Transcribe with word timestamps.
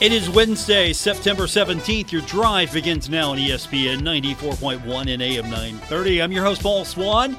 It 0.00 0.12
is 0.12 0.28
Wednesday, 0.28 0.92
September 0.92 1.44
17th. 1.44 2.10
Your 2.10 2.22
drive 2.22 2.72
begins 2.72 3.08
now 3.08 3.30
on 3.30 3.38
ESPN 3.38 4.00
94.1 4.00 5.14
and 5.14 5.22
AM 5.22 5.44
930. 5.48 6.20
I'm 6.20 6.32
your 6.32 6.42
host, 6.42 6.62
Paul 6.62 6.84
Swann. 6.84 7.36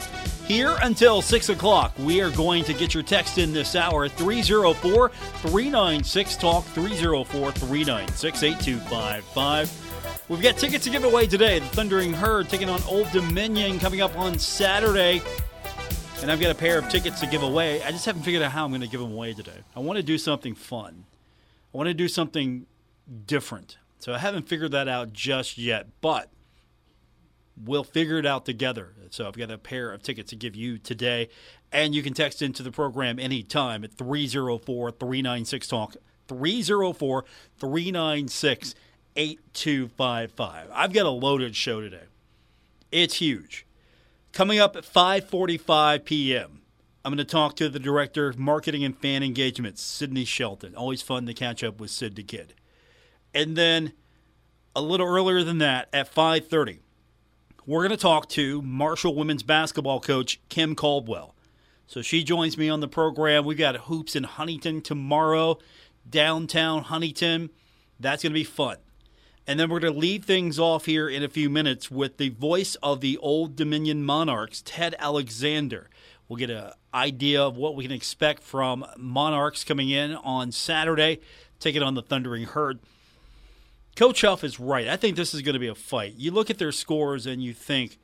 Here 0.48 0.78
until 0.82 1.22
6 1.22 1.50
o'clock, 1.50 1.94
we 2.00 2.22
are 2.22 2.32
going 2.32 2.64
to 2.64 2.74
get 2.74 2.94
your 2.94 3.04
text 3.04 3.40
in 3.40 3.52
this 3.52 3.76
hour 3.76 4.08
304 4.08 5.10
396 5.10 6.36
Talk, 6.38 6.64
304 6.64 7.52
396 7.52 8.44
8255. 8.44 10.26
We've 10.30 10.42
got 10.42 10.56
tickets 10.56 10.86
to 10.86 10.90
give 10.90 11.04
away 11.04 11.28
today. 11.28 11.60
The 11.60 11.66
Thundering 11.68 12.14
Herd 12.14 12.48
taking 12.48 12.70
on 12.70 12.82
Old 12.84 13.12
Dominion 13.12 13.80
coming 13.80 14.00
up 14.00 14.18
on 14.18 14.40
Saturday. 14.40 15.22
And 16.22 16.32
I've 16.32 16.40
got 16.40 16.52
a 16.52 16.56
pair 16.56 16.80
of 16.80 16.88
tickets 16.88 17.20
to 17.20 17.28
give 17.28 17.44
away. 17.44 17.84
I 17.84 17.92
just 17.92 18.06
haven't 18.06 18.24
figured 18.24 18.42
out 18.42 18.54
how 18.54 18.64
I'm 18.64 18.72
going 18.72 18.80
to 18.80 18.88
give 18.88 19.02
them 19.02 19.12
away 19.12 19.34
today. 19.34 19.60
I 19.76 19.82
want 19.82 19.98
to 19.98 20.04
do 20.04 20.18
something 20.18 20.56
fun. 20.56 21.04
I 21.76 21.78
want 21.78 21.88
to 21.90 21.94
do 21.94 22.08
something 22.08 22.68
different. 23.28 23.80
So 24.00 24.14
I 24.14 24.20
haven't 24.20 24.48
figured 24.48 24.72
that 24.72 24.88
out 24.88 25.12
just 25.12 25.58
yet, 25.58 25.88
but 26.00 26.30
we'll 27.62 27.84
figure 27.84 28.18
it 28.18 28.26
out 28.26 28.46
together. 28.46 28.94
So 29.10 29.28
I've 29.28 29.38
got 29.38 29.52
a 29.52 29.58
pair 29.58 29.92
of 29.92 30.02
tickets 30.02 30.30
to 30.30 30.38
give 30.38 30.56
you 30.56 30.78
today, 30.78 31.28
and 31.74 31.94
you 31.94 32.02
can 32.02 32.14
text 32.14 32.42
into 32.42 32.64
the 32.64 32.72
program 32.72 33.20
anytime 33.20 33.84
at 33.84 33.92
304 33.92 34.92
396 34.92 35.68
Talk. 35.68 35.98
304 36.30 37.26
396 37.60 38.76
8255. 39.18 40.70
I've 40.74 40.94
got 40.94 41.06
a 41.06 41.10
loaded 41.10 41.58
show 41.58 41.82
today. 41.82 42.06
It's 42.90 43.16
huge. 43.16 43.66
Coming 44.32 44.60
up 44.60 44.78
at 44.78 44.86
5:45 44.86 46.06
p.m. 46.06 46.55
I'm 47.06 47.12
going 47.12 47.20
to 47.20 47.24
talk 47.24 47.56
to 47.58 47.70
the 47.70 47.78
director 47.78 48.28
of 48.28 48.40
marketing 48.40 48.84
and 48.84 48.98
fan 48.98 49.22
engagement, 49.22 49.78
Sydney 49.78 50.26
Shelton. 50.26 50.74
Always 50.76 51.04
fun 51.04 51.28
to 51.28 51.36
catch 51.36 51.64
up 51.64 51.80
with 51.80 51.92
Sid 51.92 52.16
the 52.16 52.24
Kid. 52.24 52.56
And 53.32 53.56
then 53.56 53.94
a 54.76 54.82
little 54.82 55.06
earlier 55.06 55.44
than 55.44 55.60
that, 55.60 55.88
at 55.94 56.12
5:30, 56.12 56.80
we're 57.68 57.88
going 57.88 57.96
to 57.96 58.02
talk 58.02 58.28
to 58.30 58.60
Marshall 58.64 59.14
women's 59.14 59.44
basketball 59.44 60.00
coach 60.00 60.40
Kim 60.50 60.74
Caldwell. 60.74 61.36
So 61.86 62.02
she 62.02 62.24
joins 62.24 62.58
me 62.58 62.70
on 62.70 62.80
the 62.80 62.88
program. 62.88 63.46
We've 63.46 63.56
got 63.56 63.82
hoops 63.82 64.16
in 64.16 64.24
Huntington 64.24 64.82
tomorrow, 64.82 65.60
downtown 66.10 66.82
Huntington. 66.86 67.52
That's 68.00 68.24
going 68.24 68.34
to 68.34 68.40
be 68.40 68.44
fun. 68.44 68.78
And 69.46 69.60
then 69.60 69.70
we're 69.70 69.80
going 69.80 69.94
to 69.94 70.00
leave 70.00 70.26
things 70.26 70.58
off 70.58 70.86
here 70.86 71.08
in 71.08 71.22
a 71.22 71.30
few 71.30 71.52
minutes 71.52 71.92
with 71.92 72.18
the 72.18 72.30
voice 72.30 72.74
of 72.82 73.02
the 73.02 73.20
Old 73.20 73.56
Dominion 73.56 74.04
Monarchs, 74.04 74.64
Ted 74.66 74.96
Alexander. 74.98 75.88
We'll 76.28 76.38
get 76.38 76.50
an 76.50 76.72
idea 76.94 77.44
of 77.44 77.56
what 77.56 77.76
we 77.76 77.84
can 77.84 77.92
expect 77.92 78.42
from 78.42 78.86
Monarchs 78.98 79.64
coming 79.64 79.90
in 79.90 80.16
on 80.16 80.52
Saturday, 80.52 81.20
taking 81.60 81.82
it 81.82 81.86
on 81.86 81.94
the 81.94 82.02
Thundering 82.02 82.46
Herd. 82.46 82.80
Coach 83.96 84.22
Huff 84.22 84.44
is 84.44 84.60
right. 84.60 84.88
I 84.88 84.98
think 84.98 85.16
this 85.16 85.34
is 85.34 85.42
going 85.42 85.54
to 85.54 85.60
be 85.60 85.68
a 85.68 85.76
fight. 85.76 86.16
You 86.18 86.32
look 86.32 86.50
at 86.50 86.58
their 86.58 86.72
scores 86.72 87.26
and 87.26 87.44
you 87.44 87.54
think 87.54 87.98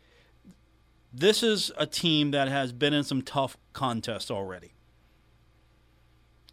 this 1.13 1.43
is 1.43 1.71
a 1.77 1.85
team 1.85 2.31
that 2.31 2.47
has 2.47 2.71
been 2.71 2.93
in 2.93 3.03
some 3.03 3.21
tough 3.21 3.57
contests 3.73 4.31
already. 4.31 4.73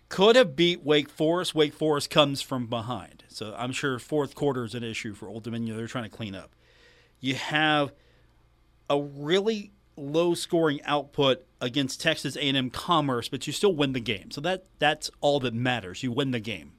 Could 0.08 0.36
have 0.36 0.56
beat 0.56 0.82
Wake 0.82 1.10
Forest. 1.10 1.54
Wake 1.54 1.74
Forest 1.74 2.10
comes 2.10 2.40
from 2.40 2.66
behind. 2.66 3.24
So 3.28 3.54
I'm 3.56 3.72
sure 3.72 3.98
fourth 3.98 4.34
quarter 4.34 4.64
is 4.64 4.74
an 4.74 4.82
issue 4.82 5.12
for 5.14 5.28
Old 5.28 5.44
Dominion. 5.44 5.76
They're 5.76 5.86
trying 5.86 6.10
to 6.10 6.16
clean 6.16 6.34
up. 6.34 6.50
You 7.20 7.34
have 7.34 7.92
a 8.88 9.00
really 9.00 9.70
low 9.98 10.34
scoring 10.34 10.80
output 10.84 11.44
against 11.60 12.00
Texas 12.00 12.36
A&M 12.36 12.70
Commerce, 12.70 13.28
but 13.28 13.46
you 13.46 13.52
still 13.52 13.74
win 13.74 13.92
the 13.92 14.00
game. 14.00 14.30
So 14.30 14.40
that 14.42 14.64
that's 14.78 15.10
all 15.20 15.40
that 15.40 15.54
matters. 15.54 16.02
You 16.02 16.12
win 16.12 16.30
the 16.30 16.40
game. 16.40 16.72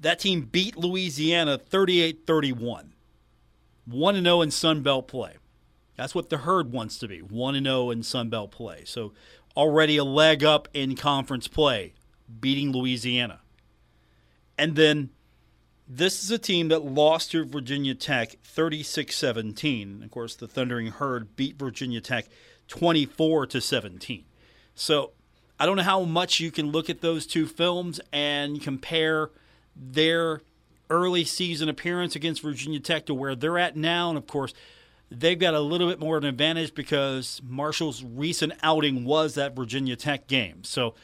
That 0.00 0.20
team 0.20 0.42
beat 0.42 0.76
Louisiana 0.76 1.58
38-31. 1.58 2.90
1 3.86 4.22
0 4.22 4.40
in 4.42 4.50
Sun 4.50 4.82
Belt 4.82 5.08
play. 5.08 5.36
That's 5.96 6.14
what 6.14 6.28
the 6.28 6.38
herd 6.38 6.72
wants 6.72 6.98
to 6.98 7.08
be. 7.08 7.18
1 7.18 7.64
0 7.64 7.90
in 7.90 8.02
Sun 8.02 8.28
Belt 8.28 8.50
play. 8.50 8.82
So 8.84 9.12
already 9.56 9.96
a 9.96 10.04
leg 10.04 10.44
up 10.44 10.68
in 10.72 10.94
conference 10.94 11.48
play, 11.48 11.94
beating 12.40 12.70
Louisiana. 12.70 13.40
And 14.56 14.76
then 14.76 15.10
this 15.88 16.22
is 16.22 16.30
a 16.30 16.38
team 16.38 16.68
that 16.68 16.84
lost 16.84 17.30
to 17.30 17.44
Virginia 17.44 17.94
Tech 17.94 18.36
36 18.44 19.16
17. 19.16 20.02
Of 20.02 20.10
course, 20.10 20.36
the 20.36 20.46
Thundering 20.46 20.88
Herd 20.88 21.34
beat 21.34 21.58
Virginia 21.58 22.00
Tech 22.00 22.26
24 22.68 23.46
to 23.46 23.60
17. 23.60 24.24
So 24.74 25.12
I 25.58 25.64
don't 25.64 25.76
know 25.76 25.82
how 25.82 26.04
much 26.04 26.40
you 26.40 26.50
can 26.50 26.70
look 26.70 26.90
at 26.90 27.00
those 27.00 27.26
two 27.26 27.46
films 27.46 28.00
and 28.12 28.60
compare 28.60 29.30
their 29.74 30.42
early 30.90 31.24
season 31.24 31.68
appearance 31.68 32.14
against 32.14 32.42
Virginia 32.42 32.80
Tech 32.80 33.06
to 33.06 33.14
where 33.14 33.34
they're 33.34 33.58
at 33.58 33.76
now. 33.76 34.10
And 34.10 34.18
of 34.18 34.26
course, 34.26 34.52
they've 35.10 35.38
got 35.38 35.54
a 35.54 35.60
little 35.60 35.88
bit 35.88 36.00
more 36.00 36.18
of 36.18 36.24
an 36.24 36.28
advantage 36.28 36.74
because 36.74 37.40
Marshall's 37.42 38.04
recent 38.04 38.52
outing 38.62 39.04
was 39.04 39.34
that 39.34 39.56
Virginia 39.56 39.96
Tech 39.96 40.26
game. 40.26 40.64
So 40.64 40.94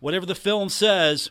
whatever 0.00 0.26
the 0.26 0.34
film 0.34 0.68
says, 0.68 1.30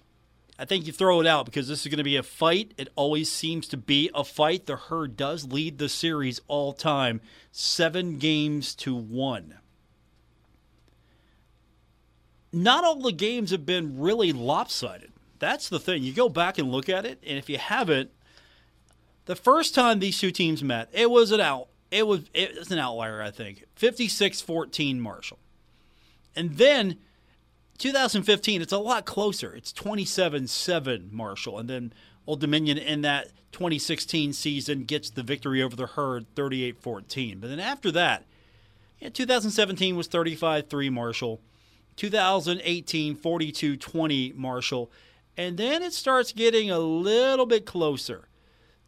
I 0.61 0.65
think 0.65 0.85
you 0.85 0.93
throw 0.93 1.19
it 1.19 1.25
out 1.25 1.47
because 1.47 1.67
this 1.67 1.81
is 1.81 1.87
going 1.87 1.97
to 1.97 2.03
be 2.03 2.17
a 2.17 2.21
fight. 2.21 2.75
It 2.77 2.89
always 2.95 3.31
seems 3.31 3.67
to 3.69 3.77
be 3.77 4.11
a 4.13 4.23
fight. 4.23 4.67
The 4.67 4.75
Herd 4.75 5.17
does 5.17 5.51
lead 5.51 5.79
the 5.79 5.89
series 5.89 6.39
all 6.47 6.71
time, 6.71 7.19
seven 7.51 8.19
games 8.19 8.75
to 8.75 8.93
one. 8.93 9.55
Not 12.53 12.83
all 12.83 13.01
the 13.01 13.11
games 13.11 13.49
have 13.49 13.65
been 13.65 13.99
really 13.99 14.31
lopsided. 14.31 15.11
That's 15.39 15.67
the 15.67 15.79
thing. 15.79 16.03
You 16.03 16.13
go 16.13 16.29
back 16.29 16.59
and 16.59 16.71
look 16.71 16.89
at 16.89 17.07
it, 17.07 17.17
and 17.25 17.39
if 17.39 17.49
you 17.49 17.57
haven't, 17.57 18.11
the 19.25 19.35
first 19.35 19.73
time 19.73 19.97
these 19.97 20.19
two 20.19 20.29
teams 20.29 20.63
met, 20.63 20.89
it 20.93 21.09
was 21.09 21.31
an 21.31 21.41
out. 21.41 21.69
It 21.89 22.05
was 22.05 22.29
it 22.35 22.55
was 22.55 22.69
an 22.69 22.77
outlier, 22.77 23.19
I 23.19 23.31
think. 23.31 23.65
56-14 23.79 24.99
Marshall. 24.99 25.39
And 26.35 26.57
then 26.57 26.99
2015, 27.81 28.61
it's 28.61 28.71
a 28.71 28.77
lot 28.77 29.05
closer. 29.05 29.55
It's 29.55 29.73
27 29.73 30.47
7 30.47 31.09
Marshall. 31.11 31.57
And 31.57 31.67
then 31.67 31.93
Old 32.27 32.39
Dominion 32.39 32.77
in 32.77 33.01
that 33.01 33.31
2016 33.53 34.33
season 34.33 34.83
gets 34.83 35.09
the 35.09 35.23
victory 35.23 35.63
over 35.63 35.75
the 35.75 35.87
Herd 35.87 36.27
38 36.35 36.79
14. 36.79 37.39
But 37.39 37.49
then 37.49 37.59
after 37.59 37.91
that, 37.91 38.25
yeah, 38.99 39.09
2017 39.09 39.97
was 39.97 40.05
35 40.05 40.69
3 40.69 40.89
Marshall. 40.91 41.41
2018, 41.95 43.15
42 43.15 43.77
20 43.77 44.33
Marshall. 44.35 44.91
And 45.35 45.57
then 45.57 45.81
it 45.81 45.93
starts 45.93 46.33
getting 46.33 46.69
a 46.69 46.77
little 46.77 47.47
bit 47.47 47.65
closer. 47.65 48.27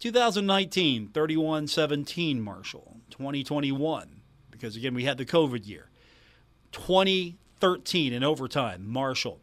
2019, 0.01 1.07
31 1.07 1.67
17 1.67 2.41
Marshall. 2.41 2.97
2021, 3.09 4.21
because 4.51 4.75
again, 4.75 4.93
we 4.93 5.05
had 5.05 5.17
the 5.17 5.25
COVID 5.25 5.67
year. 5.67 5.89
20 6.71 7.39
13 7.63 8.11
in 8.11 8.25
overtime, 8.25 8.83
Marshall. 8.85 9.39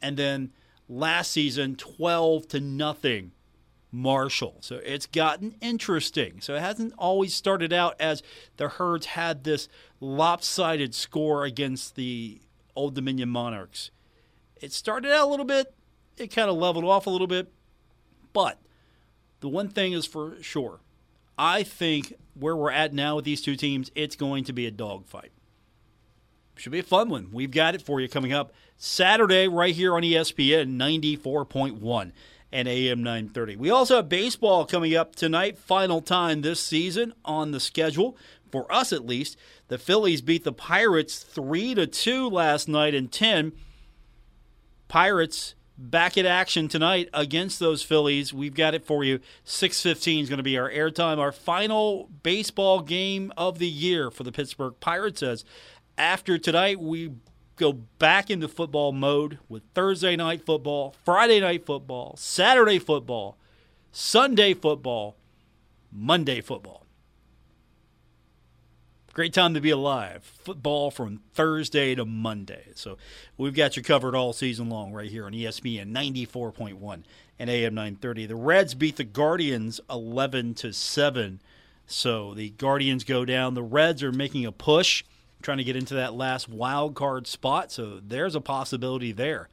And 0.00 0.16
then 0.16 0.52
last 0.88 1.32
season, 1.32 1.74
12 1.74 2.46
to 2.46 2.60
nothing, 2.60 3.32
Marshall. 3.90 4.58
So 4.60 4.76
it's 4.76 5.06
gotten 5.06 5.56
interesting. 5.60 6.40
So 6.40 6.54
it 6.54 6.60
hasn't 6.60 6.94
always 6.96 7.34
started 7.34 7.72
out 7.72 7.96
as 7.98 8.22
the 8.58 8.68
Herds 8.68 9.06
had 9.06 9.42
this 9.42 9.68
lopsided 9.98 10.94
score 10.94 11.44
against 11.44 11.96
the 11.96 12.40
Old 12.76 12.94
Dominion 12.94 13.28
Monarchs. 13.28 13.90
It 14.62 14.72
started 14.72 15.10
out 15.10 15.26
a 15.26 15.30
little 15.30 15.44
bit, 15.44 15.74
it 16.16 16.28
kind 16.28 16.48
of 16.48 16.54
leveled 16.54 16.84
off 16.84 17.08
a 17.08 17.10
little 17.10 17.26
bit. 17.26 17.52
But 18.32 18.60
the 19.40 19.48
one 19.48 19.68
thing 19.68 19.94
is 19.94 20.06
for 20.06 20.40
sure 20.40 20.78
I 21.36 21.64
think 21.64 22.14
where 22.34 22.54
we're 22.54 22.70
at 22.70 22.94
now 22.94 23.16
with 23.16 23.24
these 23.24 23.42
two 23.42 23.56
teams, 23.56 23.90
it's 23.96 24.14
going 24.14 24.44
to 24.44 24.52
be 24.52 24.64
a 24.66 24.70
dogfight. 24.70 25.32
Should 26.56 26.72
be 26.72 26.78
a 26.78 26.84
fun 26.84 27.08
one. 27.08 27.28
We've 27.32 27.50
got 27.50 27.74
it 27.74 27.82
for 27.82 28.00
you 28.00 28.08
coming 28.08 28.32
up 28.32 28.52
Saturday 28.76 29.48
right 29.48 29.74
here 29.74 29.94
on 29.94 30.02
ESPN 30.02 30.76
94.1 30.76 32.12
and 32.52 32.68
AM 32.68 33.02
930. 33.02 33.56
We 33.56 33.70
also 33.70 33.96
have 33.96 34.08
baseball 34.08 34.64
coming 34.64 34.94
up 34.94 35.16
tonight, 35.16 35.58
final 35.58 36.00
time 36.00 36.42
this 36.42 36.60
season 36.60 37.12
on 37.24 37.50
the 37.50 37.58
schedule 37.58 38.16
for 38.52 38.72
us 38.72 38.92
at 38.92 39.04
least. 39.04 39.36
The 39.66 39.78
Phillies 39.78 40.22
beat 40.22 40.44
the 40.44 40.52
Pirates 40.52 41.18
3 41.18 41.74
to 41.74 41.88
2 41.88 42.28
last 42.28 42.68
night 42.68 42.94
in 42.94 43.08
10. 43.08 43.52
Pirates 44.86 45.56
back 45.76 46.16
in 46.16 46.24
action 46.24 46.68
tonight 46.68 47.08
against 47.12 47.58
those 47.58 47.82
Phillies. 47.82 48.32
We've 48.32 48.54
got 48.54 48.74
it 48.74 48.84
for 48.84 49.02
you. 49.02 49.18
6:15 49.44 50.22
is 50.22 50.28
going 50.28 50.36
to 50.36 50.44
be 50.44 50.56
our 50.56 50.70
airtime, 50.70 51.18
our 51.18 51.32
final 51.32 52.08
baseball 52.22 52.80
game 52.80 53.32
of 53.36 53.58
the 53.58 53.68
year 53.68 54.10
for 54.10 54.22
the 54.22 54.32
Pittsburgh 54.32 54.74
Pirates 54.78 55.22
as 55.22 55.44
after 55.96 56.38
tonight 56.38 56.80
we 56.80 57.12
go 57.56 57.72
back 57.72 58.30
into 58.30 58.48
football 58.48 58.92
mode 58.92 59.38
with 59.48 59.62
Thursday 59.74 60.16
night 60.16 60.44
football, 60.44 60.94
Friday 61.04 61.40
night 61.40 61.64
football, 61.64 62.16
Saturday 62.16 62.78
football, 62.78 63.36
Sunday 63.92 64.54
football, 64.54 65.16
Monday 65.92 66.40
football. 66.40 66.84
Great 69.14 69.32
time 69.32 69.54
to 69.54 69.60
be 69.60 69.70
alive. 69.70 70.24
Football 70.24 70.90
from 70.90 71.20
Thursday 71.34 71.94
to 71.94 72.04
Monday. 72.04 72.64
So 72.74 72.98
we've 73.36 73.54
got 73.54 73.76
you 73.76 73.82
covered 73.82 74.16
all 74.16 74.32
season 74.32 74.68
long 74.68 74.92
right 74.92 75.08
here 75.08 75.26
on 75.26 75.32
ESPN 75.32 75.92
94.1 75.92 77.04
and 77.38 77.48
AM 77.48 77.74
930. 77.74 78.26
The 78.26 78.34
Reds 78.34 78.74
beat 78.74 78.96
the 78.96 79.04
Guardians 79.04 79.80
11 79.88 80.54
to 80.54 80.72
7. 80.72 81.40
So 81.86 82.34
the 82.34 82.50
Guardians 82.50 83.04
go 83.04 83.24
down. 83.24 83.54
The 83.54 83.62
Reds 83.62 84.02
are 84.02 84.10
making 84.10 84.46
a 84.46 84.52
push, 84.52 85.04
trying 85.44 85.58
to 85.58 85.64
get 85.64 85.76
into 85.76 85.94
that 85.94 86.14
last 86.14 86.48
wild 86.48 86.94
card 86.94 87.26
spot. 87.26 87.70
So 87.70 88.00
there's 88.04 88.34
a 88.34 88.40
possibility 88.40 89.12
there. 89.12 89.48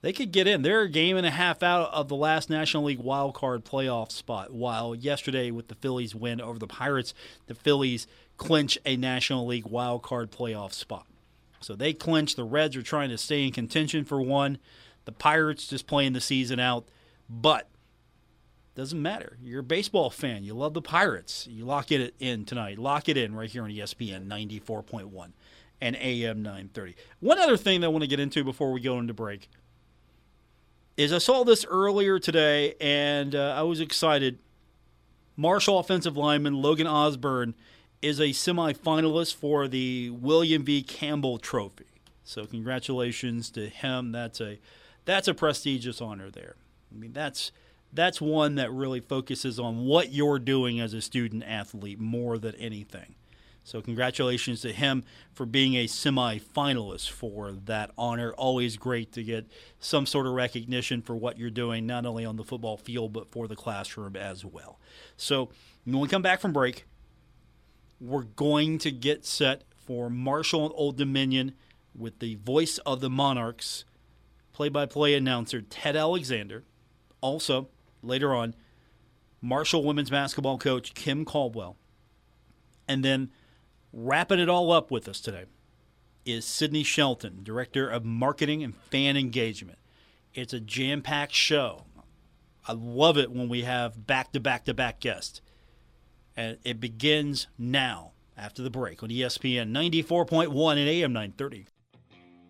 They 0.00 0.12
could 0.12 0.32
get 0.32 0.48
in. 0.48 0.62
They're 0.62 0.82
a 0.82 0.88
game 0.88 1.16
and 1.16 1.24
a 1.24 1.30
half 1.30 1.62
out 1.62 1.92
of 1.92 2.08
the 2.08 2.16
last 2.16 2.50
National 2.50 2.84
League 2.84 2.98
wild 2.98 3.34
card 3.34 3.64
playoff 3.64 4.10
spot. 4.10 4.52
While 4.52 4.96
yesterday, 4.96 5.52
with 5.52 5.68
the 5.68 5.76
Phillies 5.76 6.12
win 6.12 6.40
over 6.40 6.58
the 6.58 6.66
Pirates, 6.66 7.14
the 7.46 7.54
Phillies 7.54 8.08
clinch 8.36 8.76
a 8.84 8.96
National 8.96 9.46
League 9.46 9.66
wild 9.66 10.02
card 10.02 10.32
playoff 10.32 10.72
spot. 10.72 11.06
So 11.60 11.76
they 11.76 11.92
clinch. 11.92 12.34
The 12.34 12.42
Reds 12.42 12.74
are 12.74 12.82
trying 12.82 13.10
to 13.10 13.18
stay 13.18 13.44
in 13.44 13.52
contention 13.52 14.04
for 14.04 14.20
one. 14.20 14.58
The 15.04 15.12
Pirates 15.12 15.68
just 15.68 15.86
playing 15.86 16.14
the 16.14 16.20
season 16.20 16.58
out. 16.58 16.86
But 17.30 17.68
doesn't 18.74 19.00
matter. 19.00 19.36
You're 19.42 19.60
a 19.60 19.64
baseball 19.64 20.08
fan. 20.10 20.44
You 20.44 20.54
love 20.54 20.74
the 20.74 20.82
Pirates. 20.82 21.46
You 21.50 21.64
lock 21.64 21.92
it 21.92 22.14
in 22.18 22.44
tonight. 22.44 22.78
Lock 22.78 23.08
it 23.08 23.16
in 23.16 23.34
right 23.34 23.50
here 23.50 23.64
on 23.64 23.70
ESPN 23.70 24.26
94.1 24.26 25.32
and 25.80 25.96
AM 25.96 26.42
930. 26.42 26.94
One 27.20 27.38
other 27.38 27.56
thing 27.56 27.80
that 27.80 27.88
I 27.88 27.90
want 27.90 28.02
to 28.02 28.08
get 28.08 28.20
into 28.20 28.44
before 28.44 28.72
we 28.72 28.80
go 28.80 28.98
into 28.98 29.12
break 29.12 29.50
is 30.96 31.12
I 31.12 31.18
saw 31.18 31.44
this 31.44 31.66
earlier 31.68 32.18
today 32.18 32.74
and 32.80 33.34
uh, 33.34 33.54
I 33.56 33.62
was 33.62 33.80
excited. 33.80 34.38
Marshall 35.36 35.78
offensive 35.78 36.16
lineman 36.16 36.60
Logan 36.60 36.86
Osborne 36.86 37.54
is 38.00 38.20
a 38.20 38.28
semifinalist 38.28 39.34
for 39.34 39.68
the 39.68 40.10
William 40.10 40.64
V. 40.64 40.82
Campbell 40.82 41.38
Trophy. 41.38 41.86
So 42.24 42.46
congratulations 42.46 43.50
to 43.50 43.68
him. 43.68 44.12
That's 44.12 44.40
a 44.40 44.58
that's 45.04 45.28
a 45.28 45.34
prestigious 45.34 46.00
honor 46.00 46.30
there. 46.30 46.56
I 46.90 46.98
mean 46.98 47.12
that's 47.12 47.52
that's 47.92 48.20
one 48.20 48.54
that 48.56 48.72
really 48.72 49.00
focuses 49.00 49.58
on 49.58 49.84
what 49.84 50.12
you're 50.12 50.38
doing 50.38 50.80
as 50.80 50.94
a 50.94 51.02
student 51.02 51.44
athlete 51.44 52.00
more 52.00 52.38
than 52.38 52.54
anything. 52.56 53.14
So 53.64 53.80
congratulations 53.80 54.60
to 54.62 54.72
him 54.72 55.04
for 55.32 55.46
being 55.46 55.74
a 55.74 55.86
semifinalist 55.86 57.10
for 57.10 57.52
that 57.52 57.92
honor. 57.96 58.32
Always 58.32 58.76
great 58.76 59.12
to 59.12 59.22
get 59.22 59.46
some 59.78 60.04
sort 60.04 60.26
of 60.26 60.32
recognition 60.32 61.00
for 61.00 61.14
what 61.14 61.38
you're 61.38 61.50
doing, 61.50 61.86
not 61.86 62.04
only 62.04 62.24
on 62.24 62.36
the 62.36 62.44
football 62.44 62.76
field 62.76 63.12
but 63.12 63.30
for 63.30 63.46
the 63.46 63.54
classroom 63.54 64.16
as 64.16 64.44
well. 64.44 64.80
So 65.16 65.50
when 65.84 66.00
we 66.00 66.08
come 66.08 66.22
back 66.22 66.40
from 66.40 66.52
break, 66.52 66.86
we're 68.00 68.24
going 68.24 68.78
to 68.78 68.90
get 68.90 69.24
set 69.24 69.62
for 69.76 70.10
Marshall 70.10 70.66
and 70.66 70.74
Old 70.76 70.96
Dominion 70.96 71.54
with 71.96 72.18
the 72.18 72.36
voice 72.36 72.78
of 72.78 73.00
the 73.00 73.10
Monarchs, 73.10 73.84
play 74.52 74.68
by 74.68 74.86
play 74.86 75.14
announcer 75.14 75.60
Ted 75.60 75.94
Alexander. 75.94 76.64
Also, 77.20 77.68
later 78.02 78.34
on, 78.34 78.54
Marshall 79.40 79.84
women's 79.84 80.10
basketball 80.10 80.58
coach 80.58 80.94
Kim 80.94 81.24
Caldwell. 81.24 81.76
And 82.86 83.04
then 83.04 83.30
wrapping 83.92 84.38
it 84.38 84.48
all 84.48 84.72
up 84.72 84.90
with 84.90 85.08
us 85.08 85.20
today 85.20 85.44
is 86.24 86.44
Sydney 86.44 86.82
Shelton, 86.82 87.40
Director 87.42 87.88
of 87.88 88.04
Marketing 88.04 88.62
and 88.62 88.76
Fan 88.76 89.16
Engagement. 89.16 89.78
It's 90.34 90.52
a 90.52 90.60
jam 90.60 91.02
packed 91.02 91.34
show. 91.34 91.84
I 92.66 92.72
love 92.72 93.18
it 93.18 93.32
when 93.32 93.48
we 93.48 93.62
have 93.62 94.06
back 94.06 94.32
to 94.32 94.40
back 94.40 94.64
to 94.66 94.74
back 94.74 95.00
guests 95.00 95.40
and 96.36 96.58
it 96.64 96.80
begins 96.80 97.46
now 97.58 98.12
after 98.36 98.62
the 98.62 98.70
break 98.70 99.02
on 99.02 99.10
ESPN 99.10 99.70
94.1 99.70 100.70
and 100.72 100.88
AM 100.88 101.12
930. 101.12 101.66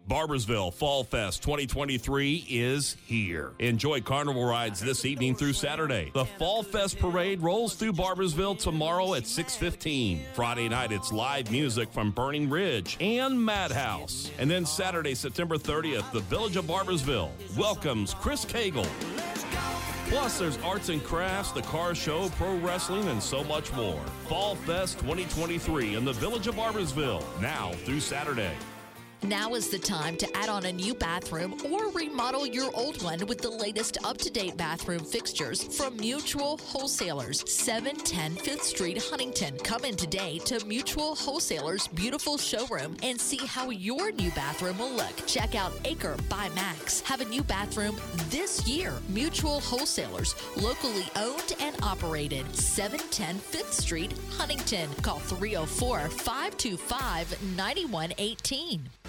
Barboursville 0.09 0.75
Fall 0.75 1.05
Fest 1.05 1.43
2023 1.43 2.47
is 2.49 2.97
here. 3.07 3.53
Enjoy 3.61 4.01
carnival 4.01 4.45
rides 4.45 4.81
this 4.81 5.05
evening 5.05 5.37
through 5.37 5.53
Saturday. 5.53 6.11
The 6.13 6.25
Fall 6.25 6.65
Fest 6.65 6.99
parade 6.99 7.41
rolls 7.41 7.75
through 7.75 7.93
Barboursville 7.93 8.59
tomorrow 8.59 9.15
at 9.15 9.27
6:15. 9.27 10.21
Friday 10.35 10.69
night 10.69 10.91
it's 10.91 11.13
live 11.13 11.51
music 11.53 11.93
from 11.93 12.11
Burning 12.11 12.51
Ridge 12.51 12.97
and 13.01 13.43
Madhouse. 13.43 14.31
And 14.39 14.51
then 14.51 14.67
Saturday, 14.67 15.15
September 15.15 15.57
30th, 15.57 16.11
the 16.13 16.21
Village 16.21 16.57
of 16.57 16.65
Barboursville 16.65 17.31
welcomes 17.57 18.13
Chris 18.15 18.45
Cagle. 18.45 18.89
Plus, 20.09 20.39
there's 20.39 20.59
arts 20.59 20.89
and 20.89 21.03
crafts, 21.03 21.53
the 21.53 21.63
car 21.63 21.95
show, 21.95 22.29
pro 22.31 22.57
wrestling, 22.57 23.09
and 23.09 23.23
so 23.23 23.43
much 23.45 23.73
more. 23.73 24.03
Fall 24.29 24.57
Fest 24.57 24.99
2023 24.99 25.95
in 25.95 26.05
the 26.05 26.13
Village 26.13 26.49
of 26.49 26.57
Barboursville, 26.57 27.23
now 27.41 27.73
through 27.85 28.01
Saturday. 28.01 28.53
Now 29.25 29.55
is 29.55 29.69
the 29.69 29.79
time 29.79 30.17
to 30.17 30.37
add 30.37 30.49
on 30.49 30.67
a 30.67 30.73
new 30.73 30.95
bathroom 30.95 31.55
or 31.71 31.93
remodel 31.93 32.45
your 32.45 32.73
old 32.75 33.01
one 33.05 33.25
with 33.29 33.41
the 33.41 33.51
latest 33.51 33.97
up 34.05 34.19
to 34.19 34.31
date 34.31 34.57
bathroom 34.57 35.05
fixtures 35.05 35.63
from 35.63 35.97
Mutual 35.97 36.59
Wholesalers, 36.59 37.45
710 37.49 38.35
5th 38.35 38.63
Street, 38.63 39.01
Huntington. 39.01 39.59
Come 39.59 39.85
in 39.85 39.95
today 39.95 40.39
to 40.47 40.65
Mutual 40.67 41.15
Wholesalers' 41.15 41.87
beautiful 41.87 42.37
showroom 42.37 42.97
and 43.05 43.21
see 43.21 43.37
how 43.47 43.71
your 43.71 44.11
new 44.11 44.31
bathroom 44.33 44.79
will 44.79 44.91
look. 44.91 45.25
Check 45.29 45.55
out 45.55 45.73
Acre 45.85 46.17
by 46.29 46.49
Max. 46.57 47.01
Have 47.03 47.21
a 47.21 47.25
new 47.27 47.45
bathroom 47.45 47.97
this 48.29 48.67
year. 48.67 48.93
Mutual 49.09 49.61
Wholesalers, 49.61 50.35
locally 50.57 51.07
owned 51.15 51.55
and 51.61 51.77
operated, 51.85 52.53
710 52.57 53.39
5th 53.39 53.73
Street, 53.73 54.15
Huntington. 54.31 54.91
Call 55.03 55.21
304 55.21 56.09
525 56.09 57.57
9118. 57.57 58.91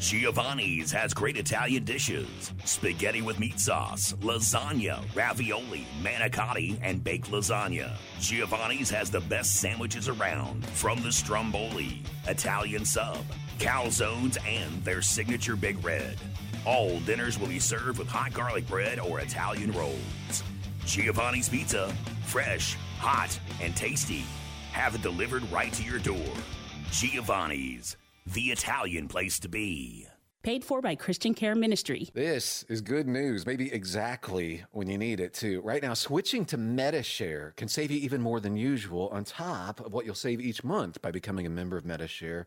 Giovanni's 0.00 0.92
has 0.92 1.12
great 1.12 1.36
Italian 1.36 1.84
dishes 1.84 2.52
spaghetti 2.64 3.20
with 3.20 3.40
meat 3.40 3.58
sauce, 3.58 4.12
lasagna, 4.20 5.02
ravioli, 5.14 5.86
manicotti, 6.00 6.78
and 6.82 7.02
baked 7.02 7.32
lasagna. 7.32 7.96
Giovanni's 8.20 8.90
has 8.90 9.10
the 9.10 9.20
best 9.20 9.56
sandwiches 9.56 10.08
around 10.08 10.64
from 10.66 11.02
the 11.02 11.10
Stromboli, 11.10 12.02
Italian 12.28 12.84
sub, 12.84 13.24
calzones, 13.58 14.38
and 14.46 14.84
their 14.84 15.02
signature 15.02 15.56
Big 15.56 15.84
Red. 15.84 16.16
All 16.64 17.00
dinners 17.00 17.36
will 17.36 17.48
be 17.48 17.58
served 17.58 17.98
with 17.98 18.08
hot 18.08 18.32
garlic 18.32 18.68
bread 18.68 19.00
or 19.00 19.18
Italian 19.18 19.72
rolls. 19.72 20.44
Giovanni's 20.86 21.48
Pizza, 21.48 21.92
fresh, 22.24 22.76
hot, 22.98 23.36
and 23.60 23.74
tasty. 23.74 24.24
Have 24.70 24.94
it 24.94 25.02
delivered 25.02 25.50
right 25.50 25.72
to 25.72 25.82
your 25.82 25.98
door. 25.98 26.32
Giovanni's 26.92 27.97
the 28.34 28.50
Italian 28.50 29.08
place 29.08 29.38
to 29.40 29.48
be. 29.48 30.06
Paid 30.42 30.62
for 30.62 30.82
by 30.82 30.94
Christian 30.94 31.32
Care 31.34 31.54
Ministry. 31.54 32.10
This 32.12 32.62
is 32.68 32.82
good 32.82 33.08
news, 33.08 33.46
maybe 33.46 33.72
exactly 33.72 34.64
when 34.70 34.88
you 34.88 34.98
need 34.98 35.18
it, 35.18 35.32
too. 35.32 35.62
Right 35.62 35.82
now, 35.82 35.94
switching 35.94 36.44
to 36.46 36.58
MediShare 36.58 37.56
can 37.56 37.68
save 37.68 37.90
you 37.90 37.98
even 38.00 38.20
more 38.20 38.38
than 38.38 38.56
usual 38.56 39.08
on 39.08 39.24
top 39.24 39.80
of 39.80 39.94
what 39.94 40.04
you'll 40.04 40.14
save 40.14 40.40
each 40.40 40.62
month 40.62 41.00
by 41.00 41.10
becoming 41.10 41.46
a 41.46 41.50
member 41.50 41.76
of 41.78 41.84
MediShare. 41.84 42.44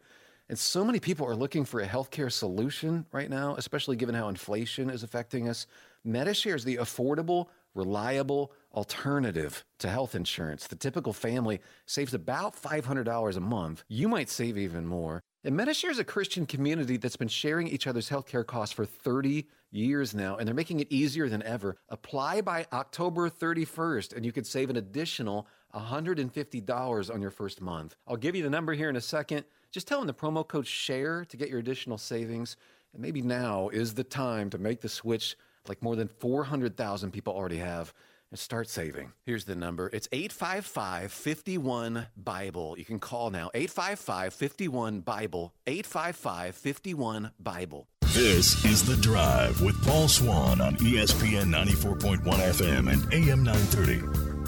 And 0.50 0.58
so 0.58 0.86
many 0.86 1.00
people 1.00 1.26
are 1.28 1.36
looking 1.36 1.66
for 1.66 1.82
a 1.82 1.88
healthcare 1.88 2.32
solution 2.32 3.06
right 3.12 3.30
now, 3.30 3.56
especially 3.56 3.96
given 3.96 4.14
how 4.14 4.30
inflation 4.30 4.90
is 4.90 5.02
affecting 5.02 5.50
us. 5.50 5.66
MediShare 6.06 6.56
is 6.56 6.64
the 6.64 6.78
affordable, 6.78 7.48
reliable 7.74 8.52
alternative 8.74 9.66
to 9.80 9.90
health 9.90 10.14
insurance. 10.14 10.68
The 10.68 10.76
typical 10.76 11.14
family 11.14 11.60
saves 11.88 12.14
about 12.14 12.56
$500 12.56 13.36
a 13.36 13.40
month. 13.40 13.84
You 13.88 14.08
might 14.08 14.30
save 14.30 14.58
even 14.58 14.86
more. 14.86 15.24
And 15.44 15.60
MediShare 15.60 15.90
is 15.90 15.98
a 15.98 16.04
Christian 16.04 16.46
community 16.46 16.98
that's 16.98 17.16
been 17.16 17.28
sharing 17.28 17.68
each 17.68 17.88
other's 17.88 18.08
healthcare 18.08 18.46
costs 18.46 18.76
for 18.76 18.86
30 18.86 19.48
years 19.72 20.14
now, 20.14 20.36
and 20.36 20.48
they're 20.48 20.54
making 20.54 20.82
it 20.82 20.92
easier 20.92 21.30
than 21.30 21.42
ever. 21.42 21.78
Apply 21.90 22.42
by 22.42 22.68
October 22.72 23.28
31st, 23.28 24.16
and 24.16 24.24
you 24.24 24.32
could 24.32 24.46
save 24.46 24.70
an 24.70 24.76
additional 24.76 25.48
$150 25.74 27.12
on 27.12 27.22
your 27.24 27.32
first 27.32 27.60
month. 27.60 27.96
I'll 28.08 28.18
give 28.18 28.36
you 28.36 28.44
the 28.44 28.52
number 28.52 28.74
here 28.74 28.90
in 28.90 28.98
a 28.98 29.02
second. 29.02 29.44
Just 29.72 29.88
tell 29.88 29.98
them 29.98 30.06
the 30.06 30.14
promo 30.14 30.48
code 30.48 30.68
SHARE 30.68 31.26
to 31.26 31.38
get 31.38 31.50
your 31.50 31.58
additional 31.58 31.98
savings. 31.98 32.56
And 32.94 33.02
maybe 33.02 33.24
now 33.24 33.70
is 33.70 33.96
the 33.96 34.04
time 34.04 34.52
to 34.52 34.60
make 34.60 34.82
the 34.82 34.90
switch 34.90 35.36
like 35.68 35.82
more 35.82 35.96
than 35.96 36.08
400,000 36.08 37.10
people 37.10 37.34
already 37.34 37.58
have 37.58 37.96
and 38.32 38.40
start 38.40 38.70
saving. 38.70 39.12
Here's 39.26 39.46
the 39.46 39.56
number 39.56 39.90
it's 39.94 40.08
855 40.12 41.12
51 41.12 42.08
Bible. 42.18 42.76
You 42.78 42.86
can 42.86 43.00
call 43.00 43.30
now 43.30 43.52
855 43.54 44.34
51 44.34 45.02
Bible, 45.02 45.54
855 45.68 46.56
51 46.56 47.32
Bible. 47.40 47.88
This 48.14 48.66
is 48.66 48.84
The 48.86 48.98
Drive 48.98 49.62
with 49.62 49.82
Paul 49.86 50.10
Swann 50.10 50.60
on 50.60 50.76
ESPN 50.78 51.46
94.1 51.46 52.24
FM 52.24 52.92
and 52.92 53.14
AM 53.14 53.42
930. 53.44 54.42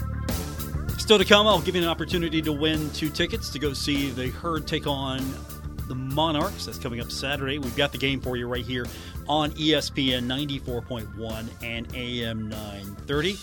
Still 1.00 1.18
to 1.18 1.24
come, 1.26 1.48
I'll 1.48 1.62
give 1.62 1.76
you 1.76 1.82
an 1.82 1.88
opportunity 1.88 2.42
to 2.42 2.52
win 2.52 2.90
two 2.92 3.10
tickets 3.10 3.50
to 3.52 3.60
go 3.60 3.74
see 3.74 4.10
the 4.10 4.28
Herd 4.30 4.68
take 4.68 4.86
on 4.86 5.20
the 5.88 5.96
Monarchs. 5.96 6.66
That's 6.66 6.80
coming 6.80 7.00
up 7.00 7.12
Saturday. 7.12 7.60
We've 7.60 7.76
got 7.76 7.92
the 7.92 7.98
game 7.98 8.22
for 8.22 8.38
you 8.38 8.48
right 8.48 8.66
here 8.66 8.86
on 9.28 9.52
ESPN 9.52 10.26
94.1 10.26 11.50
and 11.64 11.88
AM 11.96 12.50
930. 12.50 13.38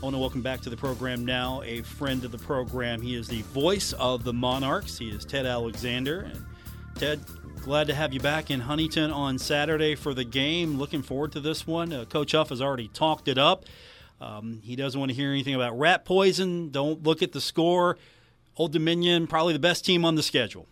I 0.00 0.04
want 0.04 0.14
to 0.14 0.18
welcome 0.18 0.40
back 0.40 0.62
to 0.62 0.70
the 0.70 0.76
program 0.76 1.24
now 1.24 1.62
a 1.62 1.82
friend 1.82 2.24
of 2.24 2.32
the 2.32 2.38
program. 2.38 3.02
He 3.02 3.14
is 3.14 3.28
the 3.28 3.42
voice 3.42 3.92
of 3.92 4.24
the 4.24 4.32
Monarchs. 4.32 4.96
He 4.96 5.10
is 5.10 5.24
Ted 5.24 5.44
Alexander. 5.44 6.20
And 6.20 6.44
Ted, 6.94 7.20
glad 7.62 7.86
to 7.88 7.94
have 7.94 8.14
you 8.14 8.20
back 8.20 8.50
in 8.50 8.60
Huntington 8.60 9.10
on 9.10 9.38
Saturday 9.38 9.94
for 9.94 10.14
the 10.14 10.24
game. 10.24 10.78
Looking 10.78 11.02
forward 11.02 11.32
to 11.32 11.40
this 11.40 11.66
one. 11.66 11.92
Uh, 11.92 12.04
Coach 12.06 12.32
Huff 12.32 12.48
has 12.48 12.62
already 12.62 12.88
talked 12.88 13.28
it 13.28 13.36
up. 13.36 13.66
Um, 14.20 14.60
he 14.62 14.76
doesn't 14.76 14.98
want 14.98 15.10
to 15.10 15.14
hear 15.14 15.30
anything 15.30 15.54
about 15.54 15.78
rat 15.78 16.04
poison. 16.04 16.70
Don't 16.70 17.02
look 17.02 17.22
at 17.22 17.32
the 17.32 17.40
score. 17.40 17.98
Old 18.56 18.72
Dominion, 18.72 19.26
probably 19.26 19.52
the 19.52 19.58
best 19.58 19.84
team 19.84 20.04
on 20.04 20.14
the 20.14 20.22
schedule. 20.22 20.66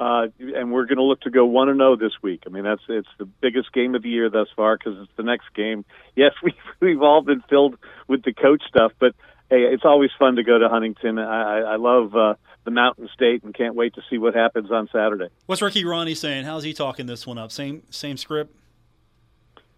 Uh, 0.00 0.28
and 0.38 0.72
we're 0.72 0.86
going 0.86 0.96
to 0.96 1.04
look 1.04 1.20
to 1.20 1.30
go 1.30 1.44
one 1.44 1.68
and 1.68 1.78
zero 1.78 1.94
this 1.94 2.14
week. 2.22 2.44
I 2.46 2.48
mean, 2.48 2.64
that's 2.64 2.80
it's 2.88 3.08
the 3.18 3.26
biggest 3.26 3.70
game 3.74 3.94
of 3.94 4.02
the 4.02 4.08
year 4.08 4.30
thus 4.30 4.48
far 4.56 4.78
because 4.78 4.98
it's 4.98 5.12
the 5.16 5.22
next 5.22 5.52
game. 5.54 5.84
Yes, 6.16 6.32
we've 6.42 6.54
we've 6.80 7.02
all 7.02 7.22
been 7.22 7.42
filled 7.48 7.76
with 8.08 8.24
the 8.24 8.34
coach 8.34 8.62
stuff, 8.68 8.92
but 8.98 9.14
hey, 9.48 9.62
it's 9.62 9.84
always 9.84 10.10
fun 10.18 10.36
to 10.36 10.42
go 10.42 10.58
to 10.58 10.68
Huntington. 10.68 11.18
I, 11.18 11.60
I 11.60 11.76
love 11.76 12.14
uh, 12.14 12.34
the 12.64 12.72
Mountain 12.72 13.08
State 13.14 13.42
and 13.42 13.54
can't 13.54 13.74
wait 13.74 13.94
to 13.94 14.02
see 14.10 14.18
what 14.18 14.34
happens 14.34 14.70
on 14.70 14.88
Saturday. 14.92 15.28
What's 15.46 15.62
Ricky 15.62 15.84
Rahne 15.84 16.14
saying? 16.16 16.44
How's 16.44 16.64
he 16.64 16.74
talking 16.74 17.06
this 17.06 17.26
one 17.26 17.38
up? 17.38 17.52
Same 17.52 17.84
same 17.90 18.16
script. 18.16 18.54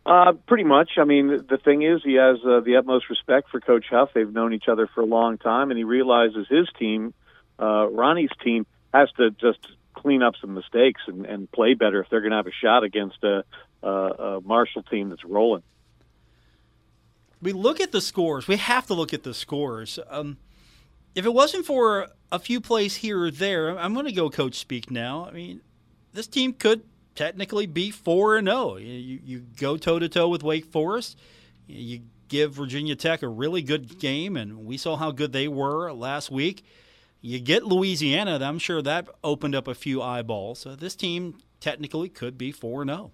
Uh, 0.07 0.33
pretty 0.47 0.65
much. 0.65 0.93
I 0.99 1.05
mean, 1.05 1.29
the 1.29 1.59
thing 1.63 1.83
is, 1.83 2.03
he 2.03 2.15
has 2.15 2.39
uh, 2.45 2.61
the 2.61 2.77
utmost 2.77 3.11
respect 3.11 3.51
for 3.51 3.61
Coach 3.61 3.87
Huff. 3.91 4.11
They've 4.15 4.33
known 4.33 4.53
each 4.53 4.69
other 4.69 4.89
for 4.93 5.03
a 5.03 5.07
long 5.07 5.39
time, 5.39 5.71
and 5.71 5.79
he 5.79 5.85
realizes 5.85 6.47
his 6.49 6.67
team, 6.79 7.15
uh, 7.59 7.87
Rahne's 7.87 8.35
team, 8.43 8.67
has 8.93 9.11
to 9.19 9.31
just 9.31 9.61
clean 10.03 10.23
up 10.23 10.35
some 10.41 10.55
mistakes 10.55 11.01
and, 11.07 11.25
and 11.25 11.51
play 11.51 11.75
better 11.75 12.03
if 12.03 12.11
they're 12.11 12.21
going 12.21 12.33
to 12.33 12.37
have 12.37 12.47
a 12.47 12.53
shot 12.53 12.85
against 12.85 13.23
a, 13.23 13.45
a, 13.83 13.89
a 13.89 14.41
Marshall 14.41 14.83
team 14.83 15.11
that's 15.11 15.25
rolling. 15.25 15.63
We 17.41 17.53
look 17.53 17.81
at 17.81 17.93
the 17.93 18.01
scores. 18.01 18.47
We 18.47 18.57
have 18.57 18.87
to 18.87 18.95
look 18.95 19.13
at 19.15 19.23
the 19.23 19.35
scores. 19.35 19.99
Um, 20.09 20.37
if 21.15 21.25
it 21.25 21.33
wasn't 21.33 21.67
for 21.67 22.09
a 22.31 22.39
few 22.39 22.61
plays 22.61 22.97
here 22.97 23.25
or 23.25 23.31
there, 23.31 23.79
I'm 23.79 23.95
going 23.95 24.07
to 24.07 24.13
go 24.13 24.31
coach 24.31 24.55
speak 24.55 24.91
now. 24.91 25.27
I 25.27 25.33
mean, 25.33 25.61
this 26.13 26.27
team 26.27 26.53
could 26.53 26.83
technically 27.15 27.67
be 27.67 27.91
four 27.91 28.37
and 28.37 28.49
zero. 28.49 28.75
Oh. 28.75 28.77
You, 28.77 29.21
you 29.25 29.39
go 29.59 29.77
toe 29.77 29.99
to 29.99 30.09
toe 30.09 30.29
with 30.29 30.43
Wake 30.43 30.67
Forest. 30.67 31.19
You 31.67 32.01
give 32.29 32.55
Virginia 32.55 32.97
Tech 32.97 33.23
a 33.23 33.29
really 33.29 33.63
good 33.63 33.99
game, 33.99 34.37
and 34.37 34.65
we 34.65 34.77
saw 34.77 34.97
how 34.97 35.11
good 35.11 35.33
they 35.33 35.49
were 35.49 35.93
last 35.93 36.31
week. 36.31 36.65
You 37.25 37.39
get 37.39 37.63
Louisiana, 37.63 38.41
I'm 38.43 38.59
sure 38.59 38.83
that 38.83 39.09
opened 39.23 39.55
up 39.55 39.69
a 39.69 39.75
few 39.75 40.03
eyeballs. 40.03 40.59
So 40.59 40.75
this 40.75 40.97
team 40.97 41.39
technically 41.61 42.09
could 42.09 42.37
be 42.37 42.51
4 42.51 42.85
0. 42.85 43.13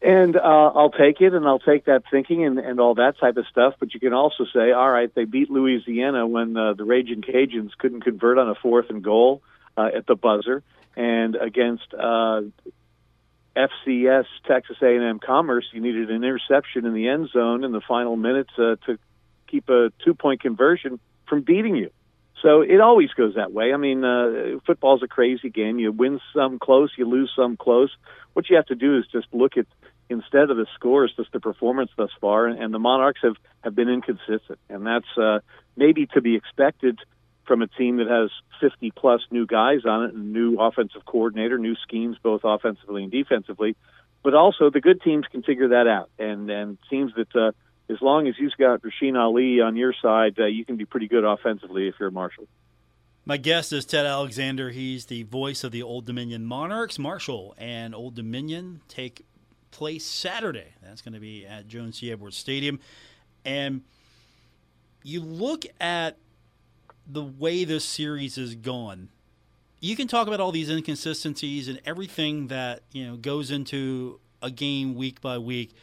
And 0.00 0.36
uh, 0.36 0.40
I'll 0.40 0.90
take 0.90 1.20
it, 1.20 1.34
and 1.34 1.46
I'll 1.46 1.58
take 1.58 1.86
that 1.86 2.04
thinking 2.10 2.44
and, 2.44 2.58
and 2.58 2.78
all 2.78 2.94
that 2.96 3.18
type 3.18 3.38
of 3.38 3.46
stuff. 3.50 3.74
But 3.80 3.94
you 3.94 4.00
can 4.00 4.12
also 4.12 4.44
say, 4.54 4.70
all 4.70 4.90
right, 4.90 5.12
they 5.12 5.24
beat 5.24 5.50
Louisiana 5.50 6.26
when 6.26 6.56
uh, 6.56 6.74
the 6.74 6.84
Raging 6.84 7.22
Cajuns 7.22 7.70
couldn't 7.76 8.02
convert 8.02 8.38
on 8.38 8.48
a 8.48 8.54
fourth 8.54 8.90
and 8.90 9.02
goal 9.02 9.42
uh, 9.76 9.88
at 9.96 10.06
the 10.06 10.14
buzzer, 10.14 10.62
and 10.94 11.34
against 11.36 11.94
uh, 11.94 12.42
FCS 13.56 14.26
Texas 14.46 14.76
A&M 14.82 15.18
Commerce, 15.18 15.64
you 15.72 15.80
needed 15.80 16.10
an 16.10 16.22
interception 16.22 16.86
in 16.86 16.92
the 16.92 17.08
end 17.08 17.30
zone 17.30 17.64
in 17.64 17.72
the 17.72 17.80
final 17.80 18.14
minutes 18.16 18.50
uh, 18.56 18.76
to 18.86 18.98
keep 19.48 19.68
a 19.68 19.90
two-point 20.04 20.42
conversion 20.42 21.00
from 21.26 21.40
beating 21.40 21.74
you. 21.74 21.90
So 22.42 22.62
it 22.62 22.80
always 22.80 23.10
goes 23.10 23.34
that 23.34 23.52
way. 23.52 23.72
I 23.72 23.76
mean, 23.76 24.04
uh, 24.04 24.58
football's 24.64 25.02
a 25.02 25.08
crazy 25.08 25.50
game. 25.50 25.78
You 25.78 25.90
win 25.90 26.20
some 26.34 26.58
close, 26.58 26.92
you 26.96 27.08
lose 27.08 27.32
some 27.34 27.56
close. 27.56 27.90
What 28.34 28.48
you 28.48 28.56
have 28.56 28.66
to 28.66 28.76
do 28.76 28.96
is 28.96 29.06
just 29.10 29.26
look 29.32 29.56
at 29.56 29.66
instead 30.08 30.50
of 30.50 30.56
the 30.56 30.66
scores, 30.74 31.12
just 31.16 31.32
the 31.32 31.40
performance 31.40 31.90
thus 31.96 32.10
far. 32.20 32.46
And 32.46 32.72
the 32.72 32.78
Monarchs 32.78 33.20
have 33.22 33.36
have 33.62 33.74
been 33.74 33.88
inconsistent, 33.88 34.58
and 34.68 34.86
that's 34.86 35.18
uh, 35.20 35.40
maybe 35.76 36.06
to 36.14 36.20
be 36.20 36.36
expected 36.36 36.98
from 37.44 37.62
a 37.62 37.66
team 37.66 37.96
that 37.96 38.08
has 38.08 38.30
50 38.60 38.92
plus 38.92 39.22
new 39.30 39.46
guys 39.46 39.80
on 39.84 40.04
it, 40.04 40.14
and 40.14 40.32
new 40.32 40.60
offensive 40.60 41.04
coordinator, 41.06 41.58
new 41.58 41.74
schemes 41.76 42.16
both 42.22 42.42
offensively 42.44 43.02
and 43.02 43.10
defensively. 43.10 43.74
But 44.22 44.34
also 44.34 44.70
the 44.70 44.80
good 44.80 45.00
teams 45.02 45.26
can 45.30 45.42
figure 45.42 45.68
that 45.68 45.88
out, 45.88 46.10
and 46.18 46.48
and 46.50 46.78
teams 46.88 47.12
that. 47.16 47.34
Uh, 47.34 47.52
as 47.90 48.00
long 48.00 48.28
as 48.28 48.34
you've 48.38 48.56
got 48.58 48.82
Rasheen 48.82 49.18
Ali 49.18 49.60
on 49.60 49.76
your 49.76 49.94
side, 50.00 50.38
uh, 50.38 50.46
you 50.46 50.64
can 50.64 50.76
be 50.76 50.84
pretty 50.84 51.08
good 51.08 51.24
offensively 51.24 51.88
if 51.88 51.94
you're 51.98 52.10
Marshall. 52.10 52.46
My 53.24 53.36
guest 53.36 53.72
is 53.72 53.84
Ted 53.84 54.06
Alexander. 54.06 54.70
He's 54.70 55.06
the 55.06 55.24
voice 55.24 55.64
of 55.64 55.72
the 55.72 55.82
Old 55.82 56.06
Dominion 56.06 56.44
Monarchs. 56.46 56.98
Marshall 56.98 57.54
and 57.58 57.94
Old 57.94 58.14
Dominion 58.14 58.80
take 58.88 59.26
place 59.70 60.04
Saturday. 60.04 60.74
That's 60.82 61.02
going 61.02 61.14
to 61.14 61.20
be 61.20 61.46
at 61.46 61.68
Joan 61.68 61.92
C. 61.92 62.10
Edwards 62.10 62.36
Stadium. 62.36 62.80
And 63.44 63.82
you 65.02 65.20
look 65.20 65.64
at 65.80 66.16
the 67.06 67.22
way 67.22 67.64
this 67.64 67.84
series 67.84 68.38
is 68.38 68.54
gone. 68.54 69.08
You 69.80 69.94
can 69.94 70.08
talk 70.08 70.26
about 70.26 70.40
all 70.40 70.52
these 70.52 70.70
inconsistencies 70.70 71.68
and 71.68 71.80
everything 71.84 72.48
that 72.48 72.82
you 72.92 73.06
know 73.06 73.16
goes 73.16 73.50
into 73.50 74.20
a 74.42 74.50
game 74.50 74.94
week 74.94 75.20
by 75.20 75.38
week 75.38 75.74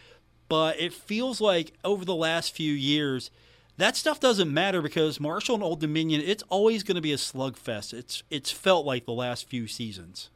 but 0.56 0.80
it 0.80 0.94
feels 0.94 1.42
like 1.42 1.74
over 1.84 2.06
the 2.06 2.16
last 2.16 2.56
few 2.56 2.72
years, 2.72 3.30
that 3.76 3.98
stuff 3.98 4.22
doesn't 4.22 4.54
matter 4.54 4.82
because 4.82 5.20
Marshall 5.20 5.56
and 5.56 5.64
Old 5.66 5.82
Dominion, 5.82 6.22
it's 6.26 6.44
always 6.48 6.82
going 6.82 6.96
to 6.96 7.02
be 7.02 7.12
a 7.12 7.18
slugfest. 7.18 7.94
It's 7.94 8.24
it's 8.30 8.52
felt 8.52 8.86
like 8.86 9.06
the 9.06 9.12
last 9.12 9.50
few 9.50 9.68
seasons. 9.68 10.30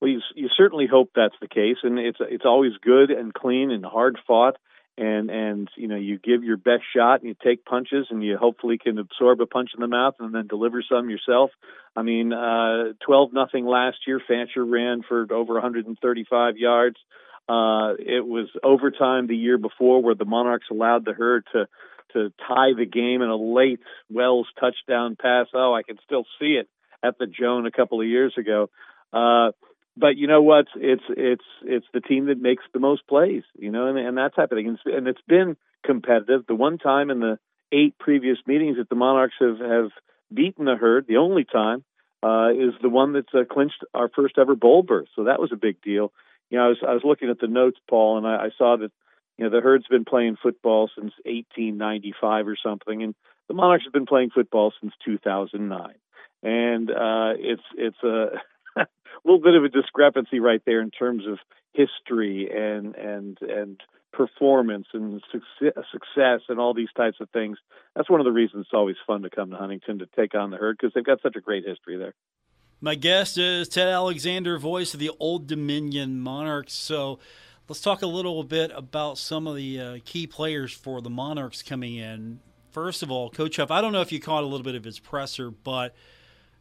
Well, 0.00 0.10
you, 0.10 0.20
you 0.34 0.48
certainly 0.56 0.88
hope 0.88 1.10
that's 1.14 1.36
the 1.40 1.46
case, 1.46 1.76
and 1.84 2.00
it's 2.00 2.18
it's 2.20 2.44
always 2.44 2.72
good 2.82 3.12
and 3.12 3.32
clean 3.32 3.70
and 3.70 3.84
hard 3.84 4.18
fought, 4.26 4.56
and 4.98 5.30
and 5.30 5.68
you 5.76 5.86
know 5.86 5.94
you 5.94 6.18
give 6.18 6.42
your 6.42 6.56
best 6.56 6.82
shot 6.92 7.20
and 7.20 7.28
you 7.28 7.36
take 7.44 7.64
punches 7.64 8.08
and 8.10 8.24
you 8.24 8.36
hopefully 8.36 8.76
can 8.76 8.98
absorb 8.98 9.40
a 9.40 9.46
punch 9.46 9.70
in 9.72 9.80
the 9.80 9.86
mouth 9.86 10.16
and 10.18 10.34
then 10.34 10.48
deliver 10.48 10.82
some 10.82 11.10
yourself. 11.10 11.52
I 11.94 12.02
mean, 12.02 12.32
uh, 12.32 12.94
twelve 13.06 13.32
nothing 13.32 13.66
last 13.66 13.98
year. 14.04 14.20
Fancher 14.26 14.64
ran 14.64 15.02
for 15.08 15.32
over 15.32 15.52
135 15.52 16.56
yards. 16.56 16.96
Uh, 17.48 17.94
it 17.98 18.26
was 18.26 18.48
overtime 18.62 19.26
the 19.26 19.36
year 19.36 19.58
before 19.58 20.02
where 20.02 20.14
the 20.14 20.24
Monarchs 20.24 20.66
allowed 20.70 21.04
the 21.04 21.12
herd 21.12 21.44
to 21.52 21.66
to 22.12 22.32
tie 22.46 22.72
the 22.76 22.84
game 22.84 23.22
in 23.22 23.28
a 23.28 23.36
late 23.36 23.80
Wells 24.10 24.46
touchdown 24.60 25.16
pass. 25.20 25.46
Oh, 25.54 25.74
I 25.74 25.82
can 25.82 25.98
still 26.04 26.24
see 26.38 26.58
it 26.60 26.68
at 27.02 27.18
the 27.18 27.26
Joan 27.26 27.66
a 27.66 27.70
couple 27.70 28.00
of 28.00 28.06
years 28.06 28.34
ago. 28.36 28.68
Uh, 29.12 29.52
but 29.96 30.16
you 30.16 30.26
know 30.26 30.42
what? 30.42 30.66
It's 30.76 31.02
it's 31.08 31.44
it's 31.62 31.86
the 31.92 32.00
team 32.00 32.26
that 32.26 32.40
makes 32.40 32.64
the 32.72 32.80
most 32.80 33.06
plays, 33.06 33.42
you 33.58 33.70
know, 33.70 33.88
and, 33.88 33.98
and 33.98 34.16
that 34.16 34.34
type 34.34 34.52
of 34.52 34.56
thing. 34.56 34.68
And 34.68 34.78
it's, 34.78 34.96
and 34.96 35.08
it's 35.08 35.20
been 35.26 35.56
competitive. 35.84 36.46
The 36.46 36.54
one 36.54 36.78
time 36.78 37.10
in 37.10 37.20
the 37.20 37.38
eight 37.72 37.98
previous 37.98 38.38
meetings 38.46 38.76
that 38.78 38.88
the 38.88 38.94
Monarchs 38.94 39.34
have 39.40 39.58
have 39.58 39.90
beaten 40.32 40.64
the 40.64 40.76
herd, 40.76 41.06
the 41.06 41.18
only 41.18 41.44
time, 41.44 41.84
uh, 42.22 42.50
is 42.50 42.74
the 42.80 42.88
one 42.88 43.12
that's 43.12 43.34
uh, 43.34 43.44
clinched 43.50 43.84
our 43.92 44.08
first 44.08 44.38
ever 44.38 44.54
bowl 44.54 44.82
berth. 44.82 45.08
So 45.14 45.24
that 45.24 45.40
was 45.40 45.50
a 45.52 45.56
big 45.56 45.82
deal 45.82 46.12
you 46.52 46.58
know, 46.58 46.66
I 46.66 46.68
was 46.68 46.78
I 46.86 46.92
was 46.92 47.02
looking 47.02 47.30
at 47.30 47.40
the 47.40 47.46
notes, 47.48 47.78
Paul, 47.88 48.18
and 48.18 48.26
I, 48.26 48.36
I 48.36 48.48
saw 48.58 48.76
that 48.76 48.92
you 49.38 49.44
know 49.44 49.50
the 49.50 49.62
herd's 49.62 49.88
been 49.88 50.04
playing 50.04 50.36
football 50.40 50.90
since 50.94 51.14
1895 51.24 52.46
or 52.46 52.56
something, 52.62 53.02
and 53.02 53.14
the 53.48 53.54
Monarchs 53.54 53.84
have 53.84 53.92
been 53.94 54.04
playing 54.04 54.30
football 54.34 54.70
since 54.78 54.92
2009, 55.02 55.94
and 56.42 56.90
uh, 56.90 57.32
it's 57.38 57.62
it's 57.78 58.02
a 58.04 58.32
little 59.24 59.40
bit 59.40 59.54
of 59.54 59.64
a 59.64 59.70
discrepancy 59.70 60.40
right 60.40 60.60
there 60.66 60.82
in 60.82 60.90
terms 60.90 61.24
of 61.26 61.38
history 61.72 62.50
and 62.54 62.96
and 62.96 63.38
and 63.40 63.80
performance 64.12 64.88
and 64.92 65.22
success 65.32 66.40
and 66.50 66.60
all 66.60 66.74
these 66.74 66.92
types 66.94 67.16
of 67.18 67.30
things. 67.30 67.56
That's 67.96 68.10
one 68.10 68.20
of 68.20 68.26
the 68.26 68.30
reasons 68.30 68.66
it's 68.66 68.74
always 68.74 68.96
fun 69.06 69.22
to 69.22 69.30
come 69.30 69.50
to 69.52 69.56
Huntington 69.56 70.00
to 70.00 70.08
take 70.14 70.34
on 70.34 70.50
the 70.50 70.58
herd 70.58 70.76
because 70.78 70.92
they've 70.94 71.02
got 71.02 71.22
such 71.22 71.36
a 71.36 71.40
great 71.40 71.64
history 71.66 71.96
there. 71.96 72.12
My 72.82 72.96
guest 72.96 73.38
is 73.38 73.68
Ted 73.68 73.88
Alexander, 73.88 74.58
voice 74.58 74.92
of 74.92 75.00
the 75.00 75.12
Old 75.18 75.46
Dominion 75.46 76.20
Monarchs. 76.20 76.74
So 76.74 77.18
Let's 77.72 77.80
talk 77.80 78.02
a 78.02 78.06
little 78.06 78.42
bit 78.44 78.70
about 78.74 79.16
some 79.16 79.46
of 79.46 79.56
the 79.56 79.80
uh, 79.80 79.98
key 80.04 80.26
players 80.26 80.72
for 80.72 81.00
the 81.00 81.08
Monarchs 81.08 81.62
coming 81.62 81.94
in. 81.94 82.40
First 82.70 83.02
of 83.02 83.10
all, 83.10 83.30
Coach 83.30 83.56
Huff, 83.56 83.70
I 83.70 83.80
don't 83.80 83.92
know 83.92 84.00
if 84.00 84.10
you 84.10 84.20
caught 84.20 84.42
a 84.42 84.46
little 84.46 84.64
bit 84.64 84.74
of 84.74 84.84
his 84.84 84.98
presser, 84.98 85.50
but 85.50 85.94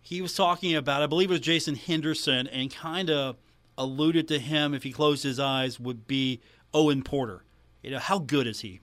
he 0.01 0.22
was 0.22 0.36
talking 0.36 0.75
about, 0.75 1.01
I 1.01 1.08
believe 1.08 1.30
it 1.30 1.34
was 1.34 1.42
Jason 1.42 1.75
Henderson, 1.75 2.48
and 2.48 2.74
kind 2.74 3.10
of 3.10 3.36
alluded 3.78 4.28
to 4.28 4.40
him, 4.40 4.74
if 4.74 4.84
he 4.84 4.94
closed 4.94 5.24
his 5.24 5.38
eyes, 5.40 5.82
would 5.82 6.08
be 6.08 6.40
Owen 6.74 7.01
Porter. 7.01 7.44
You 7.82 7.92
know, 7.92 8.00
how 8.00 8.20
good 8.20 8.46
is 8.46 8.62
he? 8.62 8.80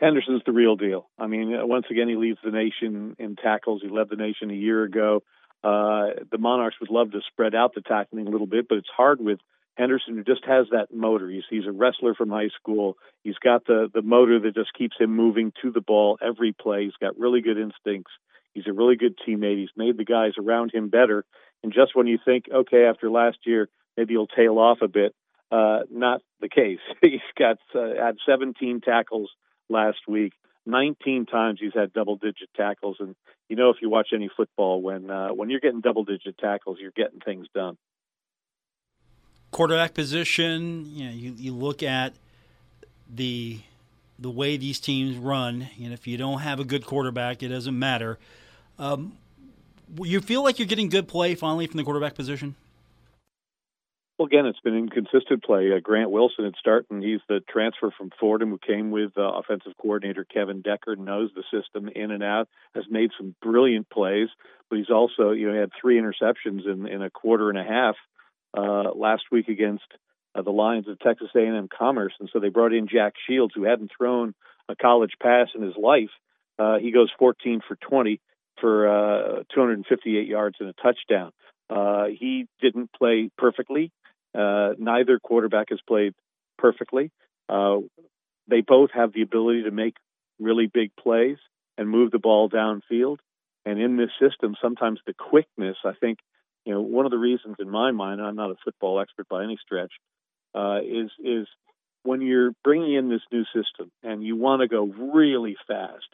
Henderson's 0.00 0.42
the 0.46 0.52
real 0.52 0.76
deal. 0.76 1.08
I 1.18 1.26
mean, 1.26 1.54
uh, 1.54 1.66
once 1.66 1.86
again, 1.90 2.08
he 2.08 2.16
leads 2.16 2.38
the 2.44 2.52
nation 2.52 3.16
in 3.18 3.36
tackles. 3.36 3.82
He 3.82 3.88
led 3.88 4.08
the 4.08 4.16
nation 4.16 4.50
a 4.50 4.54
year 4.54 4.84
ago. 4.84 5.24
Uh, 5.66 6.22
the 6.30 6.38
Monarchs 6.38 6.76
would 6.78 6.90
love 6.90 7.10
to 7.10 7.20
spread 7.26 7.52
out 7.52 7.74
the 7.74 7.80
tackling 7.80 8.28
a 8.28 8.30
little 8.30 8.46
bit, 8.46 8.68
but 8.68 8.78
it's 8.78 8.88
hard 8.96 9.20
with 9.20 9.40
Henderson, 9.74 10.14
who 10.14 10.22
just 10.22 10.44
has 10.44 10.66
that 10.70 10.94
motor. 10.94 11.28
He's, 11.28 11.42
he's 11.50 11.66
a 11.66 11.72
wrestler 11.72 12.14
from 12.14 12.30
high 12.30 12.50
school. 12.56 12.96
He's 13.24 13.38
got 13.42 13.66
the, 13.66 13.88
the 13.92 14.00
motor 14.00 14.38
that 14.38 14.54
just 14.54 14.72
keeps 14.74 14.94
him 14.96 15.16
moving 15.16 15.52
to 15.62 15.72
the 15.72 15.80
ball 15.80 16.18
every 16.24 16.52
play. 16.52 16.84
He's 16.84 16.92
got 17.00 17.18
really 17.18 17.40
good 17.40 17.58
instincts. 17.58 18.12
He's 18.54 18.68
a 18.68 18.72
really 18.72 18.94
good 18.94 19.18
teammate. 19.26 19.58
He's 19.58 19.76
made 19.76 19.96
the 19.96 20.04
guys 20.04 20.34
around 20.38 20.70
him 20.72 20.88
better. 20.88 21.24
And 21.64 21.72
just 21.72 21.96
when 21.96 22.06
you 22.06 22.18
think, 22.24 22.44
okay, 22.48 22.84
after 22.84 23.10
last 23.10 23.38
year, 23.44 23.68
maybe 23.96 24.14
he'll 24.14 24.28
tail 24.28 24.60
off 24.60 24.78
a 24.82 24.88
bit, 24.88 25.16
uh, 25.50 25.80
not 25.90 26.22
the 26.40 26.48
case. 26.48 26.78
he's 27.02 27.18
got 27.36 27.58
uh, 27.74 28.00
had 28.00 28.18
17 28.24 28.82
tackles 28.82 29.32
last 29.68 29.98
week. 30.06 30.32
19 30.66 31.26
times 31.26 31.58
he's 31.60 31.74
had 31.74 31.92
double 31.92 32.16
digit 32.16 32.48
tackles, 32.56 32.96
and 33.00 33.14
you 33.48 33.56
know 33.56 33.70
if 33.70 33.76
you 33.80 33.88
watch 33.88 34.08
any 34.12 34.30
football, 34.36 34.82
when 34.82 35.10
uh, 35.10 35.28
when 35.28 35.50
you're 35.50 35.60
getting 35.60 35.80
double 35.80 36.04
digit 36.04 36.38
tackles, 36.38 36.78
you're 36.80 36.92
getting 36.92 37.20
things 37.20 37.46
done. 37.54 37.76
Quarterback 39.52 39.94
position, 39.94 40.84
you 40.86 41.06
know, 41.06 41.12
you, 41.12 41.34
you 41.36 41.54
look 41.54 41.82
at 41.82 42.14
the 43.12 43.60
the 44.18 44.30
way 44.30 44.56
these 44.56 44.80
teams 44.80 45.16
run, 45.16 45.68
and 45.82 45.92
if 45.92 46.06
you 46.06 46.16
don't 46.16 46.40
have 46.40 46.60
a 46.60 46.64
good 46.64 46.84
quarterback, 46.84 47.42
it 47.42 47.48
doesn't 47.48 47.78
matter. 47.78 48.18
Um, 48.78 49.12
you 50.02 50.20
feel 50.20 50.42
like 50.42 50.58
you're 50.58 50.68
getting 50.68 50.88
good 50.88 51.06
play 51.06 51.34
finally 51.34 51.66
from 51.66 51.78
the 51.78 51.84
quarterback 51.84 52.14
position. 52.14 52.54
Well, 54.18 54.26
again, 54.26 54.46
it's 54.46 54.60
been 54.60 54.76
inconsistent 54.76 55.44
play. 55.44 55.70
Uh, 55.72 55.80
Grant 55.80 56.10
Wilson 56.10 56.46
at 56.46 56.56
start, 56.58 56.86
and 56.90 57.02
he's 57.02 57.20
the 57.28 57.40
transfer 57.50 57.90
from 57.96 58.10
Fordham 58.18 58.48
who 58.48 58.58
came 58.58 58.90
with 58.90 59.12
uh, 59.18 59.20
offensive 59.20 59.72
coordinator 59.80 60.24
Kevin 60.24 60.62
Decker, 60.62 60.96
knows 60.96 61.30
the 61.34 61.44
system 61.52 61.90
in 61.94 62.10
and 62.10 62.22
out, 62.22 62.48
has 62.74 62.84
made 62.88 63.10
some 63.18 63.34
brilliant 63.42 63.90
plays, 63.90 64.28
but 64.70 64.78
he's 64.78 64.90
also, 64.90 65.32
you 65.32 65.52
know, 65.52 65.60
had 65.60 65.70
three 65.78 66.00
interceptions 66.00 66.66
in, 66.66 66.88
in 66.88 67.02
a 67.02 67.10
quarter 67.10 67.50
and 67.50 67.58
a 67.58 67.64
half 67.64 67.96
uh, 68.56 68.90
last 68.94 69.24
week 69.30 69.48
against 69.48 69.84
uh, 70.34 70.40
the 70.40 70.50
Lions 70.50 70.88
of 70.88 70.98
Texas 70.98 71.28
A&M 71.36 71.68
Commerce, 71.68 72.14
and 72.18 72.30
so 72.32 72.40
they 72.40 72.48
brought 72.48 72.72
in 72.72 72.88
Jack 72.88 73.14
Shields, 73.28 73.52
who 73.54 73.64
hadn't 73.64 73.90
thrown 73.96 74.34
a 74.70 74.76
college 74.76 75.12
pass 75.22 75.48
in 75.54 75.60
his 75.60 75.76
life. 75.76 76.10
Uh, 76.58 76.78
he 76.78 76.90
goes 76.90 77.10
14 77.18 77.60
for 77.68 77.76
20 77.76 78.18
for 78.62 78.88
uh, 78.88 79.42
258 79.54 80.26
yards 80.26 80.56
and 80.58 80.70
a 80.70 80.72
touchdown. 80.72 81.32
Uh, 81.68 82.06
he 82.06 82.46
didn't 82.60 82.90
play 82.92 83.30
perfectly. 83.36 83.90
Uh, 84.36 84.70
neither 84.78 85.18
quarterback 85.18 85.68
has 85.70 85.80
played 85.86 86.14
perfectly. 86.58 87.10
Uh, 87.48 87.78
they 88.48 88.60
both 88.60 88.90
have 88.92 89.12
the 89.12 89.22
ability 89.22 89.64
to 89.64 89.70
make 89.70 89.94
really 90.38 90.66
big 90.66 90.90
plays 90.96 91.38
and 91.78 91.88
move 91.88 92.10
the 92.10 92.18
ball 92.18 92.48
downfield. 92.48 93.18
And 93.64 93.80
in 93.80 93.96
this 93.96 94.10
system, 94.20 94.54
sometimes 94.62 95.00
the 95.06 95.14
quickness, 95.14 95.76
I 95.84 95.92
think, 96.00 96.18
you 96.64 96.72
know, 96.72 96.80
one 96.80 97.04
of 97.04 97.10
the 97.10 97.18
reasons 97.18 97.56
in 97.58 97.68
my 97.68 97.90
mind, 97.90 98.20
I'm 98.20 98.36
not 98.36 98.50
a 98.50 98.56
football 98.64 99.00
expert 99.00 99.28
by 99.28 99.42
any 99.42 99.58
stretch, 99.60 99.92
uh, 100.54 100.78
is 100.84 101.10
is 101.18 101.46
when 102.04 102.20
you're 102.20 102.52
bringing 102.62 102.94
in 102.94 103.08
this 103.08 103.22
new 103.32 103.44
system 103.46 103.90
and 104.02 104.22
you 104.22 104.36
want 104.36 104.62
to 104.62 104.68
go 104.68 104.84
really 104.84 105.56
fast, 105.66 106.06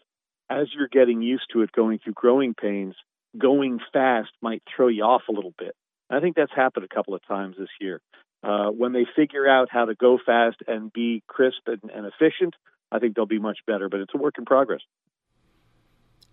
as 0.48 0.68
you're 0.74 0.88
getting 0.88 1.20
used 1.20 1.44
to 1.52 1.62
it, 1.62 1.72
going 1.72 1.98
through 1.98 2.14
growing 2.14 2.54
pains, 2.54 2.94
going 3.36 3.80
fast 3.92 4.30
might 4.40 4.62
throw 4.74 4.88
you 4.88 5.04
off 5.04 5.22
a 5.28 5.32
little 5.32 5.54
bit. 5.58 5.74
I 6.10 6.20
think 6.20 6.36
that's 6.36 6.52
happened 6.54 6.84
a 6.84 6.94
couple 6.94 7.14
of 7.14 7.26
times 7.26 7.56
this 7.58 7.68
year. 7.80 8.00
Uh, 8.42 8.68
when 8.70 8.92
they 8.92 9.06
figure 9.16 9.48
out 9.48 9.68
how 9.70 9.84
to 9.84 9.94
go 9.94 10.18
fast 10.24 10.56
and 10.66 10.92
be 10.92 11.22
crisp 11.26 11.66
and, 11.66 11.90
and 11.90 12.06
efficient, 12.06 12.54
I 12.90 12.98
think 12.98 13.14
they'll 13.14 13.24
be 13.24 13.38
much 13.38 13.58
better. 13.66 13.88
But 13.88 14.00
it's 14.00 14.14
a 14.14 14.18
work 14.18 14.34
in 14.36 14.44
progress. 14.44 14.80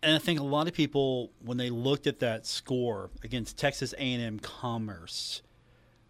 And 0.02 0.16
I 0.16 0.20
think 0.20 0.40
a 0.40 0.44
lot 0.44 0.68
of 0.68 0.74
people, 0.74 1.32
when 1.44 1.58
they 1.58 1.70
looked 1.70 2.08
at 2.08 2.20
that 2.20 2.46
score 2.46 3.10
against 3.24 3.58
Texas 3.58 3.94
A&M 3.98 4.40
Commerce, 4.40 5.42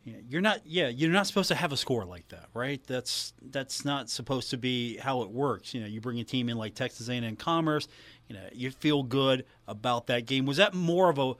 know, 0.05 0.19
you're 0.27 0.41
not, 0.41 0.61
yeah, 0.65 0.87
you're 0.87 1.11
not 1.11 1.27
supposed 1.27 1.49
to 1.49 1.55
have 1.55 1.71
a 1.71 1.77
score 1.77 2.05
like 2.05 2.27
that, 2.29 2.47
right? 2.53 2.81
That's 2.87 3.33
that's 3.41 3.85
not 3.85 4.09
supposed 4.09 4.49
to 4.51 4.57
be 4.57 4.97
how 4.97 5.21
it 5.21 5.29
works. 5.29 5.73
You 5.73 5.81
know, 5.81 5.87
you 5.87 6.01
bring 6.01 6.19
a 6.19 6.23
team 6.23 6.49
in 6.49 6.57
like 6.57 6.73
Texas 6.73 7.09
A&M 7.09 7.35
Commerce, 7.35 7.87
you 8.27 8.35
know, 8.35 8.47
you 8.53 8.71
feel 8.71 9.03
good 9.03 9.45
about 9.67 10.07
that 10.07 10.25
game. 10.25 10.45
Was 10.45 10.57
that 10.57 10.73
more 10.73 11.09
of 11.09 11.19
a 11.19 11.33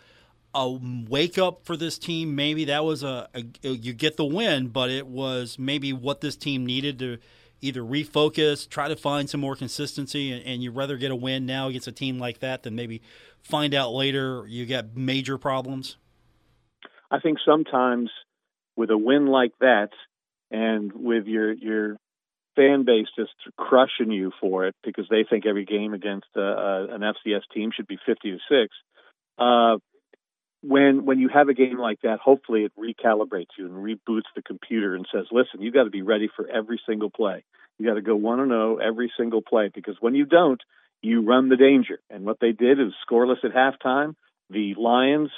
a 0.54 0.68
wake 0.68 1.38
up 1.38 1.64
for 1.64 1.78
this 1.78 1.98
team. 1.98 2.36
Maybe 2.36 2.66
that 2.66 2.84
was 2.84 3.04
a, 3.04 3.30
a, 3.36 3.70
you 3.70 3.94
get 3.94 4.18
the 4.18 4.26
win, 4.26 4.68
but 4.68 4.90
it 4.90 5.08
was 5.08 5.60
maybe 5.60 5.94
what 5.94 6.22
this 6.22 6.36
team 6.36 6.66
needed 6.66 7.00
to 7.00 7.18
either 7.62 7.82
refocus, 7.82 8.68
try 8.68 8.88
to 8.88 8.96
find 8.96 9.30
some 9.30 9.42
more 9.42 9.56
consistency, 9.56 10.32
and, 10.32 10.44
and 10.46 10.64
you 10.64 10.72
rather 10.72 10.98
get 10.98 11.12
a 11.12 11.16
win 11.16 11.46
now 11.46 11.68
against 11.68 11.88
a 11.88 11.92
team 11.92 12.18
like 12.18 12.40
that 12.40 12.64
than 12.64 12.76
maybe 12.76 13.02
find 13.42 13.74
out 13.74 13.92
later 13.92 14.46
you 14.48 14.66
got 14.66 14.96
major 14.96 15.38
problems. 15.38 15.98
I 17.12 17.20
think 17.20 17.38
sometimes 17.46 18.10
with 18.80 18.92
a 18.92 18.98
win 18.98 19.28
like 19.28 19.52
that, 19.60 19.90
and 20.50 20.94
with 20.94 21.26
your 21.28 21.52
your 21.52 21.98
fan 22.56 22.86
base 22.86 23.08
just 23.18 23.34
crushing 23.58 24.10
you 24.10 24.32
for 24.40 24.68
it 24.68 24.76
because 24.86 25.06
they 25.10 25.26
think 25.30 25.46
every 25.46 25.66
game 25.66 25.94
against 25.94 26.28
uh, 26.38 26.40
uh, 26.40 26.88
an 26.90 27.02
FCS 27.02 27.42
team 27.54 27.72
should 27.76 27.88
be 27.88 28.00
fifty 28.06 28.32
to 28.32 28.38
six. 28.50 28.74
Uh, 29.38 29.78
when 30.64 31.06
when 31.06 31.20
you 31.20 31.28
have 31.28 31.50
a 31.50 31.54
game 31.54 31.78
like 31.78 32.00
that, 32.04 32.20
hopefully 32.20 32.64
it 32.64 32.72
recalibrates 32.80 33.52
you 33.58 33.66
and 33.66 33.76
reboots 33.76 34.32
the 34.34 34.42
computer 34.42 34.96
and 34.96 35.06
says, 35.14 35.26
"Listen, 35.30 35.62
you 35.62 35.74
got 35.74 35.84
to 35.84 35.90
be 35.90 36.02
ready 36.02 36.30
for 36.34 36.48
every 36.48 36.80
single 36.88 37.10
play. 37.10 37.44
You 37.78 37.86
got 37.86 37.96
to 37.96 38.02
go 38.02 38.16
one 38.16 38.40
and 38.40 38.50
zero 38.50 38.78
every 38.78 39.12
single 39.18 39.42
play 39.42 39.70
because 39.76 39.98
when 40.00 40.16
you 40.16 40.26
don't, 40.26 40.62
you 41.02 41.26
run 41.26 41.50
the 41.50 41.58
danger." 41.58 42.00
And 42.10 42.24
what 42.24 42.40
they 42.40 42.54
did 42.54 42.80
is 42.80 42.94
scoreless 43.06 43.44
at 43.44 43.52
halftime. 43.52 44.16
The 44.50 44.74
Lions 44.78 45.32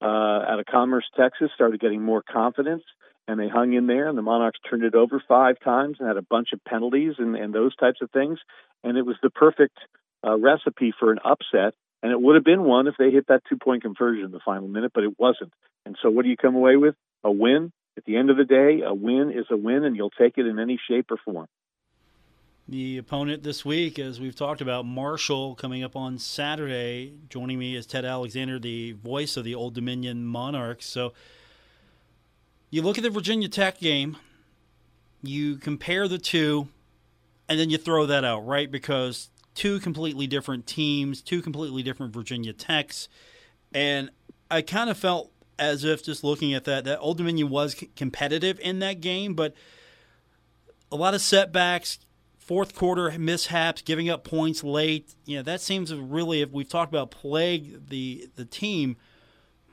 uh, 0.00 0.06
out 0.06 0.60
of 0.60 0.66
Commerce, 0.66 1.04
Texas, 1.16 1.50
started 1.54 1.80
getting 1.80 2.02
more 2.02 2.22
confidence, 2.22 2.84
and 3.26 3.38
they 3.38 3.48
hung 3.48 3.72
in 3.72 3.86
there. 3.86 4.08
And 4.08 4.16
the 4.16 4.22
Monarchs 4.22 4.58
turned 4.68 4.84
it 4.84 4.94
over 4.94 5.22
five 5.28 5.56
times 5.62 5.96
and 5.98 6.08
had 6.08 6.16
a 6.16 6.22
bunch 6.22 6.48
of 6.52 6.64
penalties 6.64 7.14
and, 7.18 7.36
and 7.36 7.54
those 7.54 7.74
types 7.76 8.00
of 8.02 8.10
things. 8.10 8.38
And 8.84 8.96
it 8.96 9.04
was 9.04 9.16
the 9.22 9.30
perfect 9.30 9.76
uh, 10.26 10.36
recipe 10.38 10.92
for 10.98 11.12
an 11.12 11.18
upset 11.24 11.74
and 12.02 12.12
it 12.12 12.20
would 12.20 12.36
have 12.36 12.44
been 12.44 12.62
one 12.62 12.86
if 12.86 12.94
they 12.98 13.10
hit 13.10 13.26
that 13.28 13.42
two 13.48 13.56
point 13.56 13.82
conversion 13.82 14.26
in 14.26 14.30
the 14.30 14.40
final 14.44 14.68
minute, 14.68 14.92
but 14.94 15.04
it 15.04 15.18
wasn't. 15.18 15.52
And 15.84 15.96
so, 16.02 16.10
what 16.10 16.22
do 16.22 16.28
you 16.28 16.36
come 16.36 16.54
away 16.54 16.76
with? 16.76 16.94
A 17.24 17.32
win. 17.32 17.72
At 17.96 18.04
the 18.04 18.16
end 18.16 18.30
of 18.30 18.36
the 18.36 18.44
day, 18.44 18.82
a 18.86 18.94
win 18.94 19.32
is 19.34 19.46
a 19.50 19.56
win, 19.56 19.84
and 19.84 19.96
you'll 19.96 20.10
take 20.10 20.38
it 20.38 20.46
in 20.46 20.60
any 20.60 20.78
shape 20.88 21.10
or 21.10 21.16
form. 21.24 21.48
The 22.70 22.98
opponent 22.98 23.44
this 23.44 23.64
week, 23.64 23.98
as 23.98 24.20
we've 24.20 24.36
talked 24.36 24.60
about, 24.60 24.84
Marshall 24.84 25.54
coming 25.54 25.82
up 25.82 25.96
on 25.96 26.18
Saturday. 26.18 27.14
Joining 27.30 27.58
me 27.58 27.74
is 27.74 27.86
Ted 27.86 28.04
Alexander, 28.04 28.58
the 28.58 28.92
voice 28.92 29.38
of 29.38 29.44
the 29.44 29.54
Old 29.54 29.72
Dominion 29.72 30.26
Monarchs. 30.26 30.84
So, 30.84 31.14
you 32.68 32.82
look 32.82 32.98
at 32.98 33.04
the 33.04 33.08
Virginia 33.08 33.48
Tech 33.48 33.78
game, 33.78 34.18
you 35.22 35.56
compare 35.56 36.08
the 36.08 36.18
two, 36.18 36.68
and 37.48 37.58
then 37.58 37.70
you 37.70 37.78
throw 37.78 38.04
that 38.04 38.22
out, 38.22 38.46
right? 38.46 38.70
Because 38.70 39.30
two 39.54 39.80
completely 39.80 40.26
different 40.26 40.66
teams, 40.66 41.22
two 41.22 41.40
completely 41.40 41.82
different 41.82 42.12
Virginia 42.12 42.52
Techs, 42.52 43.08
and 43.72 44.10
I 44.50 44.60
kind 44.60 44.90
of 44.90 44.98
felt 44.98 45.32
as 45.58 45.84
if 45.84 46.04
just 46.04 46.22
looking 46.22 46.52
at 46.52 46.64
that 46.64 46.84
that 46.84 46.98
Old 46.98 47.16
Dominion 47.16 47.48
was 47.48 47.82
competitive 47.96 48.60
in 48.60 48.80
that 48.80 49.00
game, 49.00 49.32
but 49.32 49.54
a 50.92 50.96
lot 50.96 51.14
of 51.14 51.22
setbacks, 51.22 51.98
fourth 52.48 52.74
quarter 52.74 53.16
mishaps, 53.18 53.82
giving 53.82 54.08
up 54.08 54.24
points 54.24 54.64
late. 54.64 55.14
You 55.26 55.36
know 55.36 55.42
that 55.42 55.60
seems 55.60 55.94
really, 55.94 56.40
if 56.40 56.50
we've 56.50 56.68
talked 56.68 56.90
about, 56.90 57.10
plague 57.10 57.88
the 57.88 58.28
the 58.34 58.44
team. 58.44 58.96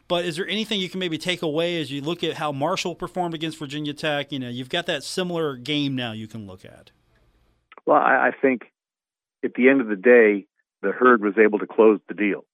But 0.08 0.26
is 0.26 0.36
there 0.36 0.48
anything 0.48 0.80
you 0.80 0.90
can 0.90 1.00
maybe 1.00 1.18
take 1.18 1.42
away 1.42 1.82
as 1.82 1.92
you 1.92 2.02
look 2.02 2.24
at 2.24 2.36
how 2.36 2.52
Marshall 2.52 2.94
performed 2.94 3.34
against 3.34 3.58
Virginia 3.58 3.94
Tech? 3.94 4.32
You 4.32 4.38
know, 4.38 4.50
you've 4.50 4.70
got 4.70 4.86
that 4.86 5.04
similar 5.04 5.56
game 5.56 5.96
now 5.96 6.12
you 6.12 6.28
can 6.28 6.46
look 6.46 6.64
at. 6.64 6.92
Well, 7.88 7.98
I, 7.98 8.28
I 8.28 8.32
think 8.40 8.66
at 9.44 9.56
the 9.56 9.70
end 9.70 9.82
of 9.82 9.88
the 9.88 9.96
day, 9.96 10.46
the 10.84 10.92
herd 10.92 11.24
was 11.24 11.34
able 11.40 11.58
to 11.60 11.66
close 11.66 12.00
the 12.08 12.14
deal. 12.14 12.46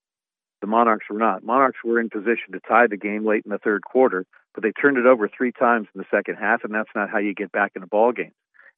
The 0.62 0.67
Monarchs 0.67 1.07
were 1.10 1.17
not. 1.17 1.43
Monarchs 1.43 1.79
were 1.84 1.99
in 1.99 2.10
position 2.10 2.53
to 2.53 2.62
tie 2.62 2.88
the 2.88 2.95
game 2.95 3.25
late 3.25 3.41
in 3.43 3.51
the 3.51 3.57
third 3.57 3.81
quarter, 3.84 4.25
but 4.53 4.63
they 4.63 4.71
turned 4.71 4.97
it 4.97 5.05
over 5.05 5.27
three 5.27 5.51
times 5.51 5.88
in 5.93 5.99
the 5.99 6.07
second 6.15 6.36
half, 6.36 6.63
and 6.63 6.73
that's 6.73 6.91
not 6.95 7.10
how 7.10 7.17
you 7.17 7.34
get 7.34 7.51
back 7.51 7.71
in 7.75 7.84
a 7.84 7.88
ball 7.88 8.12
game, 8.12 8.31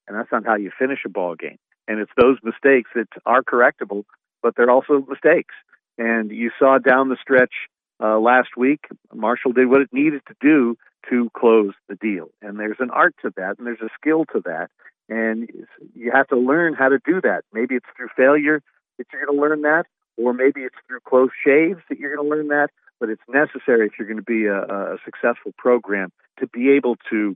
and 0.08 0.18
that's 0.18 0.32
not 0.32 0.46
how 0.46 0.56
you 0.56 0.72
finish 0.78 1.00
a 1.06 1.10
ball 1.10 1.36
game. 1.36 1.58
And 1.88 2.00
it's 2.00 2.12
those 2.18 2.38
mistakes 2.44 2.90
that 2.96 3.08
are 3.26 3.44
correctable, 3.44 4.04
but 4.42 4.56
they're 4.56 4.72
also 4.72 5.06
mistakes. 5.08 5.56
And 5.98 6.32
you 6.32 6.52
saw 6.58 6.78
down 6.78 7.10
the 7.10 7.18
stretch 7.22 7.54
uh, 8.02 8.20
last 8.20 8.50
week, 8.58 8.86
Marshall 9.14 9.54
did 9.54 9.70
what 9.70 9.82
it 9.82 9.90
needed 9.94 10.22
to 10.28 10.36
do 10.42 10.78
to 11.10 11.30
close 11.36 11.74
the 11.90 11.96
deal. 11.96 12.30
And 12.42 12.60
there's 12.60 12.78
an 12.80 12.90
art 12.90 13.16
to 13.22 13.32
that, 13.36 13.58
and 13.58 13.68
there's 13.68 13.82
a 13.82 13.90
skill 14.00 14.26
to 14.34 14.42
that. 14.46 14.70
And 15.10 15.50
you 15.94 16.12
have 16.12 16.28
to 16.30 16.38
learn 16.38 16.74
how 16.74 16.90
to 16.90 17.00
do 17.06 17.22
that. 17.22 17.44
Maybe 17.54 17.76
it's 17.76 17.86
through 17.96 18.10
failure 18.16 18.62
that 18.98 19.08
you're 19.12 19.26
going 19.26 19.38
to 19.38 19.42
learn 19.42 19.62
that, 19.64 19.86
or 20.18 20.34
maybe 20.34 20.62
it's 20.62 20.76
through 20.88 21.02
close 21.08 21.32
shaves 21.46 21.82
that 21.90 22.00
you're 22.00 22.16
going 22.16 22.30
to 22.30 22.36
learn 22.36 22.48
that. 22.50 22.70
But 23.00 23.10
it's 23.10 23.22
necessary 23.28 23.88
if 23.88 23.94
you're 24.00 24.08
going 24.08 24.18
to 24.18 24.24
be 24.24 24.46
a, 24.46 24.62
a 24.62 24.98
successful 25.04 25.52
program 25.58 26.12
to 26.40 26.48
be 26.48 26.72
able 26.72 26.96
to 27.10 27.36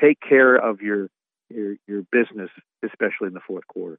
take 0.00 0.18
care 0.20 0.56
of 0.56 0.80
your 0.80 1.08
your, 1.48 1.76
your 1.86 2.02
business, 2.12 2.50
especially 2.82 3.28
in 3.28 3.34
the 3.34 3.40
fourth 3.46 3.66
quarter. 3.66 3.98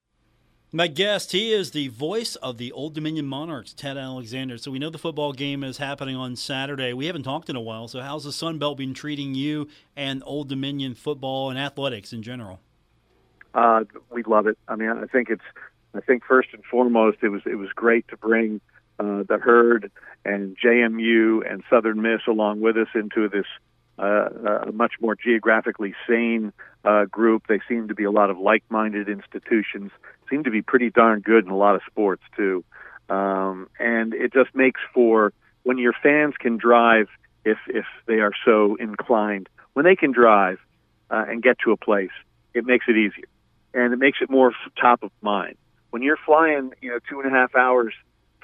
My 0.73 0.87
guest, 0.87 1.31
he 1.31 1.53
is 1.53 1.71
the 1.71 1.87
voice 1.87 2.35
of 2.35 2.57
the 2.57 2.73
Old 2.73 2.93
Dominion 2.93 3.25
Monarchs, 3.25 3.73
Ted 3.73 3.97
Alexander. 3.97 4.57
So 4.57 4.69
we 4.69 4.79
know 4.79 4.89
the 4.89 4.97
football 4.97 5.31
game 5.31 5.63
is 5.63 5.77
happening 5.77 6.17
on 6.17 6.35
Saturday. 6.35 6.91
We 6.91 7.05
haven't 7.05 7.23
talked 7.23 7.49
in 7.49 7.55
a 7.55 7.61
while. 7.61 7.87
So 7.87 8.01
how's 8.01 8.25
the 8.25 8.33
Sun 8.33 8.59
Belt 8.59 8.77
been 8.77 8.93
treating 8.93 9.33
you 9.33 9.69
and 9.95 10.21
Old 10.25 10.49
Dominion 10.49 10.93
football 10.93 11.49
and 11.49 11.57
athletics 11.57 12.11
in 12.11 12.21
general? 12.21 12.59
Uh, 13.53 13.85
we 14.11 14.23
love 14.23 14.45
it. 14.45 14.57
I 14.67 14.75
mean, 14.75 14.89
I 14.89 15.05
think 15.05 15.29
it's. 15.29 15.43
I 15.93 16.01
think 16.01 16.23
first 16.25 16.49
and 16.51 16.63
foremost, 16.65 17.19
it 17.23 17.29
was 17.29 17.41
it 17.45 17.55
was 17.55 17.69
great 17.73 18.07
to 18.09 18.17
bring 18.17 18.59
uh, 18.99 19.23
the 19.23 19.39
herd 19.41 19.89
and 20.25 20.57
JMU 20.63 21.49
and 21.49 21.63
Southern 21.69 22.01
Miss 22.01 22.21
along 22.27 22.59
with 22.59 22.77
us 22.77 22.89
into 22.93 23.29
this 23.29 23.45
uh, 23.97 24.63
a 24.67 24.71
much 24.71 24.93
more 25.01 25.15
geographically 25.15 25.95
sane 26.07 26.53
uh, 26.87 27.05
group. 27.05 27.47
They 27.47 27.59
seem 27.67 27.89
to 27.89 27.93
be 27.93 28.05
a 28.05 28.11
lot 28.11 28.29
of 28.29 28.39
like-minded 28.39 29.09
institutions. 29.09 29.91
Seem 30.29 30.43
to 30.45 30.51
be 30.51 30.61
pretty 30.61 30.89
darn 30.89 31.19
good 31.19 31.45
in 31.45 31.51
a 31.51 31.57
lot 31.57 31.75
of 31.75 31.81
sports 31.85 32.23
too, 32.35 32.63
um, 33.09 33.69
and 33.77 34.13
it 34.13 34.33
just 34.33 34.55
makes 34.55 34.79
for 34.93 35.33
when 35.63 35.77
your 35.77 35.93
fans 36.01 36.35
can 36.39 36.57
drive 36.57 37.07
if 37.43 37.57
if 37.67 37.85
they 38.05 38.19
are 38.19 38.31
so 38.45 38.75
inclined. 38.75 39.49
When 39.73 39.85
they 39.85 39.95
can 39.95 40.11
drive 40.11 40.59
uh, 41.11 41.25
and 41.27 41.43
get 41.43 41.59
to 41.65 41.71
a 41.71 41.77
place, 41.77 42.15
it 42.53 42.65
makes 42.65 42.85
it 42.87 42.95
easier, 42.95 43.27
and 43.73 43.93
it 43.93 43.99
makes 43.99 44.19
it 44.21 44.29
more 44.29 44.53
top 44.79 45.03
of 45.03 45.11
mind. 45.21 45.57
When 45.89 46.01
you're 46.01 46.19
flying, 46.25 46.71
you 46.81 46.89
know, 46.89 46.99
two 47.09 47.19
and 47.19 47.27
a 47.27 47.37
half 47.37 47.55
hours 47.55 47.93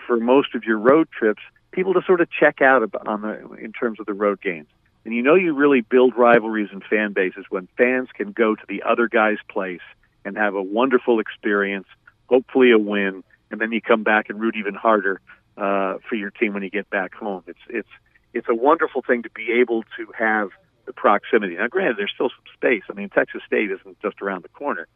for 0.06 0.18
most 0.18 0.54
of 0.54 0.64
your 0.64 0.78
road 0.78 1.08
trips, 1.18 1.42
people 1.72 1.94
just 1.94 2.08
sort 2.08 2.22
of 2.22 2.30
check 2.30 2.62
out 2.62 2.84
on 3.06 3.22
the 3.22 3.54
in 3.56 3.72
terms 3.72 4.00
of 4.00 4.06
the 4.06 4.14
road 4.14 4.42
games 4.42 4.68
and 5.06 5.14
you 5.14 5.22
know 5.22 5.36
you 5.36 5.54
really 5.54 5.82
build 5.82 6.16
rivalries 6.16 6.70
and 6.72 6.84
fan 6.84 7.14
bases 7.14 7.46
when 7.50 7.68
fans 7.78 8.10
can 8.14 8.32
go 8.32 8.56
to 8.56 8.64
the 8.68 8.84
other 8.84 9.08
guy's 9.08 9.38
place 9.50 9.82
and 10.26 10.38
have 10.38 10.56
a 10.56 10.62
wonderful 10.62 11.20
experience, 11.20 11.88
hopefully 12.28 12.72
a 12.72 12.78
win, 12.78 13.24
and 13.52 13.60
then 13.60 13.72
you 13.72 13.82
come 13.82 14.04
back 14.04 14.30
and 14.30 14.40
root 14.40 14.56
even 14.56 14.74
harder 14.74 15.20
uh, 15.58 15.96
for 16.08 16.16
your 16.16 16.32
team 16.32 16.54
when 16.54 16.64
you 16.64 16.70
get 16.70 16.90
back 16.90 17.14
home. 17.14 17.44
It's 17.48 17.60
it's 17.70 17.90
it's 18.34 18.48
a 18.50 18.56
wonderful 18.56 19.02
thing 19.02 19.24
to 19.24 19.30
be 19.30 19.52
able 19.60 19.84
to 19.98 20.08
have 20.18 20.50
the 20.86 20.94
proximity. 20.94 21.56
Now, 21.56 21.68
granted, 21.68 21.98
there's 21.98 22.12
still 22.14 22.30
some 22.30 22.54
space. 22.54 22.84
I 22.90 22.94
mean, 22.94 23.10
Texas 23.10 23.42
State 23.46 23.72
isn't 23.72 24.02
just 24.02 24.22
around 24.22 24.44
the 24.44 24.50
corner, 24.50 24.88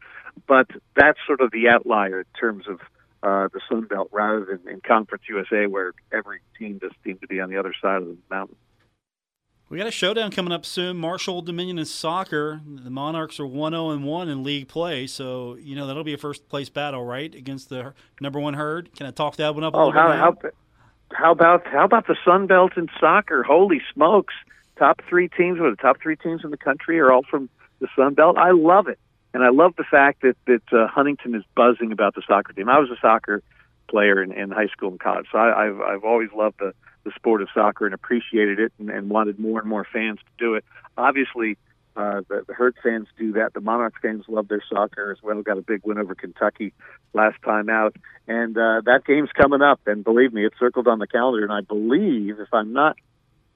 but 0.46 0.66
that's 0.96 1.18
sort 1.26 1.40
of 1.40 1.50
the 1.50 1.68
outlier 1.68 2.20
in 2.20 2.26
terms 2.38 2.64
of 2.68 2.80
uh, 3.22 3.48
the 3.52 3.60
Sun 3.68 3.84
Belt 3.84 4.08
rather 4.12 4.44
than 4.44 4.72
in 4.72 4.80
Conference 4.80 5.24
USA, 5.28 5.66
where 5.66 5.92
every 6.12 6.40
team 6.58 6.78
just 6.80 6.94
seems 7.04 7.20
to 7.20 7.26
be 7.26 7.40
on 7.40 7.50
the 7.50 7.56
other 7.56 7.74
side 7.80 8.02
of 8.02 8.08
the 8.08 8.16
mountain. 8.30 8.56
We 9.68 9.76
got 9.76 9.86
a 9.86 9.90
showdown 9.90 10.30
coming 10.30 10.52
up 10.52 10.64
soon. 10.64 10.96
Marshall 10.96 11.42
Dominion 11.42 11.78
in 11.78 11.84
soccer. 11.84 12.60
The 12.66 12.88
Monarchs 12.88 13.38
are 13.38 13.46
1 13.46 13.72
0 13.72 13.90
and 13.90 14.02
1 14.02 14.28
in 14.30 14.42
league 14.42 14.66
play, 14.66 15.06
so 15.06 15.56
you 15.60 15.76
know 15.76 15.86
that'll 15.86 16.04
be 16.04 16.14
a 16.14 16.18
first 16.18 16.48
place 16.48 16.70
battle, 16.70 17.04
right, 17.04 17.34
against 17.34 17.68
the 17.68 17.92
number 18.18 18.40
one 18.40 18.54
herd. 18.54 18.94
Can 18.96 19.06
I 19.06 19.10
talk 19.10 19.36
that 19.36 19.54
one 19.54 19.64
up? 19.64 19.74
oh, 19.74 19.90
how, 19.90 20.12
how 20.12 20.36
how 21.12 21.32
about 21.32 21.66
how 21.66 21.84
about 21.84 22.06
the 22.06 22.16
Sun 22.24 22.46
Belt 22.46 22.78
in 22.78 22.88
soccer? 22.98 23.42
Holy 23.42 23.82
smokes! 23.92 24.32
Top 24.78 25.02
three 25.06 25.28
teams, 25.28 25.60
or 25.60 25.70
the 25.70 25.76
top 25.76 26.00
three 26.00 26.16
teams 26.16 26.44
in 26.44 26.50
the 26.50 26.56
country, 26.56 26.98
are 26.98 27.12
all 27.12 27.22
from 27.22 27.50
the 27.80 27.88
Sun 27.94 28.14
Belt. 28.14 28.38
I 28.38 28.52
love 28.52 28.88
it, 28.88 28.98
and 29.34 29.44
I 29.44 29.50
love 29.50 29.74
the 29.76 29.84
fact 29.84 30.22
that 30.22 30.36
that 30.46 30.62
uh, 30.72 30.86
Huntington 30.88 31.34
is 31.34 31.42
buzzing 31.54 31.92
about 31.92 32.14
the 32.14 32.22
soccer 32.26 32.54
team. 32.54 32.70
I 32.70 32.78
was 32.78 32.88
a 32.90 32.96
soccer 33.02 33.42
player 33.86 34.22
in, 34.22 34.32
in 34.32 34.50
high 34.50 34.68
school 34.68 34.90
and 34.90 35.00
college, 35.00 35.26
so 35.30 35.36
I, 35.36 35.66
I've 35.66 35.80
I've 35.80 36.04
always 36.04 36.30
loved 36.34 36.58
the 36.58 36.72
the 37.04 37.12
sport 37.14 37.42
of 37.42 37.48
soccer 37.54 37.86
and 37.86 37.94
appreciated 37.94 38.58
it 38.58 38.72
and, 38.78 38.90
and 38.90 39.08
wanted 39.10 39.38
more 39.38 39.60
and 39.60 39.68
more 39.68 39.86
fans 39.90 40.18
to 40.18 40.44
do 40.44 40.54
it. 40.54 40.64
Obviously, 40.96 41.56
uh, 41.98 42.22
the, 42.28 42.44
the 42.46 42.54
Herd 42.54 42.76
fans 42.82 43.08
do 43.18 43.32
that. 43.32 43.54
The 43.54 43.60
Monarch 43.60 43.94
fans 44.00 44.24
love 44.28 44.46
their 44.46 44.62
soccer 44.70 45.10
as 45.10 45.18
well. 45.22 45.42
Got 45.42 45.58
a 45.58 45.62
big 45.62 45.80
win 45.84 45.98
over 45.98 46.14
Kentucky 46.14 46.72
last 47.12 47.36
time 47.44 47.68
out, 47.68 47.96
and 48.28 48.56
uh, 48.56 48.82
that 48.84 49.04
game's 49.04 49.30
coming 49.34 49.62
up. 49.62 49.80
And 49.86 50.04
believe 50.04 50.32
me, 50.32 50.46
it's 50.46 50.58
circled 50.58 50.86
on 50.86 51.00
the 51.00 51.08
calendar. 51.08 51.42
And 51.42 51.52
I 51.52 51.60
believe, 51.60 52.38
if 52.38 52.52
I'm 52.52 52.72
not 52.72 52.96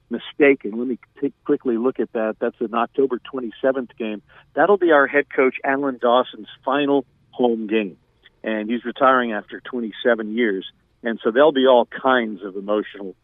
mistaken, 0.09 0.77
let 0.77 0.87
me 0.87 0.99
t- 1.21 1.33
quickly 1.45 1.77
look 1.77 2.01
at 2.01 2.11
that. 2.11 2.35
That's 2.39 2.59
an 2.59 2.73
October 2.73 3.19
27th 3.33 3.95
game. 3.97 4.21
That'll 4.55 4.77
be 4.77 4.91
our 4.91 5.07
head 5.07 5.25
coach 5.33 5.55
Alan 5.63 5.97
Dawson's 6.01 6.49
final 6.65 7.05
home 7.31 7.67
game, 7.67 7.97
and 8.43 8.69
he's 8.69 8.83
retiring 8.83 9.31
after 9.31 9.61
27 9.61 10.35
years. 10.35 10.69
And 11.01 11.19
so 11.23 11.31
there'll 11.31 11.53
be 11.53 11.67
all 11.67 11.85
kinds 11.85 12.43
of 12.43 12.55
emotional 12.55 13.15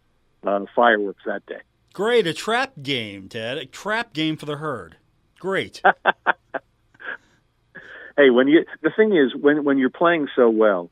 uh, 0.43 0.65
fireworks 0.75 1.23
that 1.25 1.45
day. 1.45 1.61
Great, 1.93 2.27
a 2.27 2.33
trap 2.33 2.73
game, 2.81 3.29
Ted. 3.29 3.57
A 3.57 3.65
trap 3.65 4.13
game 4.13 4.37
for 4.37 4.45
the 4.45 4.57
herd. 4.57 4.97
Great. 5.39 5.81
hey, 8.17 8.29
when 8.29 8.47
you 8.47 8.65
the 8.81 8.91
thing 8.95 9.15
is 9.15 9.33
when 9.35 9.63
when 9.63 9.77
you're 9.77 9.89
playing 9.89 10.27
so 10.35 10.49
well, 10.49 10.89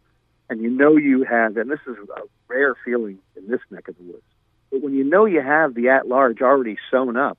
and 0.50 0.62
you 0.62 0.70
know 0.70 0.98
you 0.98 1.24
have, 1.24 1.58
and 1.58 1.70
this 1.70 1.80
is 1.88 1.96
a 1.98 2.22
rare 2.48 2.76
feeling 2.84 3.20
in 3.36 3.48
this 3.48 3.60
neck 3.70 3.88
of 3.88 3.98
the 3.98 4.04
woods, 4.04 4.24
but 4.72 4.82
when 4.82 4.94
you 4.94 5.04
know 5.04 5.26
you 5.26 5.42
have 5.42 5.76
the 5.76 5.90
at 5.90 6.08
large 6.08 6.42
already 6.42 6.78
sewn 6.90 7.18
up, 7.18 7.38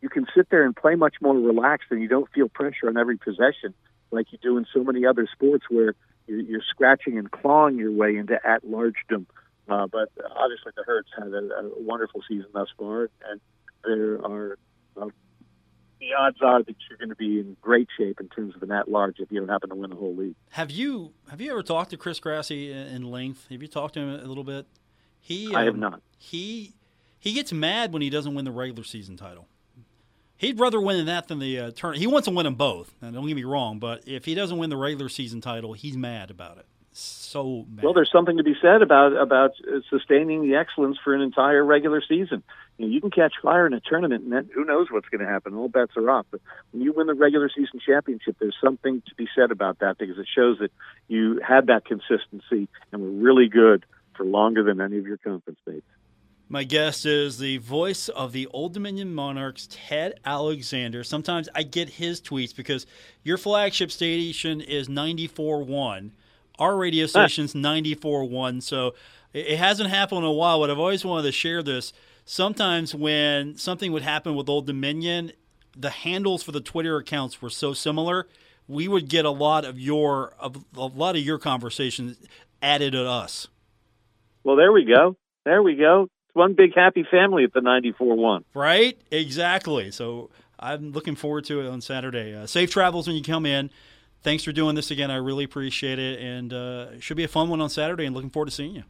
you 0.00 0.08
can 0.08 0.26
sit 0.34 0.50
there 0.50 0.64
and 0.64 0.76
play 0.76 0.94
much 0.94 1.16
more 1.20 1.34
relaxed, 1.34 1.88
and 1.90 2.02
you 2.02 2.08
don't 2.08 2.30
feel 2.32 2.48
pressure 2.48 2.88
on 2.88 2.96
every 2.96 3.16
possession 3.16 3.74
like 4.10 4.30
you 4.30 4.38
do 4.42 4.58
in 4.58 4.66
so 4.72 4.84
many 4.84 5.06
other 5.06 5.26
sports 5.32 5.64
where 5.70 5.94
you're, 6.26 6.40
you're 6.40 6.62
scratching 6.68 7.18
and 7.18 7.30
clawing 7.30 7.78
your 7.78 7.92
way 7.92 8.16
into 8.16 8.34
at 8.46 8.64
largedom 8.64 9.26
uh, 9.68 9.86
but 9.86 10.10
obviously, 10.36 10.72
the 10.76 10.82
Herds 10.84 11.08
had 11.16 11.28
a, 11.28 11.38
a 11.38 11.82
wonderful 11.82 12.22
season 12.28 12.46
thus 12.52 12.68
far, 12.78 13.10
and 13.28 13.40
there 13.84 14.24
are 14.24 14.58
uh, 15.00 15.06
the 16.00 16.14
odds 16.18 16.38
are 16.42 16.62
that 16.62 16.74
you're 16.88 16.98
going 16.98 17.10
to 17.10 17.16
be 17.16 17.38
in 17.38 17.56
great 17.60 17.88
shape 17.96 18.18
in 18.20 18.28
terms 18.28 18.56
of 18.56 18.62
an 18.62 18.72
at-large 18.72 19.20
if 19.20 19.30
you 19.30 19.38
don't 19.38 19.48
happen 19.48 19.70
to 19.70 19.76
win 19.76 19.90
the 19.90 19.96
whole 19.96 20.16
league. 20.16 20.34
Have 20.50 20.70
you 20.70 21.12
have 21.30 21.40
you 21.40 21.50
ever 21.52 21.62
talked 21.62 21.90
to 21.90 21.96
Chris 21.96 22.18
Grassie 22.18 22.70
in 22.70 23.04
length? 23.10 23.46
Have 23.50 23.62
you 23.62 23.68
talked 23.68 23.94
to 23.94 24.00
him 24.00 24.08
a 24.08 24.26
little 24.26 24.44
bit? 24.44 24.66
He 25.20 25.48
um, 25.48 25.56
I 25.56 25.64
have 25.64 25.74
um, 25.74 25.80
not. 25.80 26.02
He 26.18 26.74
he 27.18 27.32
gets 27.32 27.52
mad 27.52 27.92
when 27.92 28.02
he 28.02 28.10
doesn't 28.10 28.34
win 28.34 28.44
the 28.44 28.50
regular 28.50 28.82
season 28.82 29.16
title. 29.16 29.46
He'd 30.36 30.58
rather 30.58 30.80
win 30.80 31.06
that 31.06 31.28
than 31.28 31.38
the 31.38 31.58
uh, 31.60 31.70
turn. 31.70 31.94
He 31.94 32.08
wants 32.08 32.26
to 32.26 32.34
win 32.34 32.44
them 32.44 32.56
both. 32.56 32.92
Now, 33.00 33.12
don't 33.12 33.28
get 33.28 33.36
me 33.36 33.44
wrong, 33.44 33.78
but 33.78 34.02
if 34.08 34.24
he 34.24 34.34
doesn't 34.34 34.58
win 34.58 34.70
the 34.70 34.76
regular 34.76 35.08
season 35.08 35.40
title, 35.40 35.72
he's 35.72 35.96
mad 35.96 36.32
about 36.32 36.58
it 36.58 36.66
so 36.92 37.66
mad. 37.70 37.84
Well, 37.84 37.94
there's 37.94 38.10
something 38.12 38.36
to 38.36 38.42
be 38.42 38.54
said 38.60 38.82
about 38.82 39.16
about 39.16 39.52
uh, 39.66 39.80
sustaining 39.88 40.42
the 40.42 40.56
excellence 40.56 40.98
for 41.02 41.14
an 41.14 41.20
entire 41.20 41.64
regular 41.64 42.02
season. 42.06 42.42
You, 42.76 42.86
know, 42.86 42.92
you 42.92 43.00
can 43.00 43.10
catch 43.10 43.34
fire 43.42 43.66
in 43.66 43.72
a 43.72 43.80
tournament, 43.80 44.24
and 44.24 44.32
then 44.32 44.50
who 44.54 44.64
knows 44.64 44.88
what's 44.90 45.08
going 45.08 45.20
to 45.20 45.26
happen? 45.26 45.54
All 45.54 45.68
bets 45.68 45.92
are 45.96 46.10
off. 46.10 46.26
But 46.30 46.40
when 46.70 46.82
you 46.82 46.92
win 46.92 47.06
the 47.06 47.14
regular 47.14 47.48
season 47.48 47.80
championship, 47.84 48.36
there's 48.38 48.56
something 48.62 49.02
to 49.08 49.14
be 49.14 49.26
said 49.34 49.50
about 49.50 49.78
that 49.80 49.98
because 49.98 50.18
it 50.18 50.26
shows 50.34 50.58
that 50.58 50.70
you 51.08 51.40
had 51.46 51.66
that 51.66 51.84
consistency 51.84 52.68
and 52.92 53.02
were 53.02 53.10
really 53.10 53.48
good 53.48 53.84
for 54.16 54.24
longer 54.24 54.62
than 54.62 54.80
any 54.80 54.98
of 54.98 55.06
your 55.06 55.18
conference 55.18 55.58
mates. 55.66 55.86
My 56.48 56.64
guest 56.64 57.06
is 57.06 57.38
the 57.38 57.56
voice 57.58 58.10
of 58.10 58.32
the 58.32 58.46
Old 58.48 58.74
Dominion 58.74 59.14
Monarchs, 59.14 59.68
Ted 59.70 60.20
Alexander. 60.22 61.02
Sometimes 61.02 61.48
I 61.54 61.62
get 61.62 61.88
his 61.88 62.20
tweets 62.20 62.54
because 62.54 62.86
your 63.22 63.38
flagship 63.38 63.90
station 63.90 64.60
is 64.60 64.88
94.1 64.88 66.10
our 66.58 66.76
radio 66.76 67.06
station's 67.06 67.54
94.1, 67.54 68.62
so 68.62 68.94
it 69.32 69.56
hasn't 69.56 69.90
happened 69.90 70.18
in 70.18 70.24
a 70.24 70.32
while, 70.32 70.60
but 70.60 70.70
I've 70.70 70.78
always 70.78 71.04
wanted 71.04 71.22
to 71.24 71.32
share 71.32 71.62
this. 71.62 71.92
Sometimes 72.24 72.94
when 72.94 73.56
something 73.56 73.92
would 73.92 74.02
happen 74.02 74.34
with 74.34 74.48
Old 74.48 74.66
Dominion, 74.66 75.32
the 75.76 75.90
handles 75.90 76.42
for 76.42 76.52
the 76.52 76.60
Twitter 76.60 76.96
accounts 76.96 77.40
were 77.40 77.50
so 77.50 77.72
similar, 77.72 78.26
we 78.68 78.88
would 78.88 79.08
get 79.08 79.24
a 79.24 79.30
lot 79.30 79.64
of 79.64 79.78
your 79.78 80.34
of 80.38 80.64
a 80.76 80.86
lot 80.86 81.16
of 81.16 81.22
your 81.22 81.38
conversations 81.38 82.18
added 82.60 82.92
to 82.92 83.08
us. 83.08 83.48
Well, 84.44 84.56
there 84.56 84.72
we 84.72 84.84
go. 84.84 85.16
There 85.44 85.62
we 85.62 85.76
go. 85.76 86.08
It's 86.28 86.34
one 86.34 86.54
big 86.54 86.74
happy 86.74 87.04
family 87.10 87.44
at 87.44 87.52
the 87.52 87.60
94.1. 87.60 88.44
Right? 88.54 88.98
Exactly. 89.10 89.90
So 89.90 90.30
I'm 90.58 90.92
looking 90.92 91.16
forward 91.16 91.44
to 91.46 91.60
it 91.60 91.68
on 91.68 91.80
Saturday. 91.80 92.34
Uh, 92.34 92.46
safe 92.46 92.70
travels 92.70 93.06
when 93.06 93.16
you 93.16 93.22
come 93.22 93.46
in 93.46 93.70
thanks 94.22 94.44
for 94.44 94.52
doing 94.52 94.74
this 94.74 94.90
again. 94.90 95.10
I 95.10 95.16
really 95.16 95.44
appreciate 95.44 95.98
it, 95.98 96.20
and 96.20 96.52
uh, 96.52 96.86
it 96.94 97.02
should 97.02 97.16
be 97.16 97.24
a 97.24 97.28
fun 97.28 97.48
one 97.48 97.60
on 97.60 97.70
Saturday. 97.70 98.04
And 98.06 98.14
looking 98.14 98.30
forward 98.30 98.46
to 98.46 98.52
seeing 98.52 98.74
you. 98.74 98.84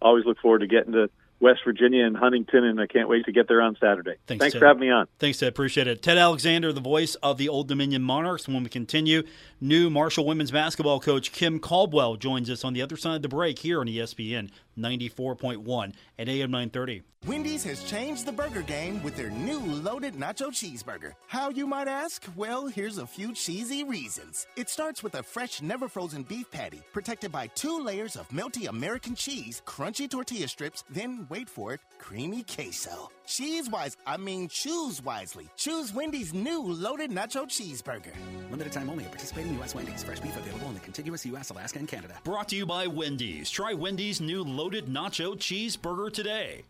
Always 0.00 0.24
look 0.24 0.38
forward 0.38 0.60
to 0.60 0.66
getting 0.66 0.92
to 0.92 1.08
West 1.40 1.60
Virginia 1.64 2.04
and 2.04 2.16
Huntington, 2.16 2.64
and 2.64 2.80
I 2.80 2.86
can't 2.86 3.08
wait 3.08 3.24
to 3.26 3.32
get 3.32 3.48
there 3.48 3.60
on 3.60 3.76
Saturday. 3.80 4.14
Thanks, 4.26 4.42
Thanks 4.42 4.56
for 4.56 4.66
having 4.66 4.80
me 4.80 4.90
on. 4.90 5.06
Thanks, 5.18 5.38
Ted. 5.38 5.48
Appreciate 5.48 5.86
it. 5.86 6.02
Ted 6.02 6.16
Alexander, 6.16 6.72
the 6.72 6.80
voice 6.80 7.16
of 7.16 7.38
the 7.38 7.48
Old 7.48 7.68
Dominion 7.68 8.02
Monarchs. 8.02 8.46
When 8.48 8.62
we 8.62 8.68
continue, 8.68 9.24
new 9.64 9.88
Marshall 9.88 10.26
women's 10.26 10.50
basketball 10.50 11.00
coach 11.00 11.32
Kim 11.32 11.58
Caldwell 11.58 12.16
joins 12.16 12.50
us 12.50 12.64
on 12.64 12.74
the 12.74 12.82
other 12.82 12.98
side 12.98 13.16
of 13.16 13.22
the 13.22 13.28
break 13.28 13.58
here 13.58 13.80
on 13.80 13.86
ESPN 13.86 14.50
94.1 14.78 15.94
at 16.18 16.28
AM 16.28 16.50
930. 16.50 17.02
Wendy's 17.26 17.64
has 17.64 17.82
changed 17.84 18.26
the 18.26 18.32
burger 18.32 18.60
game 18.60 19.02
with 19.02 19.16
their 19.16 19.30
new 19.30 19.58
loaded 19.58 20.14
nacho 20.14 20.48
cheeseburger. 20.48 21.12
How, 21.26 21.48
you 21.48 21.66
might 21.66 21.88
ask? 21.88 22.26
Well, 22.36 22.66
here's 22.66 22.98
a 22.98 23.06
few 23.06 23.32
cheesy 23.32 23.82
reasons. 23.82 24.46
It 24.56 24.68
starts 24.68 25.02
with 25.02 25.14
a 25.14 25.22
fresh, 25.22 25.62
never 25.62 25.88
frozen 25.88 26.24
beef 26.24 26.50
patty, 26.50 26.82
protected 26.92 27.32
by 27.32 27.46
two 27.46 27.82
layers 27.82 28.16
of 28.16 28.28
melty 28.28 28.68
American 28.68 29.14
cheese, 29.14 29.62
crunchy 29.64 30.10
tortilla 30.10 30.48
strips, 30.48 30.84
then, 30.90 31.26
wait 31.30 31.48
for 31.48 31.72
it, 31.72 31.80
creamy 31.98 32.42
queso. 32.42 33.10
Cheese 33.26 33.70
wise, 33.70 33.96
I 34.06 34.16
mean 34.16 34.48
choose 34.48 35.02
wisely. 35.02 35.48
Choose 35.56 35.94
Wendy's 35.94 36.34
new 36.34 36.62
loaded 36.62 37.10
nacho 37.10 37.46
cheeseburger. 37.46 38.12
Limited 38.50 38.72
time 38.72 38.90
only 38.90 39.04
at 39.04 39.10
participating 39.10 39.54
U.S. 39.54 39.74
Wendy's. 39.74 40.04
Fresh 40.04 40.20
beef 40.20 40.36
available 40.36 40.68
in 40.68 40.74
the 40.74 40.80
contiguous 40.80 41.24
U.S., 41.26 41.50
Alaska, 41.50 41.78
and 41.78 41.88
Canada. 41.88 42.14
Brought 42.24 42.48
to 42.50 42.56
you 42.56 42.66
by 42.66 42.86
Wendy's. 42.86 43.50
Try 43.50 43.72
Wendy's 43.72 44.20
new 44.20 44.42
loaded 44.42 44.86
nacho 44.86 45.36
cheeseburger 45.36 46.12
today. 46.12 46.62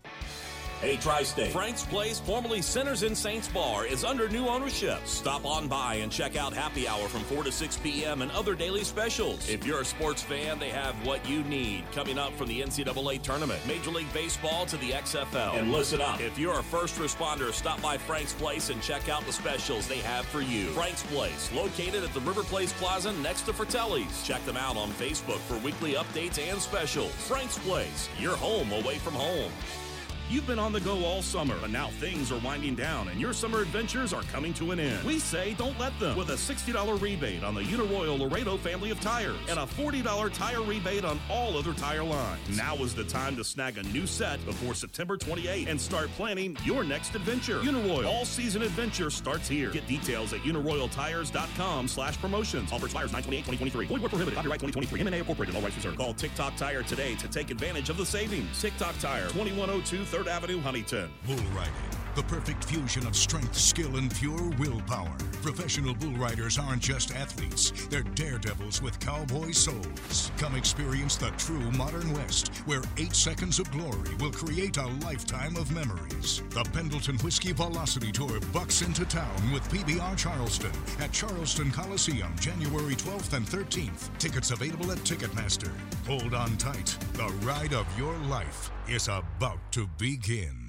Hey, 0.80 0.96
Tri 0.96 1.22
State. 1.22 1.50
Frank's 1.50 1.84
Place, 1.84 2.20
formerly 2.20 2.60
Sinners 2.60 3.04
in 3.04 3.14
Saints 3.14 3.48
Bar, 3.48 3.86
is 3.86 4.04
under 4.04 4.28
new 4.28 4.46
ownership. 4.46 4.98
Stop 5.06 5.46
on 5.46 5.66
by 5.66 5.94
and 5.94 6.12
check 6.12 6.36
out 6.36 6.52
happy 6.52 6.86
hour 6.86 7.08
from 7.08 7.22
4 7.22 7.44
to 7.44 7.52
6 7.52 7.76
p.m. 7.78 8.20
and 8.20 8.30
other 8.32 8.54
daily 8.54 8.84
specials. 8.84 9.48
If 9.48 9.64
you're 9.64 9.80
a 9.80 9.84
sports 9.84 10.22
fan, 10.22 10.58
they 10.58 10.68
have 10.68 10.94
what 11.06 11.26
you 11.26 11.42
need 11.44 11.84
coming 11.92 12.18
up 12.18 12.34
from 12.34 12.48
the 12.48 12.60
NCAA 12.60 13.22
tournament, 13.22 13.66
Major 13.66 13.90
League 13.92 14.12
Baseball 14.12 14.66
to 14.66 14.76
the 14.76 14.90
XFL. 14.90 15.58
And 15.58 15.72
listen 15.72 16.02
up. 16.02 16.20
If 16.20 16.38
you're 16.38 16.58
a 16.58 16.62
first 16.62 16.96
responder, 16.96 17.50
stop 17.52 17.80
by 17.80 17.96
Frank's 17.96 18.34
Place 18.34 18.68
and 18.68 18.82
check 18.82 19.08
out 19.08 19.24
the 19.24 19.32
specials 19.32 19.88
they 19.88 19.98
have 19.98 20.26
for 20.26 20.42
you. 20.42 20.66
Frank's 20.66 21.02
Place, 21.04 21.50
located 21.52 22.04
at 22.04 22.12
the 22.12 22.20
River 22.20 22.42
Place 22.42 22.74
Plaza 22.74 23.12
next 23.14 23.42
to 23.42 23.54
Fratelli's. 23.54 24.22
Check 24.22 24.44
them 24.44 24.58
out 24.58 24.76
on 24.76 24.90
Facebook 24.90 25.38
for 25.38 25.56
weekly 25.58 25.94
updates 25.94 26.38
and 26.38 26.60
specials. 26.60 27.12
Frank's 27.12 27.58
Place, 27.60 28.10
your 28.18 28.36
home 28.36 28.70
away 28.72 28.98
from 28.98 29.14
home. 29.14 29.50
You've 30.30 30.46
been 30.46 30.58
on 30.58 30.72
the 30.72 30.80
go 30.80 31.04
all 31.04 31.20
summer, 31.20 31.54
but 31.60 31.70
now 31.70 31.88
things 32.00 32.32
are 32.32 32.38
winding 32.38 32.74
down 32.74 33.08
and 33.08 33.20
your 33.20 33.34
summer 33.34 33.60
adventures 33.60 34.12
are 34.12 34.22
coming 34.22 34.54
to 34.54 34.70
an 34.70 34.80
end. 34.80 35.04
We 35.04 35.18
say 35.18 35.54
don't 35.54 35.78
let 35.78 35.98
them 36.00 36.16
with 36.16 36.30
a 36.30 36.34
$60 36.34 37.00
rebate 37.00 37.44
on 37.44 37.54
the 37.54 37.60
Uniroyal 37.60 38.18
Laredo 38.18 38.56
family 38.56 38.90
of 38.90 39.00
tires 39.00 39.36
and 39.50 39.58
a 39.58 39.62
$40 39.66 40.32
tire 40.32 40.62
rebate 40.62 41.04
on 41.04 41.20
all 41.30 41.58
other 41.58 41.74
tire 41.74 42.02
lines. 42.02 42.40
Now 42.56 42.74
is 42.76 42.94
the 42.94 43.04
time 43.04 43.36
to 43.36 43.44
snag 43.44 43.76
a 43.76 43.82
new 43.84 44.06
set 44.06 44.44
before 44.46 44.74
September 44.74 45.16
28 45.18 45.68
and 45.68 45.78
start 45.78 46.08
planning 46.16 46.56
your 46.64 46.84
next 46.84 47.14
adventure. 47.14 47.60
Uniroyal 47.60 48.06
All 48.06 48.24
Season 48.24 48.62
Adventure 48.62 49.10
starts 49.10 49.46
here. 49.46 49.70
Get 49.70 49.86
details 49.86 50.32
at 50.32 50.40
uniroyaltires.com 50.40 51.86
slash 51.86 52.18
promotions. 52.18 52.72
Offer 52.72 52.86
expires 52.86 53.12
928-2023. 53.12 53.88
Void 53.88 53.90
where 53.90 54.08
prohibited. 54.08 54.34
Copyright 54.34 54.60
2023. 54.60 55.00
M&A 55.00 55.18
Incorporated. 55.18 55.54
All 55.54 55.60
rights 55.62 55.76
reserved. 55.76 55.98
Call 55.98 56.14
TikTok 56.14 56.56
Tire 56.56 56.82
today 56.82 57.14
to 57.16 57.28
take 57.28 57.50
advantage 57.50 57.90
of 57.90 57.98
the 57.98 58.06
savings. 58.06 58.60
TikTok 58.60 58.98
Tire, 58.98 59.28
2102 59.28 60.04
3rd 60.14 60.28
Avenue, 60.28 60.60
Huntington. 60.60 61.10
Bull 61.26 61.36
riding. 61.56 62.03
The 62.14 62.22
perfect 62.24 62.62
fusion 62.64 63.06
of 63.08 63.16
strength, 63.16 63.56
skill, 63.56 63.96
and 63.96 64.14
pure 64.14 64.50
willpower. 64.58 65.16
Professional 65.42 65.94
bull 65.94 66.12
riders 66.12 66.58
aren't 66.58 66.80
just 66.80 67.12
athletes, 67.12 67.72
they're 67.90 68.04
daredevils 68.14 68.80
with 68.80 69.00
cowboy 69.00 69.50
souls. 69.50 70.30
Come 70.38 70.54
experience 70.54 71.16
the 71.16 71.30
true 71.32 71.72
modern 71.72 72.12
West, 72.12 72.48
where 72.66 72.82
eight 72.98 73.14
seconds 73.14 73.58
of 73.58 73.68
glory 73.72 74.14
will 74.20 74.30
create 74.30 74.76
a 74.76 74.86
lifetime 75.04 75.56
of 75.56 75.72
memories. 75.72 76.40
The 76.50 76.62
Pendleton 76.72 77.18
Whiskey 77.18 77.52
Velocity 77.52 78.12
Tour 78.12 78.38
bucks 78.52 78.82
into 78.82 79.04
town 79.04 79.52
with 79.52 79.68
PBR 79.68 80.16
Charleston 80.16 80.72
at 81.00 81.10
Charleston 81.10 81.72
Coliseum, 81.72 82.32
January 82.38 82.94
12th 82.94 83.32
and 83.32 83.44
13th. 83.44 84.16
Tickets 84.18 84.52
available 84.52 84.92
at 84.92 84.98
Ticketmaster. 84.98 85.72
Hold 86.06 86.32
on 86.32 86.56
tight. 86.58 86.96
The 87.14 87.28
ride 87.42 87.74
of 87.74 87.86
your 87.98 88.16
life 88.28 88.70
is 88.88 89.08
about 89.08 89.58
to 89.72 89.88
begin. 89.98 90.63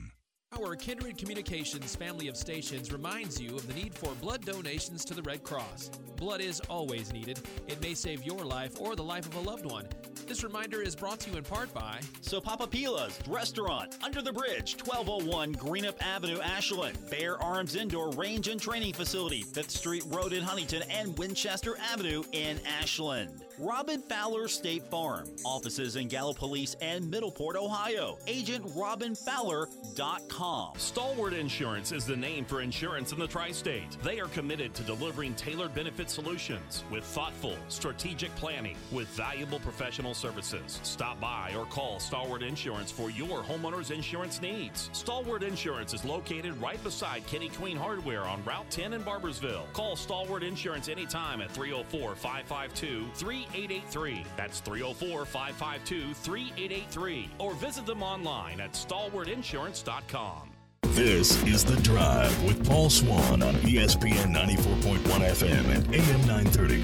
Our 0.57 0.75
Kindred 0.77 1.17
Communications 1.17 1.95
family 1.97 2.29
of 2.29 2.37
stations 2.37 2.91
reminds 2.91 3.41
you 3.41 3.55
of 3.55 3.67
the 3.67 3.73
need 3.73 3.93
for 3.93 4.13
blood 4.15 4.45
donations 4.45 5.03
to 5.05 5.13
the 5.13 5.21
Red 5.21 5.43
Cross. 5.43 5.89
Blood 6.15 6.39
is 6.39 6.61
always 6.69 7.11
needed. 7.11 7.41
It 7.67 7.81
may 7.81 7.93
save 7.93 8.23
your 8.23 8.45
life 8.45 8.79
or 8.79 8.95
the 8.95 9.03
life 9.03 9.25
of 9.25 9.35
a 9.35 9.39
loved 9.39 9.65
one. 9.65 9.85
This 10.27 10.43
reminder 10.43 10.81
is 10.81 10.95
brought 10.95 11.19
to 11.21 11.29
you 11.29 11.37
in 11.37 11.43
part 11.43 11.73
by 11.73 11.99
So 12.21 12.39
Papa 12.39 12.67
Pila's 12.67 13.19
Restaurant, 13.27 13.97
Under 14.01 14.21
the 14.21 14.31
Bridge, 14.31 14.77
1201 14.83 15.55
Greenup 15.55 16.01
Avenue, 16.01 16.39
Ashland. 16.39 16.97
Bear 17.11 17.41
Arms 17.43 17.75
Indoor 17.75 18.11
Range 18.11 18.47
and 18.47 18.59
Training 18.59 18.93
Facility, 18.93 19.43
5th 19.43 19.71
Street 19.71 20.03
Road 20.07 20.31
in 20.31 20.41
Huntington 20.41 20.83
and 20.89 21.17
Winchester 21.17 21.75
Avenue 21.91 22.23
in 22.31 22.59
Ashland. 22.81 23.43
Robin 23.57 24.01
Fowler 24.01 24.47
State 24.47 24.83
Farm. 24.89 25.27
Offices 25.45 25.95
in 25.95 26.09
Gallipolis 26.09 26.75
and 26.81 27.05
Middleport, 27.05 27.55
Ohio. 27.55 28.17
Agent 28.27 28.65
RobinFowler.com. 28.75 30.73
Stalwart 30.77 31.33
Insurance 31.33 31.91
is 31.91 32.05
the 32.05 32.15
name 32.15 32.45
for 32.45 32.61
insurance 32.61 33.11
in 33.11 33.19
the 33.19 33.27
tri 33.27 33.51
state. 33.51 33.97
They 34.03 34.19
are 34.19 34.27
committed 34.27 34.73
to 34.75 34.83
delivering 34.83 35.35
tailored 35.35 35.73
benefit 35.73 36.09
solutions 36.09 36.83
with 36.91 37.03
thoughtful, 37.03 37.55
strategic 37.69 38.35
planning 38.35 38.75
with 38.91 39.07
valuable 39.09 39.59
professional 39.59 40.13
services. 40.13 40.79
Stop 40.83 41.19
by 41.21 41.53
or 41.57 41.65
call 41.65 41.99
Stalwart 41.99 42.43
Insurance 42.43 42.91
for 42.91 43.09
your 43.09 43.41
homeowner's 43.43 43.91
insurance 43.91 44.41
needs. 44.41 44.89
Stalwart 44.93 45.43
Insurance 45.43 45.93
is 45.93 46.03
located 46.03 46.59
right 46.61 46.83
beside 46.83 47.25
Kenny 47.27 47.49
Queen 47.49 47.77
Hardware 47.77 48.23
on 48.23 48.43
Route 48.43 48.69
10 48.69 48.93
in 48.93 49.01
Barboursville. 49.03 49.71
Call 49.73 49.95
Stalwart 49.95 50.43
Insurance 50.43 50.89
anytime 50.89 51.41
at 51.41 51.51
304 51.51 52.15
552 52.15 53.05
3883. 53.51 54.25
That's 54.35 54.59
304 54.59 55.25
552 55.25 56.13
3883. 56.13 57.29
Or 57.39 57.53
visit 57.53 57.85
them 57.85 58.03
online 58.03 58.59
at 58.59 58.73
stalwartinsurance.com. 58.73 60.51
This 60.89 61.41
is 61.43 61.63
The 61.65 61.75
Drive 61.81 62.43
with 62.43 62.67
Paul 62.67 62.89
Swann 62.89 63.43
on 63.43 63.53
ESPN 63.55 64.33
94.1 64.33 64.99
FM 64.99 65.75
and 65.75 65.93
AM 65.93 66.25
930. 66.25 66.83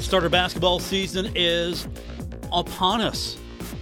Starter 0.00 0.30
basketball 0.30 0.78
season 0.78 1.30
is 1.34 1.88
upon 2.52 3.00
us. 3.00 3.36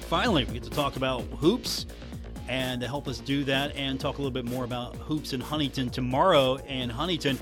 Finally, 0.08 0.44
we 0.46 0.54
get 0.54 0.62
to 0.64 0.70
talk 0.70 0.96
about 0.96 1.22
hoops. 1.38 1.86
And 2.48 2.80
to 2.80 2.86
help 2.86 3.08
us 3.08 3.18
do 3.18 3.44
that 3.44 3.76
and 3.76 4.00
talk 4.00 4.16
a 4.16 4.22
little 4.22 4.32
bit 4.32 4.46
more 4.46 4.64
about 4.64 4.96
hoops 4.96 5.34
in 5.34 5.40
Huntington 5.40 5.90
tomorrow 5.90 6.56
in 6.56 6.88
Huntington 6.88 7.38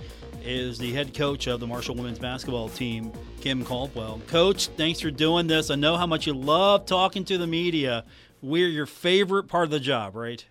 is 0.47 0.79
the 0.79 0.93
head 0.93 1.13
coach 1.13 1.47
of 1.49 1.61
the 1.61 1.67
Marshall 1.67 1.97
women's 1.97 2.19
basketball 2.19 2.69
team, 2.69 3.13
Kim 3.41 3.65
Caldwell. 3.65 4.21
Coach, 4.29 4.69
thanks 4.69 5.01
for 5.01 5.11
doing 5.11 5.47
this. 5.47 5.71
I 5.71 5.75
know 5.75 5.97
how 5.97 6.07
much 6.07 6.27
you 6.27 6.35
love 6.35 6.87
talking 6.87 7.25
to 7.25 7.37
the 7.37 7.47
media. 7.47 8.05
We're 8.41 8.69
your 8.69 8.87
favorite 8.87 9.45
part 9.45 9.65
of 9.65 9.71
the 9.71 9.81
job, 9.81 10.15
right? 10.15 10.45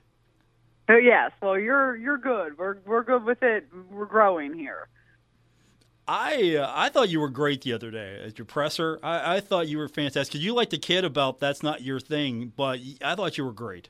Oh 0.89 0.97
yes. 0.97 1.31
Well, 1.41 1.57
you're 1.57 1.95
you're 1.95 2.17
good. 2.17 2.57
We're 2.57 2.77
we're 2.85 3.03
good 3.03 3.23
with 3.23 3.41
it. 3.41 3.67
We're 3.89 4.05
growing 4.05 4.53
here. 4.53 4.87
I 6.07 6.57
uh, 6.57 6.71
I 6.75 6.89
thought 6.89 7.09
you 7.09 7.19
were 7.19 7.29
great 7.29 7.61
the 7.61 7.73
other 7.73 7.89
day 7.89 8.19
as 8.23 8.37
your 8.37 8.45
presser. 8.45 8.99
I, 9.01 9.37
I 9.37 9.39
thought 9.39 9.67
you 9.67 9.77
were 9.77 9.87
fantastic. 9.87 10.41
You 10.41 10.53
like 10.53 10.69
the 10.69 10.77
kid 10.77 11.03
about 11.03 11.39
that's 11.39 11.63
not 11.63 11.81
your 11.81 11.99
thing, 11.99 12.51
but 12.55 12.79
I 13.03 13.15
thought 13.15 13.37
you 13.37 13.45
were 13.45 13.53
great. 13.53 13.89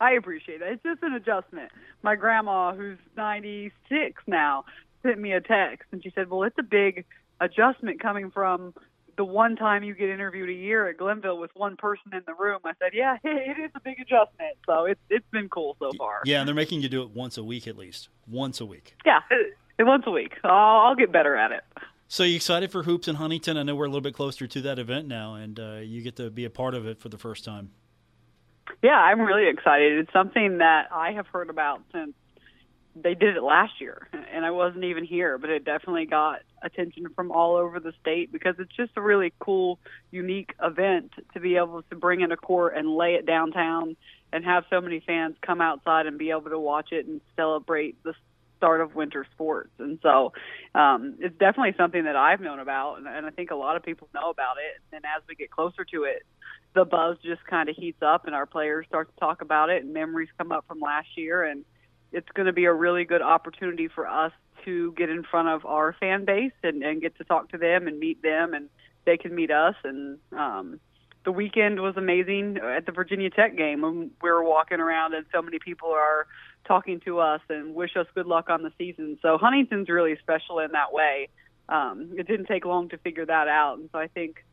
I 0.00 0.12
appreciate 0.12 0.60
it. 0.60 0.68
It's 0.68 0.82
just 0.82 1.02
an 1.02 1.14
adjustment. 1.14 1.70
My 2.02 2.16
grandma, 2.16 2.74
who's 2.74 2.98
96 3.16 4.20
now, 4.26 4.64
sent 5.02 5.18
me 5.18 5.32
a 5.32 5.40
text 5.40 5.88
and 5.92 6.02
she 6.02 6.10
said, 6.14 6.30
"Well, 6.30 6.42
it's 6.44 6.58
a 6.58 6.62
big 6.62 7.04
adjustment 7.40 8.00
coming 8.00 8.30
from 8.30 8.74
the 9.16 9.24
one 9.24 9.56
time 9.56 9.84
you 9.84 9.94
get 9.94 10.08
interviewed 10.08 10.48
a 10.48 10.52
year 10.52 10.88
at 10.88 10.96
Glenville 10.96 11.38
with 11.38 11.50
one 11.54 11.76
person 11.76 12.12
in 12.12 12.22
the 12.26 12.34
room." 12.34 12.60
I 12.64 12.72
said, 12.78 12.92
"Yeah, 12.94 13.16
it 13.24 13.58
is 13.58 13.70
a 13.74 13.80
big 13.80 14.00
adjustment." 14.00 14.56
So 14.66 14.84
it's 14.84 15.00
it's 15.10 15.26
been 15.30 15.48
cool 15.48 15.76
so 15.78 15.90
far. 15.98 16.22
Yeah, 16.24 16.40
and 16.40 16.48
they're 16.48 16.54
making 16.54 16.82
you 16.82 16.88
do 16.88 17.02
it 17.02 17.10
once 17.10 17.36
a 17.38 17.44
week 17.44 17.66
at 17.66 17.76
least. 17.76 18.08
Once 18.26 18.60
a 18.60 18.66
week. 18.66 18.96
Yeah, 19.04 19.20
it, 19.30 19.56
it 19.78 19.84
once 19.84 20.04
a 20.06 20.10
week. 20.10 20.34
I'll, 20.44 20.88
I'll 20.88 20.96
get 20.96 21.12
better 21.12 21.36
at 21.36 21.52
it. 21.52 21.62
So 22.08 22.24
you 22.24 22.36
excited 22.36 22.70
for 22.70 22.82
hoops 22.82 23.08
in 23.08 23.14
Huntington? 23.14 23.56
I 23.56 23.62
know 23.62 23.74
we're 23.74 23.86
a 23.86 23.88
little 23.88 24.02
bit 24.02 24.12
closer 24.12 24.46
to 24.46 24.60
that 24.60 24.78
event 24.78 25.08
now, 25.08 25.34
and 25.34 25.58
uh, 25.58 25.76
you 25.76 26.02
get 26.02 26.16
to 26.16 26.28
be 26.28 26.44
a 26.44 26.50
part 26.50 26.74
of 26.74 26.86
it 26.86 27.00
for 27.00 27.08
the 27.08 27.16
first 27.16 27.42
time. 27.42 27.70
Yeah, 28.82 28.98
I'm 28.98 29.20
really 29.20 29.48
excited. 29.48 29.98
It's 29.98 30.12
something 30.12 30.58
that 30.58 30.88
I 30.92 31.12
have 31.12 31.26
heard 31.28 31.48
about 31.48 31.82
since 31.92 32.12
they 32.94 33.14
did 33.14 33.36
it 33.36 33.42
last 33.42 33.80
year, 33.80 34.08
and 34.32 34.44
I 34.44 34.50
wasn't 34.50 34.84
even 34.84 35.04
here, 35.04 35.38
but 35.38 35.48
it 35.50 35.64
definitely 35.64 36.06
got 36.06 36.40
attention 36.62 37.06
from 37.14 37.30
all 37.30 37.56
over 37.56 37.80
the 37.80 37.92
state 38.00 38.30
because 38.30 38.56
it's 38.58 38.74
just 38.76 38.92
a 38.96 39.00
really 39.00 39.32
cool, 39.38 39.78
unique 40.10 40.54
event 40.62 41.12
to 41.32 41.40
be 41.40 41.56
able 41.56 41.82
to 41.82 41.96
bring 41.96 42.20
in 42.20 42.32
a 42.32 42.36
court 42.36 42.74
and 42.76 42.94
lay 42.94 43.14
it 43.14 43.24
downtown 43.24 43.96
and 44.32 44.44
have 44.44 44.64
so 44.68 44.80
many 44.80 45.00
fans 45.00 45.36
come 45.40 45.60
outside 45.60 46.06
and 46.06 46.18
be 46.18 46.30
able 46.30 46.50
to 46.50 46.58
watch 46.58 46.92
it 46.92 47.06
and 47.06 47.20
celebrate 47.36 48.02
the 48.02 48.14
start 48.58 48.80
of 48.80 48.94
winter 48.94 49.26
sports. 49.32 49.70
And 49.78 49.98
so 50.02 50.32
um, 50.74 51.16
it's 51.18 51.36
definitely 51.38 51.74
something 51.76 52.04
that 52.04 52.16
I've 52.16 52.40
known 52.40 52.60
about, 52.60 52.96
and, 52.96 53.08
and 53.08 53.26
I 53.26 53.30
think 53.30 53.50
a 53.50 53.56
lot 53.56 53.76
of 53.76 53.82
people 53.82 54.08
know 54.14 54.30
about 54.30 54.56
it. 54.58 54.94
And 54.94 55.04
as 55.04 55.22
we 55.28 55.34
get 55.34 55.50
closer 55.50 55.84
to 55.84 56.04
it, 56.04 56.24
the 56.74 56.84
buzz 56.84 57.16
just 57.24 57.44
kind 57.46 57.68
of 57.68 57.76
heats 57.76 58.02
up, 58.02 58.26
and 58.26 58.34
our 58.34 58.46
players 58.46 58.86
start 58.86 59.12
to 59.12 59.20
talk 59.20 59.42
about 59.42 59.70
it, 59.70 59.82
and 59.82 59.92
memories 59.92 60.28
come 60.38 60.52
up 60.52 60.64
from 60.68 60.80
last 60.80 61.08
year, 61.16 61.42
and 61.44 61.64
it's 62.12 62.28
going 62.34 62.46
to 62.46 62.52
be 62.52 62.64
a 62.64 62.72
really 62.72 63.04
good 63.04 63.22
opportunity 63.22 63.88
for 63.88 64.06
us 64.06 64.32
to 64.64 64.92
get 64.92 65.10
in 65.10 65.24
front 65.24 65.48
of 65.48 65.64
our 65.66 65.94
fan 65.98 66.24
base 66.24 66.52
and, 66.62 66.82
and 66.82 67.00
get 67.00 67.16
to 67.18 67.24
talk 67.24 67.50
to 67.50 67.58
them 67.58 67.86
and 67.88 67.98
meet 67.98 68.22
them, 68.22 68.54
and 68.54 68.68
they 69.04 69.16
can 69.16 69.34
meet 69.34 69.50
us, 69.50 69.74
and 69.82 70.18
um, 70.36 70.78
the 71.24 71.32
weekend 71.32 71.80
was 71.80 71.96
amazing 71.96 72.58
at 72.58 72.86
the 72.86 72.92
Virginia 72.92 73.30
Tech 73.30 73.56
game 73.56 73.82
when 73.82 74.10
we 74.22 74.30
were 74.30 74.42
walking 74.42 74.80
around 74.80 75.14
and 75.14 75.24
so 75.32 75.40
many 75.40 75.58
people 75.58 75.90
are 75.90 76.26
talking 76.66 77.00
to 77.00 77.20
us 77.20 77.40
and 77.48 77.74
wish 77.74 77.96
us 77.96 78.06
good 78.14 78.26
luck 78.26 78.50
on 78.50 78.62
the 78.62 78.72
season. 78.78 79.18
So 79.22 79.38
Huntington's 79.38 79.88
really 79.88 80.16
special 80.20 80.58
in 80.58 80.72
that 80.72 80.92
way. 80.92 81.28
Um, 81.68 82.12
it 82.16 82.26
didn't 82.26 82.46
take 82.46 82.64
long 82.64 82.88
to 82.90 82.98
figure 82.98 83.24
that 83.24 83.48
out, 83.48 83.78
and 83.78 83.88
so 83.92 83.98
I 83.98 84.08
think 84.08 84.44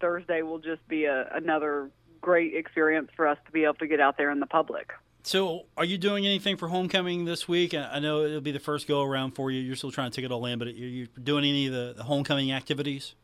Thursday 0.00 0.42
will 0.42 0.58
just 0.58 0.86
be 0.88 1.04
a, 1.04 1.28
another 1.34 1.90
great 2.20 2.54
experience 2.54 3.10
for 3.16 3.26
us 3.26 3.38
to 3.46 3.52
be 3.52 3.64
able 3.64 3.74
to 3.74 3.86
get 3.86 4.00
out 4.00 4.16
there 4.16 4.30
in 4.30 4.40
the 4.40 4.46
public. 4.46 4.92
So, 5.24 5.66
are 5.76 5.84
you 5.84 5.98
doing 5.98 6.26
anything 6.26 6.56
for 6.56 6.66
homecoming 6.66 7.26
this 7.26 7.46
week? 7.46 7.74
I 7.74 8.00
know 8.00 8.24
it'll 8.24 8.40
be 8.40 8.50
the 8.50 8.58
first 8.58 8.88
go 8.88 9.02
around 9.02 9.32
for 9.32 9.52
you. 9.52 9.60
You're 9.60 9.76
still 9.76 9.92
trying 9.92 10.10
to 10.10 10.16
take 10.16 10.24
it 10.24 10.32
all 10.32 10.44
in, 10.46 10.58
but 10.58 10.66
are 10.66 10.72
you 10.72 11.06
doing 11.06 11.44
any 11.44 11.68
of 11.68 11.96
the, 11.96 12.02
homecoming 12.02 12.50
activities? 12.50 13.14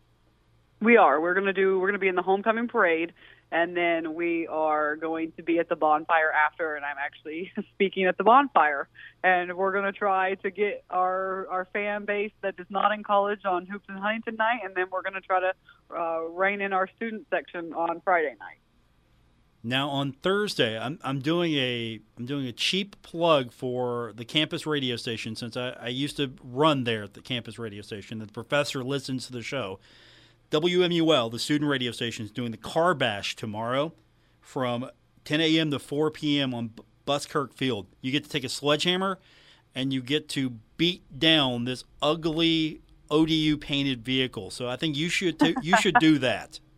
We 0.80 0.96
are. 0.96 1.20
We're 1.20 1.34
going 1.34 1.46
to 1.46 1.52
do. 1.52 1.80
We're 1.80 1.90
to 1.90 1.98
be 1.98 2.06
in 2.06 2.14
the 2.14 2.22
homecoming 2.22 2.68
parade, 2.68 3.12
and 3.50 3.76
then 3.76 4.14
we 4.14 4.46
are 4.46 4.94
going 4.94 5.32
to 5.38 5.42
be 5.42 5.58
at 5.58 5.68
the 5.68 5.74
bonfire 5.74 6.30
after. 6.30 6.76
And 6.76 6.84
I'm 6.84 6.98
actually 7.04 7.50
speaking 7.74 8.06
at 8.06 8.16
the 8.16 8.22
bonfire, 8.22 8.88
and 9.24 9.56
we're 9.56 9.72
going 9.72 9.92
to 9.92 9.98
try 9.98 10.34
to 10.36 10.50
get 10.52 10.84
our 10.90 11.48
our 11.48 11.66
fan 11.72 12.04
base 12.04 12.30
that 12.42 12.54
is 12.58 12.66
not 12.70 12.92
in 12.92 13.02
college 13.02 13.40
on 13.44 13.66
Hoops 13.66 13.86
in 13.88 13.96
Huntington 13.96 14.36
night, 14.36 14.60
and 14.64 14.72
then 14.76 14.84
we're 14.92 15.02
going 15.02 15.14
to 15.14 15.20
try 15.20 15.40
to 15.40 15.52
uh, 15.98 16.20
rein 16.28 16.60
in 16.60 16.72
our 16.72 16.88
student 16.94 17.26
section 17.28 17.72
on 17.72 18.00
Friday 18.04 18.36
night. 18.38 18.60
Now 19.62 19.88
on 19.88 20.12
Thursday, 20.12 20.78
I'm 20.78 20.98
I'm 21.02 21.20
doing 21.20 21.54
a 21.54 22.00
I'm 22.16 22.26
doing 22.26 22.46
a 22.46 22.52
cheap 22.52 23.00
plug 23.02 23.52
for 23.52 24.12
the 24.14 24.24
campus 24.24 24.66
radio 24.66 24.96
station 24.96 25.34
since 25.34 25.56
I, 25.56 25.70
I 25.80 25.88
used 25.88 26.16
to 26.18 26.32
run 26.42 26.84
there 26.84 27.04
at 27.04 27.14
the 27.14 27.20
campus 27.20 27.58
radio 27.58 27.82
station. 27.82 28.18
The 28.20 28.26
professor 28.26 28.84
listens 28.84 29.26
to 29.26 29.32
the 29.32 29.42
show. 29.42 29.80
WMUL, 30.50 31.30
the 31.30 31.38
student 31.38 31.70
radio 31.70 31.90
station, 31.90 32.24
is 32.24 32.30
doing 32.30 32.52
the 32.52 32.56
car 32.56 32.94
bash 32.94 33.36
tomorrow 33.36 33.92
from 34.40 34.88
10 35.24 35.40
a.m. 35.42 35.70
to 35.70 35.78
4 35.78 36.10
p.m. 36.10 36.54
on 36.54 36.70
Buskirk 37.04 37.52
Field. 37.52 37.86
You 38.00 38.12
get 38.12 38.24
to 38.24 38.30
take 38.30 38.44
a 38.44 38.48
sledgehammer 38.48 39.18
and 39.74 39.92
you 39.92 40.00
get 40.00 40.28
to 40.30 40.54
beat 40.78 41.02
down 41.18 41.64
this 41.64 41.84
ugly 42.00 42.80
ODU 43.10 43.56
painted 43.58 44.04
vehicle. 44.04 44.50
So 44.50 44.68
I 44.68 44.76
think 44.76 44.96
you 44.96 45.08
should 45.08 45.38
t- 45.38 45.56
you 45.62 45.76
should 45.76 45.96
do 46.00 46.18
that. 46.18 46.60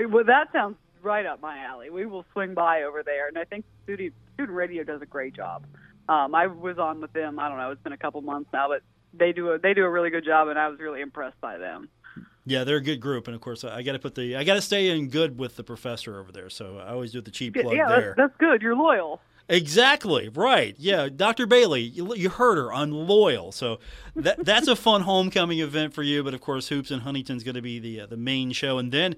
Well, 0.00 0.24
that 0.24 0.50
sounds 0.50 0.76
right 1.02 1.26
up 1.26 1.40
my 1.40 1.58
alley. 1.58 1.90
We 1.90 2.06
will 2.06 2.24
swing 2.32 2.54
by 2.54 2.82
over 2.82 3.02
there, 3.02 3.28
and 3.28 3.38
I 3.38 3.44
think 3.44 3.64
student 3.84 4.14
student 4.34 4.56
radio 4.56 4.84
does 4.84 5.02
a 5.02 5.06
great 5.06 5.34
job. 5.34 5.64
Um, 6.08 6.34
I 6.34 6.46
was 6.46 6.78
on 6.78 7.00
with 7.00 7.12
them. 7.12 7.38
I 7.38 7.48
don't 7.48 7.58
know. 7.58 7.70
It's 7.70 7.82
been 7.82 7.92
a 7.92 7.98
couple 7.98 8.20
months 8.22 8.50
now, 8.52 8.68
but 8.68 8.82
they 9.14 9.32
do 9.32 9.52
a 9.52 9.58
they 9.58 9.74
do 9.74 9.84
a 9.84 9.90
really 9.90 10.10
good 10.10 10.24
job, 10.24 10.48
and 10.48 10.58
I 10.58 10.68
was 10.68 10.78
really 10.80 11.00
impressed 11.00 11.40
by 11.40 11.58
them. 11.58 11.88
Yeah, 12.44 12.64
they're 12.64 12.78
a 12.78 12.82
good 12.82 13.00
group, 13.00 13.28
and 13.28 13.36
of 13.36 13.40
course, 13.40 13.62
I 13.62 13.82
got 13.82 13.92
to 13.92 13.98
put 13.98 14.14
the 14.14 14.36
I 14.36 14.44
got 14.44 14.54
to 14.54 14.62
stay 14.62 14.88
in 14.90 15.08
good 15.08 15.38
with 15.38 15.56
the 15.56 15.64
professor 15.64 16.18
over 16.18 16.32
there. 16.32 16.50
So 16.50 16.78
I 16.78 16.90
always 16.90 17.12
do 17.12 17.20
the 17.20 17.30
cheap 17.30 17.54
plug 17.54 17.74
yeah, 17.74 17.88
there. 17.88 18.14
That's, 18.16 18.32
that's 18.32 18.36
good. 18.38 18.62
You're 18.62 18.76
loyal. 18.76 19.20
Exactly 19.48 20.28
right. 20.28 20.74
Yeah, 20.78 21.08
Dr. 21.14 21.46
Bailey, 21.46 21.82
you, 21.82 22.14
you 22.14 22.30
heard 22.30 22.56
her 22.56 22.72
on 22.72 22.90
loyal. 22.90 23.52
So 23.52 23.80
that 24.16 24.44
that's 24.44 24.68
a 24.68 24.76
fun 24.76 25.02
homecoming 25.02 25.58
event 25.60 25.94
for 25.94 26.02
you. 26.02 26.24
But 26.24 26.34
of 26.34 26.40
course, 26.40 26.68
hoops 26.68 26.90
in 26.90 27.00
Huntington's 27.00 27.44
going 27.44 27.56
to 27.56 27.62
be 27.62 27.78
the 27.78 28.02
uh, 28.02 28.06
the 28.06 28.16
main 28.16 28.52
show, 28.52 28.78
and 28.78 28.90
then 28.90 29.14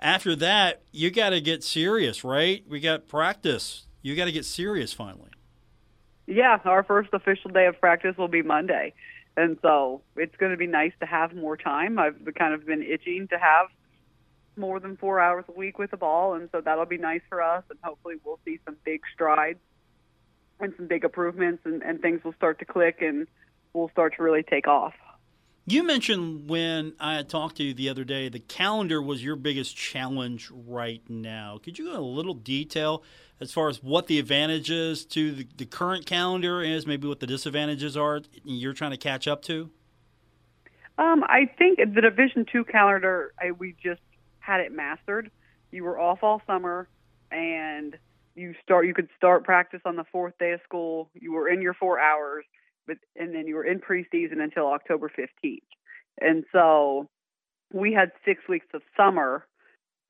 after 0.00 0.34
that, 0.36 0.82
you 0.92 1.10
got 1.10 1.30
to 1.30 1.40
get 1.40 1.62
serious, 1.62 2.24
right? 2.24 2.64
We 2.68 2.80
got 2.80 3.06
practice. 3.06 3.86
You 4.02 4.16
got 4.16 4.24
to 4.24 4.32
get 4.32 4.44
serious 4.44 4.92
finally. 4.92 5.30
Yeah, 6.26 6.58
our 6.64 6.82
first 6.82 7.10
official 7.12 7.50
day 7.50 7.66
of 7.66 7.78
practice 7.80 8.16
will 8.16 8.28
be 8.28 8.42
Monday. 8.42 8.94
And 9.36 9.58
so 9.62 10.02
it's 10.16 10.34
going 10.36 10.52
to 10.52 10.56
be 10.56 10.66
nice 10.66 10.92
to 11.00 11.06
have 11.06 11.34
more 11.34 11.56
time. 11.56 11.98
I've 11.98 12.16
kind 12.36 12.54
of 12.54 12.66
been 12.66 12.82
itching 12.82 13.28
to 13.28 13.38
have 13.38 13.66
more 14.56 14.80
than 14.80 14.96
four 14.96 15.20
hours 15.20 15.44
a 15.48 15.52
week 15.52 15.78
with 15.78 15.90
the 15.90 15.96
ball, 15.96 16.34
and 16.34 16.48
so 16.52 16.60
that'll 16.60 16.86
be 16.86 16.98
nice 16.98 17.22
for 17.28 17.42
us. 17.42 17.64
And 17.70 17.78
hopefully, 17.82 18.16
we'll 18.24 18.38
see 18.44 18.58
some 18.64 18.76
big 18.84 19.00
strides 19.14 19.58
and 20.58 20.72
some 20.76 20.86
big 20.86 21.04
improvements, 21.04 21.62
and, 21.64 21.82
and 21.82 22.00
things 22.00 22.22
will 22.24 22.34
start 22.34 22.58
to 22.58 22.64
click, 22.64 22.98
and 23.00 23.26
we'll 23.72 23.88
start 23.90 24.16
to 24.16 24.22
really 24.22 24.42
take 24.42 24.68
off. 24.68 24.94
You 25.70 25.84
mentioned 25.84 26.50
when 26.50 26.94
I 26.98 27.22
talked 27.22 27.58
to 27.58 27.62
you 27.62 27.72
the 27.72 27.90
other 27.90 28.02
day, 28.02 28.28
the 28.28 28.40
calendar 28.40 29.00
was 29.00 29.22
your 29.22 29.36
biggest 29.36 29.76
challenge 29.76 30.50
right 30.50 31.00
now. 31.08 31.60
Could 31.62 31.78
you 31.78 31.84
go 31.84 31.90
into 31.92 32.00
a 32.00 32.02
little 32.02 32.34
detail 32.34 33.04
as 33.40 33.52
far 33.52 33.68
as 33.68 33.80
what 33.80 34.08
the 34.08 34.18
advantages 34.18 35.04
to 35.04 35.30
the, 35.30 35.46
the 35.58 35.66
current 35.66 36.06
calendar 36.06 36.60
is, 36.60 36.88
maybe 36.88 37.06
what 37.06 37.20
the 37.20 37.26
disadvantages 37.28 37.96
are 37.96 38.20
you're 38.42 38.72
trying 38.72 38.90
to 38.90 38.96
catch 38.96 39.28
up 39.28 39.42
to? 39.42 39.70
Um, 40.98 41.22
I 41.22 41.48
think 41.56 41.78
the 41.78 42.00
Division 42.00 42.46
Two 42.50 42.64
calendar, 42.64 43.32
I, 43.38 43.52
we 43.52 43.76
just 43.80 44.02
had 44.40 44.58
it 44.58 44.72
mastered. 44.72 45.30
You 45.70 45.84
were 45.84 46.00
off 46.00 46.24
all 46.24 46.42
summer, 46.48 46.88
and 47.30 47.96
you 48.34 48.56
start. 48.64 48.88
You 48.88 48.94
could 48.94 49.08
start 49.16 49.44
practice 49.44 49.82
on 49.84 49.94
the 49.94 50.04
fourth 50.10 50.36
day 50.40 50.50
of 50.50 50.60
school. 50.64 51.10
You 51.14 51.32
were 51.32 51.48
in 51.48 51.62
your 51.62 51.74
four 51.74 52.00
hours, 52.00 52.44
but 52.90 53.22
and 53.22 53.34
then 53.34 53.46
you 53.46 53.54
were 53.54 53.64
in 53.64 53.80
preseason 53.80 54.40
until 54.42 54.66
October 54.66 55.08
fifteenth. 55.08 55.62
And 56.20 56.44
so 56.52 57.08
we 57.72 57.92
had 57.92 58.10
six 58.24 58.42
weeks 58.48 58.66
of 58.74 58.82
summer 58.96 59.46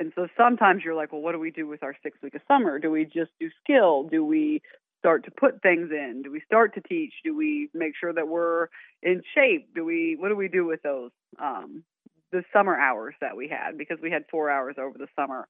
and 0.00 0.12
so 0.14 0.28
sometimes 0.34 0.82
you're 0.82 0.94
like, 0.94 1.12
well, 1.12 1.20
what 1.20 1.32
do 1.32 1.38
we 1.38 1.50
do 1.50 1.68
with 1.68 1.82
our 1.82 1.94
six 2.02 2.16
week 2.22 2.34
of 2.34 2.40
summer? 2.48 2.78
Do 2.78 2.90
we 2.90 3.04
just 3.04 3.32
do 3.38 3.50
skill? 3.62 4.04
Do 4.04 4.24
we 4.24 4.62
start 4.98 5.26
to 5.26 5.30
put 5.30 5.60
things 5.60 5.90
in? 5.90 6.22
Do 6.24 6.32
we 6.32 6.40
start 6.46 6.74
to 6.74 6.80
teach? 6.80 7.12
Do 7.22 7.36
we 7.36 7.68
make 7.74 7.92
sure 8.00 8.12
that 8.12 8.26
we're 8.26 8.68
in 9.02 9.22
shape? 9.34 9.74
Do 9.74 9.84
we 9.84 10.16
what 10.18 10.30
do 10.30 10.36
we 10.36 10.48
do 10.48 10.64
with 10.64 10.82
those 10.82 11.10
um, 11.38 11.84
the 12.32 12.42
summer 12.52 12.76
hours 12.78 13.14
that 13.20 13.36
we 13.36 13.48
had 13.48 13.76
because 13.76 13.98
we 14.02 14.10
had 14.10 14.24
four 14.30 14.50
hours 14.50 14.76
over 14.78 14.96
the 14.96 15.08
summer 15.14 15.46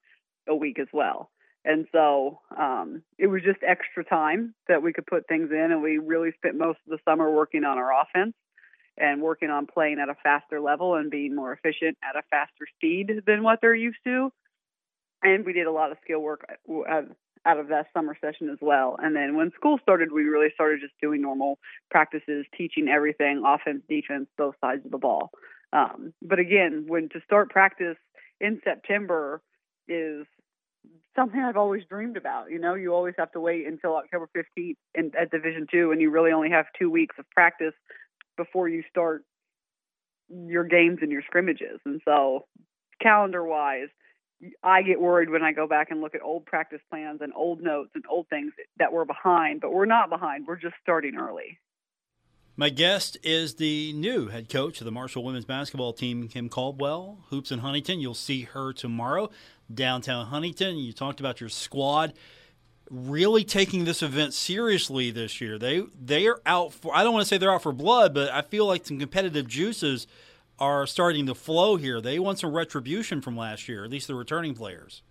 a 0.48 0.56
week 0.56 0.80
as 0.80 0.88
well. 0.92 1.30
And 1.64 1.86
so 1.92 2.40
um, 2.56 3.02
it 3.18 3.26
was 3.26 3.42
just 3.42 3.58
extra 3.66 4.04
time 4.04 4.54
that 4.68 4.82
we 4.82 4.92
could 4.92 5.06
put 5.06 5.28
things 5.28 5.50
in, 5.50 5.72
and 5.72 5.82
we 5.82 5.98
really 5.98 6.32
spent 6.36 6.56
most 6.56 6.78
of 6.86 6.90
the 6.90 6.98
summer 7.04 7.30
working 7.30 7.64
on 7.64 7.76
our 7.76 7.90
offense 8.00 8.34
and 8.96 9.20
working 9.20 9.50
on 9.50 9.66
playing 9.66 9.98
at 10.00 10.08
a 10.08 10.16
faster 10.22 10.60
level 10.60 10.94
and 10.94 11.10
being 11.10 11.34
more 11.34 11.52
efficient 11.52 11.96
at 12.02 12.16
a 12.16 12.22
faster 12.30 12.66
speed 12.76 13.22
than 13.26 13.42
what 13.42 13.60
they're 13.60 13.74
used 13.74 13.98
to. 14.04 14.32
And 15.22 15.44
we 15.44 15.52
did 15.52 15.66
a 15.66 15.72
lot 15.72 15.92
of 15.92 15.98
skill 16.02 16.20
work 16.20 16.46
out 17.46 17.58
of 17.58 17.68
that 17.68 17.86
summer 17.94 18.16
session 18.20 18.48
as 18.50 18.58
well. 18.60 18.96
And 19.02 19.14
then 19.14 19.36
when 19.36 19.52
school 19.52 19.78
started, 19.82 20.12
we 20.12 20.24
really 20.24 20.50
started 20.54 20.80
just 20.80 20.94
doing 21.00 21.22
normal 21.22 21.58
practices, 21.90 22.46
teaching 22.56 22.88
everything 22.88 23.42
offense, 23.46 23.82
defense, 23.88 24.28
both 24.36 24.54
sides 24.60 24.84
of 24.84 24.90
the 24.90 24.98
ball. 24.98 25.30
Um, 25.72 26.12
but 26.22 26.38
again, 26.38 26.84
when 26.88 27.08
to 27.10 27.20
start 27.24 27.50
practice 27.50 27.96
in 28.40 28.60
September 28.64 29.40
is 29.88 30.26
something 31.16 31.40
I've 31.40 31.56
always 31.56 31.82
dreamed 31.88 32.16
about. 32.16 32.50
You 32.50 32.58
know, 32.58 32.74
you 32.74 32.94
always 32.94 33.14
have 33.18 33.32
to 33.32 33.40
wait 33.40 33.66
until 33.66 33.96
October 33.96 34.28
15th 34.36 34.76
in, 34.94 35.12
at 35.18 35.30
Division 35.30 35.66
Two, 35.70 35.92
and 35.92 36.00
you 36.00 36.10
really 36.10 36.32
only 36.32 36.50
have 36.50 36.66
two 36.78 36.90
weeks 36.90 37.16
of 37.18 37.28
practice 37.30 37.74
before 38.36 38.68
you 38.68 38.82
start 38.90 39.24
your 40.28 40.64
games 40.64 40.98
and 41.02 41.10
your 41.10 41.22
scrimmages. 41.22 41.80
And 41.84 42.00
so, 42.04 42.46
calendar 43.02 43.44
wise, 43.44 43.88
I 44.62 44.82
get 44.82 45.00
worried 45.00 45.30
when 45.30 45.42
I 45.42 45.52
go 45.52 45.66
back 45.66 45.90
and 45.90 46.00
look 46.00 46.14
at 46.14 46.22
old 46.22 46.46
practice 46.46 46.80
plans 46.90 47.20
and 47.20 47.32
old 47.34 47.60
notes 47.60 47.90
and 47.94 48.04
old 48.08 48.28
things 48.28 48.52
that 48.78 48.92
we're 48.92 49.04
behind, 49.04 49.60
but 49.60 49.72
we're 49.72 49.86
not 49.86 50.08
behind. 50.08 50.46
We're 50.46 50.56
just 50.56 50.76
starting 50.82 51.16
early. 51.16 51.58
My 52.56 52.68
guest 52.68 53.16
is 53.22 53.54
the 53.54 53.92
new 53.94 54.28
head 54.28 54.50
coach 54.50 54.80
of 54.80 54.84
the 54.84 54.90
Marshall 54.90 55.24
women's 55.24 55.44
basketball 55.44 55.92
team, 55.92 56.28
Kim 56.28 56.48
Caldwell, 56.48 57.24
Hoops 57.30 57.52
in 57.52 57.60
Huntington. 57.60 58.00
You'll 58.00 58.14
see 58.14 58.42
her 58.42 58.72
tomorrow 58.72 59.30
downtown 59.72 60.26
Huntington. 60.26 60.76
You 60.78 60.92
talked 60.92 61.20
about 61.20 61.40
your 61.40 61.50
squad 61.50 62.14
really 62.90 63.44
taking 63.44 63.84
this 63.84 64.02
event 64.02 64.34
seriously 64.34 65.10
this 65.10 65.40
year. 65.40 65.58
They 65.58 65.84
they 65.98 66.26
are 66.26 66.40
out 66.44 66.74
for 66.74 66.94
I 66.94 67.04
don't 67.04 67.12
want 67.12 67.24
to 67.24 67.28
say 67.28 67.38
they're 67.38 67.52
out 67.52 67.62
for 67.62 67.72
blood, 67.72 68.12
but 68.12 68.30
I 68.30 68.42
feel 68.42 68.66
like 68.66 68.84
some 68.84 68.98
competitive 68.98 69.46
juices 69.46 70.06
are 70.58 70.86
starting 70.86 71.26
to 71.26 71.34
flow 71.34 71.76
here. 71.76 72.00
They 72.00 72.18
want 72.18 72.40
some 72.40 72.52
retribution 72.52 73.22
from 73.22 73.36
last 73.36 73.68
year, 73.68 73.84
at 73.84 73.90
least 73.90 74.08
the 74.08 74.14
returning 74.14 74.54
players. 74.54 75.02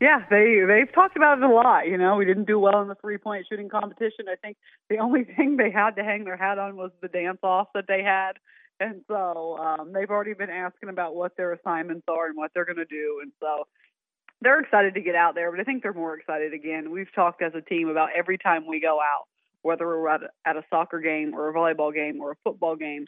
Yeah, 0.00 0.24
they 0.28 0.60
they've 0.66 0.92
talked 0.92 1.16
about 1.16 1.38
it 1.38 1.44
a 1.44 1.48
lot. 1.48 1.88
You 1.88 1.96
know, 1.96 2.16
we 2.16 2.24
didn't 2.24 2.46
do 2.46 2.58
well 2.58 2.82
in 2.82 2.88
the 2.88 2.94
three 2.96 3.18
point 3.18 3.46
shooting 3.48 3.68
competition. 3.68 4.26
I 4.30 4.36
think 4.36 4.56
the 4.90 4.98
only 4.98 5.24
thing 5.36 5.56
they 5.56 5.70
had 5.70 5.96
to 5.96 6.04
hang 6.04 6.24
their 6.24 6.36
hat 6.36 6.58
on 6.58 6.76
was 6.76 6.90
the 7.00 7.08
dance 7.08 7.38
off 7.42 7.68
that 7.74 7.86
they 7.88 8.02
had. 8.02 8.32
And 8.80 9.02
so 9.08 9.56
um, 9.58 9.92
they've 9.92 10.10
already 10.10 10.34
been 10.34 10.50
asking 10.50 10.88
about 10.88 11.14
what 11.14 11.36
their 11.36 11.52
assignments 11.52 12.04
are 12.08 12.26
and 12.26 12.36
what 12.36 12.50
they're 12.54 12.64
going 12.64 12.76
to 12.76 12.84
do. 12.84 13.20
And 13.22 13.32
so 13.40 13.66
they're 14.40 14.60
excited 14.60 14.94
to 14.94 15.00
get 15.00 15.14
out 15.14 15.34
there, 15.34 15.50
but 15.50 15.60
I 15.60 15.64
think 15.64 15.82
they're 15.82 15.92
more 15.94 16.16
excited 16.16 16.52
again. 16.52 16.90
We've 16.90 17.12
talked 17.14 17.40
as 17.42 17.52
a 17.54 17.62
team 17.62 17.88
about 17.88 18.10
every 18.16 18.36
time 18.36 18.66
we 18.66 18.80
go 18.80 18.98
out, 19.00 19.26
whether 19.62 19.86
we're 19.86 20.08
at 20.08 20.22
a, 20.22 20.28
at 20.44 20.56
a 20.56 20.64
soccer 20.70 21.00
game 21.00 21.34
or 21.34 21.48
a 21.48 21.54
volleyball 21.54 21.94
game 21.94 22.20
or 22.20 22.32
a 22.32 22.36
football 22.44 22.76
game, 22.76 23.06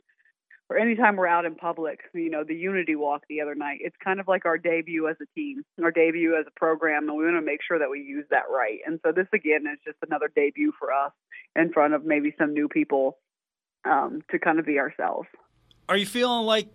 or 0.68 0.78
anytime 0.78 1.14
we're 1.16 1.26
out 1.26 1.44
in 1.44 1.54
public, 1.54 2.00
you 2.12 2.30
know, 2.30 2.42
the 2.42 2.54
unity 2.54 2.96
walk 2.96 3.22
the 3.28 3.40
other 3.40 3.54
night, 3.54 3.78
it's 3.82 3.94
kind 4.02 4.18
of 4.18 4.26
like 4.26 4.46
our 4.46 4.58
debut 4.58 5.08
as 5.08 5.16
a 5.20 5.26
team, 5.38 5.62
our 5.82 5.92
debut 5.92 6.36
as 6.36 6.46
a 6.46 6.58
program, 6.58 7.08
and 7.08 7.16
we 7.16 7.24
want 7.24 7.36
to 7.36 7.42
make 7.42 7.60
sure 7.66 7.78
that 7.78 7.90
we 7.90 8.00
use 8.00 8.24
that 8.30 8.44
right. 8.50 8.78
And 8.84 8.98
so 9.04 9.12
this 9.12 9.28
again 9.32 9.64
is 9.72 9.78
just 9.84 9.98
another 10.04 10.30
debut 10.34 10.72
for 10.78 10.92
us 10.92 11.12
in 11.54 11.72
front 11.72 11.94
of 11.94 12.04
maybe 12.04 12.34
some 12.38 12.52
new 12.52 12.68
people 12.68 13.18
um, 13.84 14.22
to 14.30 14.38
kind 14.38 14.58
of 14.58 14.66
be 14.66 14.78
ourselves. 14.78 15.28
Are 15.88 15.96
you 15.96 16.06
feeling 16.06 16.46
like 16.46 16.68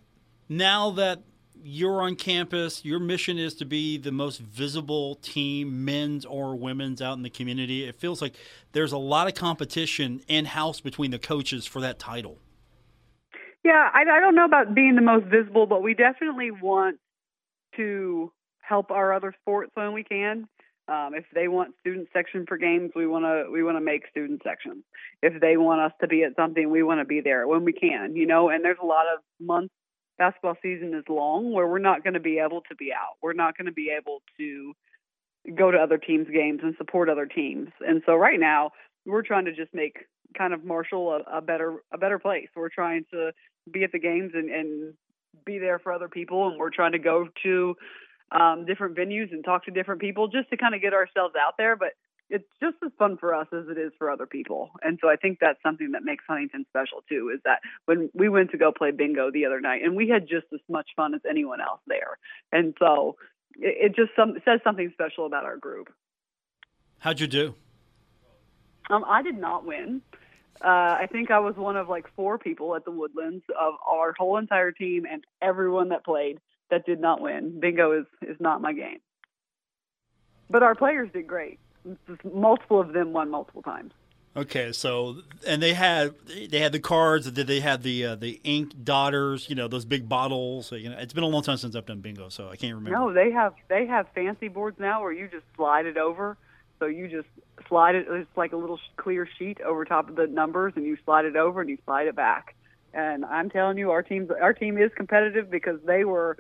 now 0.50 0.92
that 0.92 1.22
you're 1.64 2.02
on 2.02 2.16
campus. 2.16 2.84
Your 2.84 3.00
mission 3.00 3.38
is 3.38 3.54
to 3.56 3.66
be 3.66 3.98
the 3.98 4.12
most 4.12 4.40
visible 4.40 5.16
team, 5.16 5.86
men's 5.86 6.26
or 6.26 6.56
women's, 6.56 7.02
out 7.02 7.18
in 7.18 7.24
the 7.24 7.30
community. 7.30 7.86
It 7.86 7.96
feels 7.96 8.22
like 8.22 8.36
there's 8.72 8.92
a 8.92 8.98
lot 8.98 9.28
of 9.28 9.36
competition 9.36 10.22
in 10.28 10.46
house 10.46 10.82
between 10.82 11.12
the 11.12 11.20
coaches 11.20 11.66
for 11.66 11.82
that 11.82 12.00
title. 12.00 12.38
Yeah, 13.64 13.90
I, 13.94 14.02
I 14.02 14.20
don't 14.20 14.36
know 14.36 14.46
about 14.46 14.74
being 14.74 14.96
the 14.96 15.02
most 15.02 15.26
visible, 15.26 15.68
but 15.68 15.84
we 15.84 15.94
definitely 15.94 16.50
want 16.50 16.98
to 17.76 18.32
help 18.60 18.90
our 18.90 19.14
other 19.14 19.36
sports 19.42 19.72
when 19.76 19.94
we 19.94 20.04
can. 20.04 20.48
Um, 20.88 21.14
if 21.14 21.26
they 21.34 21.48
want 21.48 21.76
student 21.80 22.10
section 22.12 22.46
for 22.48 22.58
games, 22.58 22.92
we 22.96 23.08
want 23.08 23.24
to 23.26 23.50
we 23.52 23.64
want 23.64 23.78
to 23.78 23.82
make 23.82 24.04
student 24.10 24.42
sections. 24.44 24.84
If 25.22 25.40
they 25.40 25.56
want 25.58 25.82
us 25.82 25.92
to 26.02 26.08
be 26.08 26.24
at 26.24 26.36
something, 26.36 26.70
we 26.70 26.84
want 26.84 27.00
to 27.00 27.06
be 27.06 27.22
there 27.22 27.48
when 27.48 27.64
we 27.64 27.74
can. 27.74 28.16
You 28.16 28.26
know, 28.26 28.50
and 28.50 28.64
there's 28.64 28.78
a 28.82 28.86
lot 28.86 29.06
of 29.14 29.20
months. 29.40 29.74
Basketball 30.18 30.58
season 30.62 30.94
is 30.94 31.04
long, 31.10 31.52
where 31.52 31.68
we're 31.68 31.80
not 31.80 32.04
going 32.04 32.14
to 32.14 32.20
be 32.20 32.40
able 32.40 32.62
to 32.70 32.76
be 32.76 32.92
out. 32.94 33.16
We're 33.24 33.34
not 33.34 33.58
going 33.58 33.66
to 33.66 33.72
be 33.72 33.90
able 33.90 34.22
to 34.38 34.74
go 35.56 35.72
to 35.72 35.78
other 35.78 35.98
teams' 35.98 36.28
games 36.32 36.60
and 36.62 36.76
support 36.78 37.10
other 37.10 37.26
teams. 37.26 37.70
And 37.80 38.04
so 38.06 38.16
right 38.16 38.40
now, 38.40 38.72
we're 39.06 39.24
trying 39.24 39.46
to 39.46 39.54
just 39.54 39.74
make 39.74 40.06
kind 40.38 40.54
of 40.54 40.64
Marshall 40.64 41.12
a, 41.12 41.38
a 41.38 41.42
better 41.42 41.78
a 41.94 41.98
better 41.98 42.20
place. 42.20 42.50
We're 42.56 42.70
trying 42.70 43.06
to 43.12 43.32
be 43.72 43.84
at 43.84 43.92
the 43.92 44.00
games 44.00 44.32
and, 44.34 44.50
and 44.50 44.94
be 45.46 45.58
there 45.58 45.80
for 45.80 45.92
other 45.92 46.10
people, 46.10 46.50
and 46.50 46.60
we're 46.60 46.70
trying 46.70 46.92
to 46.92 47.00
go 47.00 47.28
to 47.44 47.76
um, 48.32 48.66
different 48.66 48.96
venues 48.96 49.32
and 49.32 49.44
talk 49.44 49.66
to 49.66 49.72
different 49.72 50.02
people 50.02 50.28
just 50.28 50.50
to 50.50 50.58
kind 50.58 50.76
of 50.76 50.82
get 50.82 50.94
ourselves 50.94 51.36
out 51.36 51.56
there. 51.58 51.76
But 51.76 51.90
it's 52.30 52.48
just 52.62 52.78
as 52.84 52.92
fun 52.98 53.18
for 53.18 53.36
us 53.36 53.48
as 53.52 53.68
it 53.70 53.78
is 53.78 53.92
for 53.98 54.10
other 54.10 54.26
people. 54.26 54.72
And 54.82 54.98
so 55.02 55.10
I 55.10 55.18
think 55.18 55.40
that's 55.40 55.62
something 55.62 55.92
that 55.92 56.04
makes 56.04 56.24
Huntington 56.28 56.66
special 56.70 57.04
too, 57.10 57.30
is 57.34 57.42
that 57.44 57.60
when 57.86 58.10
we 58.14 58.30
went 58.30 58.52
to 58.52 58.58
go 58.58 58.72
play 58.72 58.92
bingo 58.92 59.32
the 59.32 59.46
other 59.46 59.60
night 59.60 59.84
and 59.84 59.96
we 59.98 60.08
had 60.08 60.30
just 60.30 60.46
as 60.54 60.62
much 60.70 60.88
fun 60.96 61.14
as 61.14 61.22
anyone 61.30 61.60
else 61.60 61.82
there. 61.88 62.18
And 62.52 62.74
so 62.80 63.18
it, 63.60 63.92
it 63.92 63.96
just 63.96 64.12
some, 64.16 64.38
says 64.46 64.62
something 64.64 64.92
special 64.94 65.26
about 65.26 65.44
our 65.44 65.58
group. 65.58 65.94
How'd 67.00 67.20
you 67.20 67.28
do? 67.28 67.56
Um, 68.90 69.04
I 69.08 69.22
did 69.22 69.38
not 69.38 69.66
win. 69.66 70.02
Uh, 70.64 70.68
I 70.68 71.08
think 71.12 71.32
I 71.32 71.40
was 71.40 71.56
one 71.56 71.76
of 71.76 71.90
like 71.90 72.06
four 72.16 72.38
people 72.38 72.76
at 72.76 72.86
the 72.86 72.92
Woodlands 72.92 73.44
of 73.60 73.74
our 73.86 74.14
whole 74.18 74.38
entire 74.38 74.72
team 74.72 75.06
and 75.10 75.24
everyone 75.42 75.90
that 75.90 76.06
played 76.06 76.40
that 76.72 76.86
did 76.86 77.00
not 77.00 77.22
win. 77.22 77.60
Bingo 77.60 77.92
is 77.92 78.06
is 78.22 78.38
not 78.40 78.62
my 78.62 78.74
game. 78.74 79.00
But 80.50 80.64
our 80.64 80.76
players 80.76 81.10
did 81.14 81.28
great. 81.28 81.60
Multiple 82.34 82.82
of 82.82 82.94
them 82.94 83.14
won 83.14 83.30
multiple 83.30 83.62
times. 83.62 83.94
Okay, 84.36 84.72
so 84.72 85.18
and 85.46 85.62
they 85.62 85.74
had 85.74 86.16
they 86.50 86.60
had 86.60 86.72
the 86.72 86.80
cards. 86.80 87.30
Did 87.30 87.48
they 87.48 87.60
had 87.60 87.84
the 87.84 88.06
uh, 88.06 88.16
the 88.16 88.40
ink 88.44 88.74
dotters? 88.84 89.50
You 89.50 89.56
know 89.56 89.68
those 89.68 89.84
big 89.84 90.08
bottles. 90.08 90.72
You 90.72 90.90
know, 90.90 90.98
it's 90.98 91.14
been 91.14 91.24
a 91.24 91.28
long 91.28 91.44
time 91.44 91.58
since 91.58 91.76
I've 91.76 91.86
done 91.86 92.00
bingo, 92.00 92.30
so 92.30 92.48
I 92.48 92.56
can't 92.56 92.74
remember. 92.76 92.98
No, 92.98 93.14
they 93.14 93.32
have 93.32 93.54
they 93.68 93.86
have 93.88 94.08
fancy 94.16 94.48
boards 94.48 94.80
now 94.80 95.02
where 95.02 95.12
you 95.12 95.28
just 95.28 95.46
slide 95.58 95.86
it 95.86 95.98
over. 95.98 96.38
So 96.80 96.86
you 96.86 97.10
just 97.10 97.28
slide 97.68 97.96
it. 97.96 98.08
It's 98.10 98.38
like 98.38 98.54
a 98.54 98.58
little 98.58 98.80
clear 98.96 99.28
sheet 99.38 99.60
over 99.62 99.84
top 99.84 100.10
of 100.10 100.16
the 100.16 100.28
numbers, 100.28 100.74
and 100.78 100.86
you 100.86 100.98
slide 101.04 101.26
it 101.26 101.36
over 101.36 101.60
and 101.60 101.70
you 101.70 101.78
slide 101.86 102.08
it 102.08 102.16
back. 102.16 102.56
And 102.94 103.26
I'm 103.26 103.50
telling 103.50 103.78
you, 103.78 103.92
our 103.92 104.02
team 104.02 104.30
our 104.42 104.54
team 104.54 104.78
is 104.78 104.92
competitive 104.96 105.52
because 105.52 105.80
they 105.86 106.06
were 106.06 106.38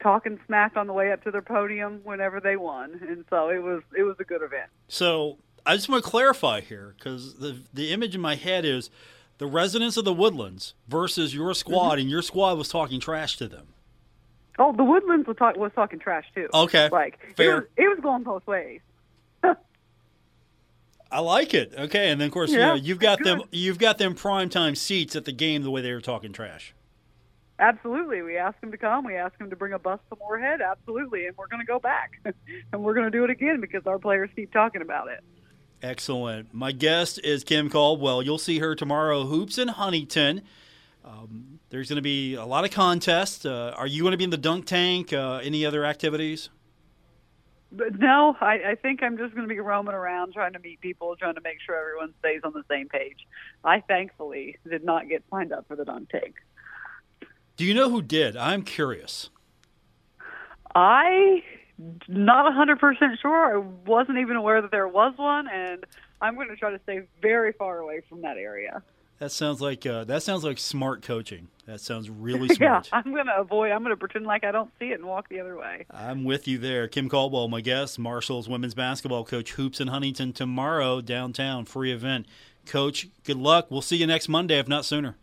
talking 0.00 0.38
smack 0.46 0.76
on 0.76 0.86
the 0.86 0.92
way 0.92 1.12
up 1.12 1.22
to 1.24 1.30
their 1.30 1.42
podium 1.42 2.00
whenever 2.04 2.40
they 2.40 2.56
won, 2.56 3.00
and 3.08 3.24
so 3.30 3.48
it 3.48 3.62
was 3.62 3.82
it 3.96 4.02
was 4.02 4.16
a 4.18 4.24
good 4.24 4.42
event. 4.42 4.70
So 4.88 5.38
I 5.64 5.76
just 5.76 5.88
want 5.88 6.04
to 6.04 6.10
clarify 6.10 6.60
here 6.60 6.94
because 6.98 7.34
the 7.36 7.58
the 7.72 7.92
image 7.92 8.14
in 8.14 8.20
my 8.20 8.34
head 8.34 8.64
is 8.64 8.90
the 9.38 9.46
residents 9.46 9.96
of 9.96 10.04
the 10.04 10.12
Woodlands 10.12 10.74
versus 10.88 11.34
your 11.34 11.54
squad, 11.54 11.92
mm-hmm. 11.92 12.00
and 12.00 12.10
your 12.10 12.22
squad 12.22 12.58
was 12.58 12.68
talking 12.68 13.00
trash 13.00 13.36
to 13.38 13.48
them. 13.48 13.68
Oh, 14.58 14.72
the 14.72 14.84
Woodlands 14.84 15.26
was, 15.26 15.38
talk, 15.38 15.56
was 15.56 15.72
talking 15.74 15.98
trash 15.98 16.26
too. 16.34 16.48
Okay, 16.52 16.88
like 16.90 17.18
fair. 17.36 17.50
It 17.50 17.54
was, 17.54 17.64
it 17.76 17.88
was 17.88 17.98
going 18.02 18.22
both 18.22 18.46
ways. 18.46 18.80
I 21.10 21.20
like 21.20 21.54
it. 21.54 21.72
Okay, 21.76 22.10
and 22.10 22.20
then 22.20 22.26
of 22.26 22.32
course 22.32 22.50
yeah, 22.50 22.58
you 22.58 22.66
know, 22.66 22.74
you've 22.74 22.98
got 22.98 23.18
good. 23.18 23.26
them 23.26 23.42
you've 23.50 23.78
got 23.78 23.98
them 23.98 24.14
prime 24.14 24.48
time 24.48 24.74
seats 24.74 25.16
at 25.16 25.24
the 25.24 25.32
game 25.32 25.62
the 25.62 25.70
way 25.70 25.80
they 25.80 25.92
were 25.92 26.00
talking 26.00 26.32
trash. 26.32 26.74
Absolutely. 27.60 28.22
We 28.22 28.38
asked 28.38 28.62
him 28.62 28.70
to 28.72 28.78
come. 28.78 29.04
We 29.04 29.16
asked 29.16 29.38
him 29.38 29.50
to 29.50 29.56
bring 29.56 29.74
a 29.74 29.78
bus 29.78 30.00
to 30.08 30.16
Moorhead. 30.18 30.62
Absolutely. 30.62 31.26
And 31.26 31.36
we're 31.36 31.46
going 31.46 31.60
to 31.60 31.66
go 31.66 31.78
back. 31.78 32.12
and 32.72 32.82
we're 32.82 32.94
going 32.94 33.04
to 33.04 33.16
do 33.16 33.22
it 33.22 33.30
again 33.30 33.60
because 33.60 33.86
our 33.86 33.98
players 33.98 34.30
keep 34.34 34.50
talking 34.50 34.80
about 34.80 35.08
it. 35.08 35.22
Excellent. 35.82 36.54
My 36.54 36.72
guest 36.72 37.20
is 37.22 37.44
Kim 37.44 37.68
Caldwell. 37.68 38.22
You'll 38.22 38.38
see 38.38 38.58
her 38.58 38.74
tomorrow, 38.74 39.24
Hoops 39.24 39.58
in 39.58 39.68
Huntington. 39.68 40.42
Um, 41.04 41.60
there's 41.68 41.88
going 41.88 41.96
to 41.96 42.02
be 42.02 42.34
a 42.34 42.44
lot 42.44 42.64
of 42.64 42.70
contests. 42.70 43.44
Uh, 43.44 43.74
are 43.76 43.86
you 43.86 44.02
going 44.02 44.12
to 44.12 44.18
be 44.18 44.24
in 44.24 44.30
the 44.30 44.36
dunk 44.38 44.66
tank? 44.66 45.12
Uh, 45.12 45.40
any 45.42 45.64
other 45.64 45.84
activities? 45.84 46.48
But 47.72 47.98
no, 47.98 48.36
I, 48.40 48.70
I 48.70 48.74
think 48.74 49.02
I'm 49.02 49.16
just 49.16 49.34
going 49.34 49.46
to 49.48 49.54
be 49.54 49.60
roaming 49.60 49.94
around 49.94 50.32
trying 50.32 50.54
to 50.54 50.58
meet 50.58 50.80
people, 50.80 51.14
trying 51.16 51.36
to 51.36 51.40
make 51.40 51.58
sure 51.64 51.76
everyone 51.76 52.14
stays 52.18 52.40
on 52.42 52.52
the 52.52 52.64
same 52.68 52.88
page. 52.88 53.18
I 53.62 53.80
thankfully 53.80 54.56
did 54.68 54.84
not 54.84 55.08
get 55.08 55.22
signed 55.30 55.52
up 55.52 55.68
for 55.68 55.76
the 55.76 55.84
dunk 55.84 56.10
tank. 56.10 56.34
Do 57.60 57.66
you 57.66 57.74
know 57.74 57.90
who 57.90 58.00
did? 58.00 58.38
I'm 58.38 58.62
curious. 58.62 59.28
I 60.74 61.42
not 62.08 62.50
100% 62.50 63.18
sure. 63.20 63.54
I 63.54 63.58
wasn't 63.86 64.16
even 64.16 64.36
aware 64.36 64.62
that 64.62 64.70
there 64.70 64.88
was 64.88 65.12
one 65.18 65.46
and 65.46 65.84
I'm 66.22 66.36
going 66.36 66.48
to 66.48 66.56
try 66.56 66.70
to 66.70 66.80
stay 66.84 67.02
very 67.20 67.52
far 67.52 67.80
away 67.80 68.00
from 68.08 68.22
that 68.22 68.38
area. 68.38 68.82
That 69.18 69.30
sounds 69.30 69.60
like 69.60 69.84
uh, 69.84 70.04
that 70.04 70.22
sounds 70.22 70.42
like 70.42 70.56
smart 70.56 71.02
coaching. 71.02 71.48
That 71.66 71.82
sounds 71.82 72.08
really 72.08 72.48
smart. 72.54 72.88
yeah, 72.90 72.98
I'm 72.98 73.12
going 73.12 73.26
to 73.26 73.38
avoid. 73.38 73.72
I'm 73.72 73.82
going 73.82 73.92
to 73.92 73.96
pretend 73.98 74.24
like 74.24 74.42
I 74.42 74.52
don't 74.52 74.70
see 74.78 74.92
it 74.92 74.98
and 74.98 75.04
walk 75.04 75.28
the 75.28 75.40
other 75.40 75.58
way. 75.58 75.84
I'm 75.90 76.24
with 76.24 76.48
you 76.48 76.56
there. 76.56 76.88
Kim 76.88 77.10
Caldwell, 77.10 77.48
my 77.48 77.60
guest, 77.60 77.98
Marshall's 77.98 78.48
women's 78.48 78.72
basketball 78.72 79.26
coach, 79.26 79.52
hoops 79.52 79.82
in 79.82 79.88
Huntington 79.88 80.32
tomorrow 80.32 81.02
downtown, 81.02 81.66
free 81.66 81.92
event. 81.92 82.24
Coach, 82.64 83.08
good 83.22 83.36
luck. 83.36 83.66
We'll 83.70 83.82
see 83.82 83.98
you 83.98 84.06
next 84.06 84.30
Monday, 84.30 84.58
if 84.58 84.66
not 84.66 84.86
sooner. 84.86 85.18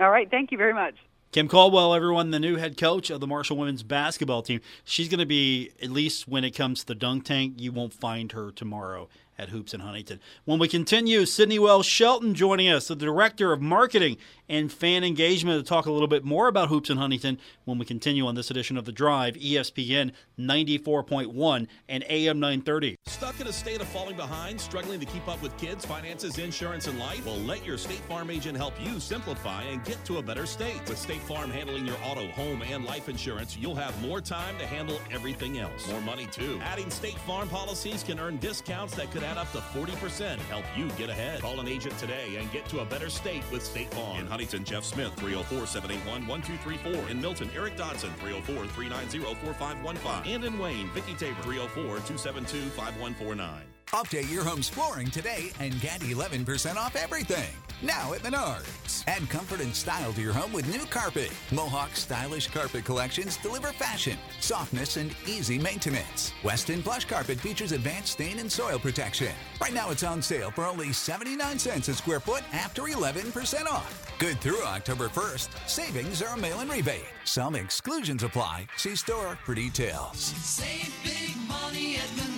All 0.00 0.10
right. 0.10 0.30
Thank 0.30 0.50
you 0.50 0.56
very 0.56 0.72
much. 0.72 0.94
Kim 1.36 1.48
Caldwell, 1.48 1.92
everyone, 1.92 2.30
the 2.30 2.40
new 2.40 2.56
head 2.56 2.78
coach 2.78 3.10
of 3.10 3.20
the 3.20 3.26
Marshall 3.26 3.58
women's 3.58 3.82
basketball 3.82 4.40
team. 4.40 4.62
She's 4.86 5.10
going 5.10 5.20
to 5.20 5.26
be, 5.26 5.70
at 5.82 5.90
least 5.90 6.26
when 6.26 6.44
it 6.44 6.52
comes 6.52 6.80
to 6.80 6.86
the 6.86 6.94
dunk 6.94 7.26
tank, 7.26 7.56
you 7.58 7.72
won't 7.72 7.92
find 7.92 8.32
her 8.32 8.50
tomorrow 8.50 9.10
at 9.38 9.50
Hoops 9.50 9.74
in 9.74 9.80
Huntington. 9.80 10.20
When 10.44 10.58
we 10.58 10.68
continue, 10.68 11.26
Sydney 11.26 11.58
Wells 11.58 11.86
Shelton 11.86 12.34
joining 12.34 12.68
us, 12.68 12.88
the 12.88 12.96
Director 12.96 13.52
of 13.52 13.60
Marketing 13.60 14.16
and 14.48 14.72
Fan 14.72 15.04
Engagement, 15.04 15.64
to 15.64 15.68
talk 15.68 15.86
a 15.86 15.92
little 15.92 16.08
bit 16.08 16.24
more 16.24 16.48
about 16.48 16.68
Hoops 16.68 16.90
in 16.90 16.96
Huntington 16.98 17.38
when 17.64 17.78
we 17.78 17.84
continue 17.84 18.26
on 18.26 18.34
this 18.34 18.50
edition 18.50 18.76
of 18.76 18.84
The 18.84 18.92
Drive, 18.92 19.34
ESPN 19.34 20.12
94.1 20.38 21.66
and 21.88 22.04
AM 22.08 22.40
930. 22.40 22.96
Stuck 23.06 23.40
in 23.40 23.46
a 23.46 23.52
state 23.52 23.80
of 23.80 23.88
falling 23.88 24.16
behind, 24.16 24.60
struggling 24.60 25.00
to 25.00 25.06
keep 25.06 25.26
up 25.28 25.42
with 25.42 25.56
kids, 25.56 25.84
finances, 25.84 26.38
insurance, 26.38 26.86
and 26.86 26.98
life? 26.98 27.24
Well, 27.26 27.38
let 27.38 27.64
your 27.66 27.78
State 27.78 28.00
Farm 28.08 28.30
agent 28.30 28.56
help 28.56 28.74
you 28.80 29.00
simplify 29.00 29.62
and 29.64 29.84
get 29.84 30.02
to 30.06 30.18
a 30.18 30.22
better 30.22 30.46
state. 30.46 30.80
With 30.88 30.98
State 30.98 31.22
Farm 31.22 31.50
handling 31.50 31.86
your 31.86 31.96
auto, 32.04 32.28
home, 32.28 32.62
and 32.62 32.84
life 32.84 33.08
insurance, 33.08 33.56
you'll 33.56 33.74
have 33.74 34.00
more 34.02 34.20
time 34.20 34.56
to 34.58 34.66
handle 34.66 34.98
everything 35.10 35.58
else. 35.58 35.90
More 35.90 36.00
money, 36.00 36.26
too. 36.26 36.60
Adding 36.62 36.90
State 36.90 37.18
Farm 37.20 37.48
policies 37.48 38.02
can 38.02 38.18
earn 38.18 38.36
discounts 38.38 38.94
that 38.94 39.10
could 39.10 39.22
add 39.26 39.36
up 39.38 39.50
to 39.52 39.58
40%. 39.58 40.38
Help 40.48 40.64
you 40.76 40.88
get 40.90 41.10
ahead. 41.10 41.40
Call 41.40 41.60
an 41.60 41.68
agent 41.68 41.96
today 41.98 42.36
and 42.36 42.50
get 42.52 42.66
to 42.70 42.80
a 42.80 42.84
better 42.84 43.10
state 43.10 43.42
with 43.52 43.62
State 43.64 43.92
Farm. 43.92 44.20
In 44.20 44.26
Huntington, 44.26 44.64
Jeff 44.64 44.84
Smith, 44.84 45.12
304 45.16 45.66
781 45.66 46.26
1234. 46.26 47.10
In 47.10 47.20
Milton, 47.20 47.50
Eric 47.54 47.76
Dodson, 47.76 48.10
304 48.20 48.66
390 48.66 49.18
4515. 49.18 50.32
And 50.32 50.44
in 50.44 50.58
Wayne, 50.58 50.88
Vicki 50.90 51.14
Tabor, 51.14 51.42
304 51.42 51.84
272 51.84 52.70
5149. 52.70 53.75
Update 53.90 54.30
your 54.32 54.44
home's 54.44 54.68
flooring 54.68 55.10
today 55.10 55.52
and 55.60 55.80
get 55.80 56.00
11% 56.00 56.76
off 56.76 56.96
everything. 56.96 57.54
Now 57.82 58.14
at 58.14 58.20
Menards. 58.22 59.04
Add 59.06 59.28
comfort 59.30 59.60
and 59.60 59.74
style 59.74 60.12
to 60.14 60.20
your 60.20 60.32
home 60.32 60.52
with 60.52 60.68
new 60.68 60.84
carpet. 60.86 61.30
Mohawk 61.52 61.94
stylish 61.94 62.48
carpet 62.48 62.84
collections 62.84 63.36
deliver 63.36 63.68
fashion, 63.68 64.18
softness, 64.40 64.96
and 64.96 65.14
easy 65.26 65.58
maintenance. 65.58 66.32
Weston 66.42 66.82
plush 66.82 67.04
carpet 67.04 67.38
features 67.38 67.72
advanced 67.72 68.12
stain 68.14 68.38
and 68.38 68.50
soil 68.50 68.78
protection. 68.78 69.32
Right 69.60 69.72
now 69.74 69.90
it's 69.90 70.02
on 70.02 70.20
sale 70.20 70.50
for 70.50 70.64
only 70.64 70.92
79 70.92 71.58
cents 71.58 71.88
a 71.88 71.94
square 71.94 72.20
foot 72.20 72.42
after 72.52 72.82
11% 72.82 73.66
off. 73.66 74.12
Good 74.18 74.40
through 74.40 74.62
October 74.64 75.08
1st. 75.08 75.68
Savings 75.68 76.22
are 76.22 76.34
a 76.34 76.38
mail-in 76.38 76.68
rebate. 76.68 77.04
Some 77.24 77.54
exclusions 77.54 78.22
apply. 78.22 78.66
See 78.78 78.96
store 78.96 79.38
for 79.44 79.54
details. 79.54 80.18
Save 80.18 80.92
big 81.04 81.36
money 81.46 81.96
at 81.96 82.02
Menards. 82.02 82.35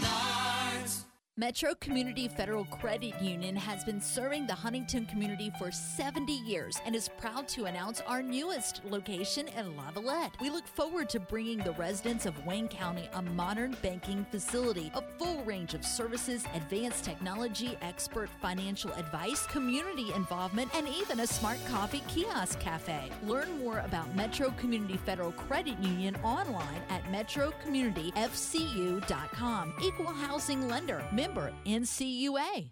Metro 1.39 1.75
Community 1.77 2.27
Federal 2.27 2.65
Credit 2.65 3.15
Union 3.23 3.55
has 3.55 3.85
been 3.85 4.01
serving 4.01 4.49
the 4.49 4.55
Huntington 4.55 5.07
community 5.07 5.53
for 5.57 5.71
70 5.71 6.33
years 6.33 6.77
and 6.85 6.97
is 6.97 7.09
proud 7.17 7.47
to 7.47 7.67
announce 7.67 8.01
our 8.09 8.21
newest 8.21 8.85
location 8.85 9.47
in 9.47 9.73
Lavalette. 9.75 10.33
We 10.41 10.51
look 10.51 10.67
forward 10.67 11.09
to 11.11 11.21
bringing 11.21 11.59
the 11.59 11.75
residents 11.75 12.27
of 12.27 12.45
Wayne 12.45 12.67
County 12.67 13.09
a 13.13 13.23
modern 13.23 13.77
banking 13.83 14.27
facility, 14.33 14.91
a 14.97 15.03
full 15.17 15.45
range 15.45 15.75
of 15.75 15.85
services, 15.85 16.45
advanced 16.55 17.05
technology, 17.05 17.79
expert 17.83 18.29
financial 18.43 18.91
advice, 18.95 19.47
community 19.47 20.13
involvement, 20.17 20.75
and 20.75 20.89
even 20.89 21.21
a 21.21 21.27
smart 21.29 21.61
coffee 21.69 22.03
kiosk 22.09 22.59
cafe. 22.59 23.13
Learn 23.23 23.61
more 23.61 23.79
about 23.79 24.13
Metro 24.17 24.51
Community 24.59 24.97
Federal 24.97 25.31
Credit 25.31 25.79
Union 25.79 26.17
online 26.25 26.83
at 26.89 27.05
metrocommunityfcu.com. 27.05 29.75
Equal 29.81 30.13
housing 30.13 30.67
lender. 30.67 31.05
Member 31.29 31.53
NCUA. 31.67 32.71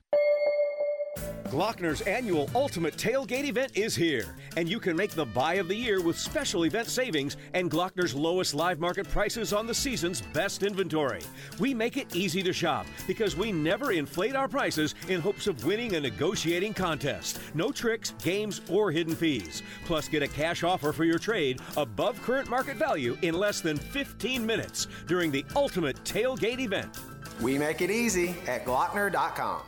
Glockner's 1.44 2.00
annual 2.02 2.50
Ultimate 2.54 2.96
Tailgate 2.96 3.44
event 3.44 3.72
is 3.76 3.94
here, 3.94 4.34
and 4.56 4.68
you 4.68 4.80
can 4.80 4.96
make 4.96 5.12
the 5.12 5.24
buy 5.24 5.54
of 5.54 5.68
the 5.68 5.74
year 5.74 6.00
with 6.02 6.18
special 6.18 6.64
event 6.64 6.88
savings 6.88 7.36
and 7.54 7.70
Glockner's 7.70 8.14
lowest 8.14 8.54
live 8.54 8.80
market 8.80 9.08
prices 9.08 9.52
on 9.52 9.66
the 9.66 9.74
season's 9.74 10.20
best 10.20 10.62
inventory. 10.62 11.20
We 11.58 11.72
make 11.72 11.96
it 11.96 12.16
easy 12.16 12.42
to 12.42 12.52
shop 12.52 12.86
because 13.06 13.36
we 13.36 13.52
never 13.52 13.92
inflate 13.92 14.34
our 14.34 14.48
prices 14.48 14.94
in 15.08 15.20
hopes 15.20 15.46
of 15.46 15.64
winning 15.64 15.94
a 15.94 16.00
negotiating 16.00 16.74
contest. 16.74 17.38
No 17.54 17.70
tricks, 17.70 18.14
games, 18.22 18.60
or 18.68 18.90
hidden 18.90 19.14
fees. 19.14 19.62
Plus, 19.84 20.08
get 20.08 20.22
a 20.22 20.28
cash 20.28 20.64
offer 20.64 20.92
for 20.92 21.04
your 21.04 21.18
trade 21.18 21.60
above 21.76 22.20
current 22.22 22.50
market 22.50 22.76
value 22.76 23.16
in 23.22 23.34
less 23.34 23.60
than 23.60 23.76
15 23.76 24.44
minutes 24.44 24.88
during 25.06 25.30
the 25.30 25.44
Ultimate 25.54 26.02
Tailgate 26.04 26.60
event. 26.60 26.98
We 27.40 27.58
make 27.58 27.82
it 27.82 27.90
easy 27.90 28.36
at 28.46 28.64
Glockner.com. 28.64 29.62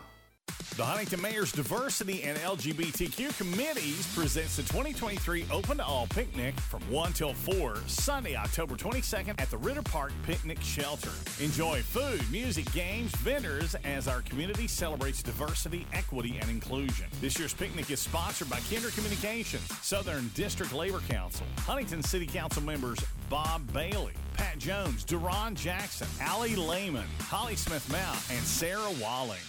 The 0.79 0.85
Huntington 0.85 1.21
Mayor's 1.21 1.51
Diversity 1.51 2.23
and 2.23 2.39
LGBTQ 2.39 3.37
Committees 3.37 4.07
presents 4.15 4.55
the 4.55 4.63
2023 4.63 5.47
Open 5.51 5.79
to 5.79 5.85
All 5.85 6.07
Picnic 6.07 6.55
from 6.61 6.83
1 6.83 7.15
till 7.15 7.35
4, 7.35 7.79
Sunday, 7.89 8.37
October 8.37 8.77
22nd 8.77 9.41
at 9.41 9.51
the 9.51 9.57
Ritter 9.57 9.83
Park 9.83 10.13
Picnic 10.23 10.61
Shelter. 10.61 11.11
Enjoy 11.43 11.83
food, 11.83 12.23
music, 12.31 12.71
games, 12.71 13.11
vendors 13.17 13.75
as 13.85 14.07
our 14.07 14.23
community 14.23 14.69
celebrates 14.69 15.21
diversity, 15.21 15.85
equity, 15.93 16.39
and 16.41 16.49
inclusion. 16.49 17.07
This 17.21 17.37
year's 17.41 17.53
picnic 17.53 17.91
is 17.91 17.99
sponsored 17.99 18.49
by 18.49 18.61
Kinder 18.71 18.91
Communications, 18.91 19.69
Southern 19.83 20.31
District 20.37 20.73
Labor 20.73 21.01
Council, 21.09 21.45
Huntington 21.59 22.05
City 22.05 22.27
Council 22.27 22.63
members 22.63 23.01
Bob 23.29 23.63
Bailey, 23.73 24.15
Pat 24.35 24.61
Jones, 24.61 25.05
Duron 25.05 25.57
Jackson, 25.57 26.07
Allie 26.21 26.55
Lehman, 26.55 27.09
Holly 27.23 27.57
Smith 27.57 27.91
Mount, 27.91 28.31
and 28.31 28.47
Sarah 28.47 28.93
Walling. 29.03 29.41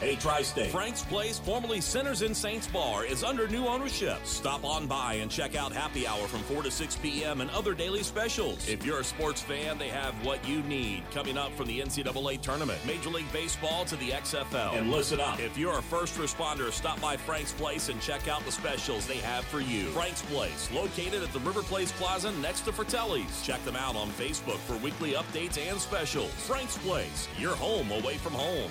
Hey, 0.00 0.16
Tri 0.16 0.42
State. 0.42 0.72
Frank's 0.72 1.04
Place, 1.04 1.38
formerly 1.38 1.80
Sinners 1.80 2.22
in 2.22 2.34
Saints 2.34 2.66
Bar, 2.66 3.04
is 3.04 3.22
under 3.22 3.46
new 3.46 3.66
ownership. 3.66 4.18
Stop 4.24 4.64
on 4.64 4.86
by 4.88 5.14
and 5.14 5.30
check 5.30 5.54
out 5.54 5.72
Happy 5.72 6.04
Hour 6.06 6.26
from 6.26 6.40
4 6.40 6.64
to 6.64 6.70
6 6.70 6.96
p.m. 6.96 7.40
and 7.40 7.48
other 7.52 7.74
daily 7.74 8.02
specials. 8.02 8.68
If 8.68 8.84
you're 8.84 9.00
a 9.00 9.04
sports 9.04 9.40
fan, 9.40 9.78
they 9.78 9.88
have 9.88 10.12
what 10.26 10.46
you 10.46 10.62
need 10.62 11.04
coming 11.12 11.38
up 11.38 11.52
from 11.52 11.68
the 11.68 11.80
NCAA 11.80 12.40
tournament, 12.40 12.84
Major 12.84 13.08
League 13.10 13.32
Baseball 13.32 13.84
to 13.84 13.94
the 13.96 14.10
XFL. 14.10 14.76
And 14.76 14.90
listen 14.90 15.20
up. 15.20 15.38
If 15.38 15.56
you're 15.56 15.78
a 15.78 15.82
first 15.82 16.18
responder, 16.18 16.72
stop 16.72 17.00
by 17.00 17.16
Frank's 17.16 17.52
Place 17.52 17.88
and 17.88 18.00
check 18.00 18.26
out 18.26 18.44
the 18.44 18.52
specials 18.52 19.06
they 19.06 19.18
have 19.18 19.44
for 19.44 19.60
you. 19.60 19.84
Frank's 19.86 20.22
Place, 20.22 20.70
located 20.72 21.22
at 21.22 21.32
the 21.32 21.40
River 21.40 21.62
Place 21.62 21.92
Plaza 21.92 22.32
next 22.42 22.62
to 22.62 22.72
Fratelli's. 22.72 23.42
Check 23.42 23.64
them 23.64 23.76
out 23.76 23.94
on 23.94 24.08
Facebook 24.10 24.58
for 24.58 24.76
weekly 24.78 25.12
updates 25.12 25.56
and 25.56 25.78
specials. 25.78 26.32
Frank's 26.32 26.76
Place, 26.78 27.28
your 27.38 27.54
home 27.54 27.92
away 27.92 28.16
from 28.16 28.32
home. 28.32 28.70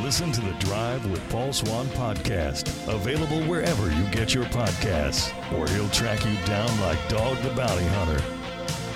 Listen 0.00 0.32
to 0.32 0.40
the 0.40 0.52
Drive 0.54 1.08
with 1.10 1.26
Paul 1.28 1.52
Swann 1.52 1.86
podcast, 1.88 2.66
available 2.92 3.40
wherever 3.42 3.92
you 3.92 4.04
get 4.10 4.32
your 4.34 4.44
podcasts, 4.44 5.30
or 5.52 5.68
he'll 5.68 5.88
track 5.90 6.24
you 6.24 6.34
down 6.46 6.80
like 6.80 6.98
Dog 7.08 7.36
the 7.42 7.50
Bounty 7.50 7.84
Hunter. 7.84 8.20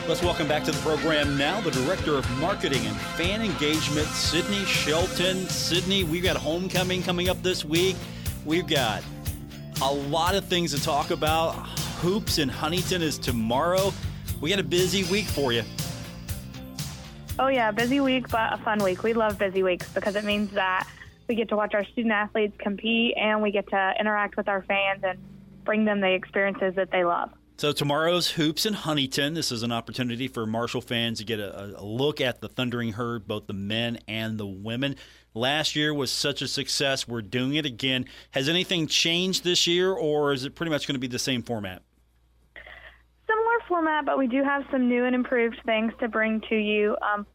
Let's 0.08 0.22
welcome 0.22 0.48
back 0.48 0.64
to 0.64 0.72
the 0.72 0.78
program 0.78 1.36
now 1.36 1.60
the 1.60 1.70
Director 1.70 2.16
of 2.16 2.28
Marketing 2.38 2.84
and 2.86 2.96
Fan 2.96 3.42
Engagement, 3.42 4.06
Sydney 4.08 4.64
Shelton. 4.64 5.46
Sydney, 5.48 6.02
we've 6.02 6.22
got 6.22 6.36
homecoming 6.36 7.02
coming 7.02 7.28
up 7.28 7.40
this 7.42 7.64
week. 7.64 7.96
We've 8.44 8.66
got 8.66 9.02
a 9.82 9.92
lot 9.92 10.34
of 10.34 10.46
things 10.46 10.74
to 10.74 10.82
talk 10.82 11.10
about. 11.10 11.52
Hoops 12.00 12.38
in 12.38 12.48
Huntington 12.48 13.02
is 13.02 13.18
tomorrow. 13.18 13.92
We 14.40 14.50
got 14.50 14.58
a 14.60 14.64
busy 14.64 15.04
week 15.04 15.26
for 15.26 15.52
you. 15.52 15.62
Oh, 17.38 17.48
yeah, 17.48 17.70
busy 17.70 18.00
week, 18.00 18.30
but 18.30 18.54
a 18.54 18.56
fun 18.56 18.82
week. 18.82 19.02
We 19.02 19.12
love 19.12 19.38
busy 19.38 19.62
weeks 19.62 19.92
because 19.92 20.16
it 20.16 20.24
means 20.24 20.50
that 20.52 20.88
we 21.28 21.34
get 21.34 21.50
to 21.50 21.56
watch 21.56 21.74
our 21.74 21.84
student 21.84 22.12
athletes 22.12 22.54
compete 22.58 23.14
and 23.16 23.42
we 23.42 23.50
get 23.50 23.68
to 23.68 23.94
interact 24.00 24.38
with 24.38 24.48
our 24.48 24.62
fans 24.62 25.02
and 25.02 25.18
bring 25.64 25.84
them 25.84 26.00
the 26.00 26.12
experiences 26.12 26.74
that 26.76 26.90
they 26.90 27.04
love. 27.04 27.30
So 27.58 27.72
tomorrow's 27.72 28.30
hoops 28.30 28.64
in 28.64 28.72
Huntington. 28.72 29.34
This 29.34 29.52
is 29.52 29.62
an 29.62 29.72
opportunity 29.72 30.28
for 30.28 30.46
Marshall 30.46 30.80
fans 30.80 31.18
to 31.18 31.24
get 31.24 31.38
a, 31.38 31.80
a, 31.80 31.84
look 31.84 32.20
at 32.20 32.40
the 32.40 32.48
Thundering 32.48 32.92
Herd, 32.92 33.26
both 33.26 33.46
the 33.46 33.54
men 33.54 33.98
and 34.08 34.38
the 34.38 34.46
women. 34.46 34.96
Last 35.34 35.76
year 35.76 35.92
was 35.92 36.10
such 36.10 36.40
a 36.40 36.48
success. 36.48 37.08
We're 37.08 37.22
doing 37.22 37.54
it 37.54 37.66
again. 37.66 38.06
Has 38.30 38.48
anything 38.48 38.86
changed 38.86 39.44
this 39.44 39.66
year, 39.66 39.92
or 39.92 40.32
is 40.32 40.44
it 40.44 40.54
pretty 40.54 40.70
much 40.70 40.86
going 40.86 40.94
to 40.94 41.00
be 41.00 41.06
the 41.06 41.18
same 41.18 41.42
format? 41.42 41.82
Similar 43.56 43.68
format, 43.68 44.04
but 44.04 44.18
we 44.18 44.26
do 44.26 44.42
have 44.42 44.64
some 44.70 44.88
new 44.88 45.04
and 45.04 45.14
improved 45.14 45.56
things 45.64 45.92
to 46.00 46.08
bring 46.08 46.40
to 46.48 46.56
you. 46.56 46.96
Um, 47.00 47.26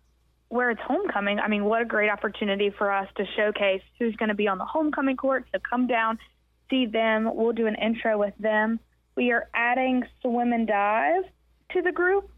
where 0.49 0.69
it's 0.69 0.82
homecoming, 0.86 1.39
I 1.39 1.47
mean, 1.47 1.63
what 1.63 1.82
a 1.82 1.86
great 1.86 2.09
opportunity 2.09 2.72
for 2.78 2.91
us 2.91 3.07
to 3.15 3.24
showcase 3.38 3.82
who's 3.97 4.15
going 4.17 4.30
to 4.30 4.36
be 4.36 4.49
on 4.49 4.57
the 4.57 4.65
homecoming 4.65 5.15
court. 5.15 5.45
So 5.53 5.59
come 5.67 5.88
down, 5.88 6.19
see 6.69 6.86
them. 6.86 7.30
We'll 7.34 7.53
do 7.53 7.67
an 7.67 7.76
intro 7.76 8.17
with 8.17 8.34
them. 8.38 8.80
We 9.15 9.32
are 9.32 9.47
adding 9.53 10.03
swim 10.22 10.51
and 10.51 10.67
dive 10.67 11.24
to 11.72 11.82
the 11.82 11.93
group. 11.93 12.30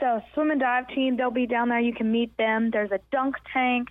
So 0.00 0.22
swim 0.32 0.50
and 0.50 0.60
dive 0.60 0.88
team, 0.88 1.18
they'll 1.18 1.30
be 1.30 1.46
down 1.46 1.68
there. 1.68 1.80
You 1.80 1.92
can 1.92 2.10
meet 2.10 2.34
them. 2.38 2.70
There's 2.70 2.90
a 2.90 3.00
dunk 3.12 3.36
tank. 3.52 3.88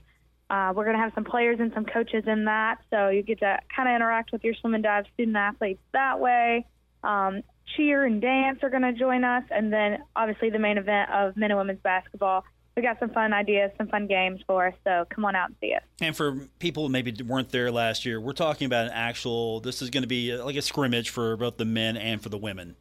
Uh, 0.50 0.74
we're 0.76 0.86
going 0.86 0.96
to 0.96 1.04
have 1.04 1.12
some 1.14 1.26
players 1.26 1.60
and 1.60 1.72
some 1.76 1.86
coaches 1.86 2.24
in 2.26 2.46
that, 2.46 2.78
so 2.90 3.10
you 3.10 3.22
get 3.22 3.40
to 3.40 3.60
kind 3.76 3.88
of 3.90 3.96
interact 3.96 4.32
with 4.32 4.44
your 4.44 4.56
swim 4.56 4.74
and 4.74 4.84
dive 4.84 5.06
student 5.14 5.36
athletes 5.38 5.82
that 5.94 6.20
way. 6.20 6.66
Um, 7.04 7.44
cheer 7.76 8.06
and 8.06 8.22
dance 8.22 8.60
are 8.64 8.70
going 8.70 8.84
to 8.84 8.94
join 8.94 9.24
us, 9.24 9.44
and 9.52 9.72
then 9.74 10.04
obviously 10.16 10.50
the 10.50 10.60
main 10.60 10.78
event 10.78 11.12
of 11.12 11.36
men 11.36 11.52
and 11.52 11.58
women's 11.58 11.82
basketball. 11.82 12.44
We 12.76 12.84
got 12.84 13.00
some 13.00 13.10
fun 13.10 13.34
ideas, 13.34 13.72
some 13.78 13.88
fun 13.88 14.06
games 14.06 14.42
for 14.46 14.68
us, 14.68 14.76
so 14.84 15.06
come 15.10 15.26
on 15.26 15.36
out 15.36 15.48
and 15.50 15.56
see 15.60 15.74
us. 15.74 15.82
And 16.00 16.16
for 16.16 16.48
people 16.60 16.84
who 16.84 16.90
maybe 16.90 17.12
weren't 17.24 17.50
there 17.50 17.72
last 17.72 18.06
year, 18.06 18.22
we're 18.22 18.34
talking 18.34 18.68
about 18.68 18.86
an 18.86 18.92
actual. 18.94 19.62
This 19.62 19.82
is 19.82 19.90
going 19.90 20.04
to 20.04 20.08
be 20.08 20.36
like 20.36 20.56
a 20.56 20.62
scrimmage 20.62 21.10
for 21.10 21.36
both 21.38 21.58
the 21.58 21.66
men 21.66 21.98
and 21.98 22.22
for 22.22 22.30
the 22.30 22.38
women. 22.38 22.76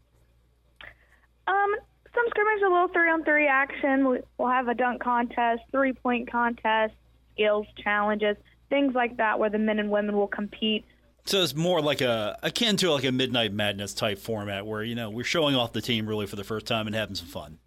Um, 1.47 1.75
some 2.15 2.25
scrimmage, 2.29 2.63
a 2.63 2.69
little 2.69 2.89
three-on-three 2.89 3.47
action. 3.47 4.23
We'll 4.37 4.49
have 4.49 4.69
a 4.69 4.75
dunk 4.75 5.03
contest, 5.03 5.63
three-point 5.73 6.31
contest, 6.31 6.93
skills 7.33 7.67
challenges, 7.83 8.37
things 8.69 8.95
like 8.95 9.17
that, 9.17 9.39
where 9.39 9.49
the 9.49 9.59
men 9.59 9.79
and 9.79 9.91
women 9.91 10.15
will 10.15 10.27
compete. 10.27 10.85
So 11.27 11.43
it's 11.43 11.57
more 11.57 11.81
like 11.81 12.01
a 12.01 12.39
akin 12.43 12.77
to 12.79 12.93
like 12.93 13.05
a 13.05 13.11
midnight 13.11 13.53
madness 13.53 13.95
type 13.95 14.19
format 14.19 14.65
where 14.65 14.83
you 14.83 14.95
know 14.95 15.11
we're 15.11 15.25
showing 15.25 15.57
off 15.57 15.73
the 15.73 15.81
team 15.83 16.09
really 16.09 16.27
for 16.27 16.37
the 16.37 16.45
first 16.45 16.67
time 16.67 16.87
and 16.87 16.95
having 16.95 17.17
some 17.17 17.27
fun. 17.27 17.59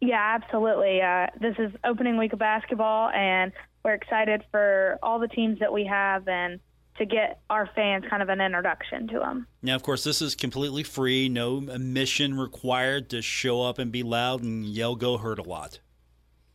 Yeah, 0.00 0.38
absolutely. 0.42 1.00
Uh, 1.00 1.26
this 1.38 1.54
is 1.58 1.70
opening 1.84 2.16
week 2.16 2.32
of 2.32 2.38
basketball, 2.38 3.10
and 3.10 3.52
we're 3.84 3.94
excited 3.94 4.42
for 4.50 4.98
all 5.02 5.18
the 5.18 5.28
teams 5.28 5.60
that 5.60 5.72
we 5.72 5.84
have 5.84 6.26
and 6.26 6.58
to 6.98 7.06
get 7.06 7.40
our 7.48 7.68
fans 7.74 8.04
kind 8.08 8.22
of 8.22 8.28
an 8.28 8.40
introduction 8.40 9.06
to 9.08 9.18
them. 9.18 9.46
Now, 9.62 9.76
of 9.76 9.82
course, 9.82 10.02
this 10.02 10.20
is 10.20 10.34
completely 10.34 10.82
free, 10.82 11.28
no 11.28 11.58
admission 11.58 12.38
required 12.38 13.10
to 13.10 13.22
show 13.22 13.62
up 13.62 13.78
and 13.78 13.92
be 13.92 14.02
loud 14.02 14.42
and 14.42 14.64
yell 14.64 14.96
"Go 14.96 15.18
Herd" 15.18 15.38
a 15.38 15.42
lot. 15.42 15.78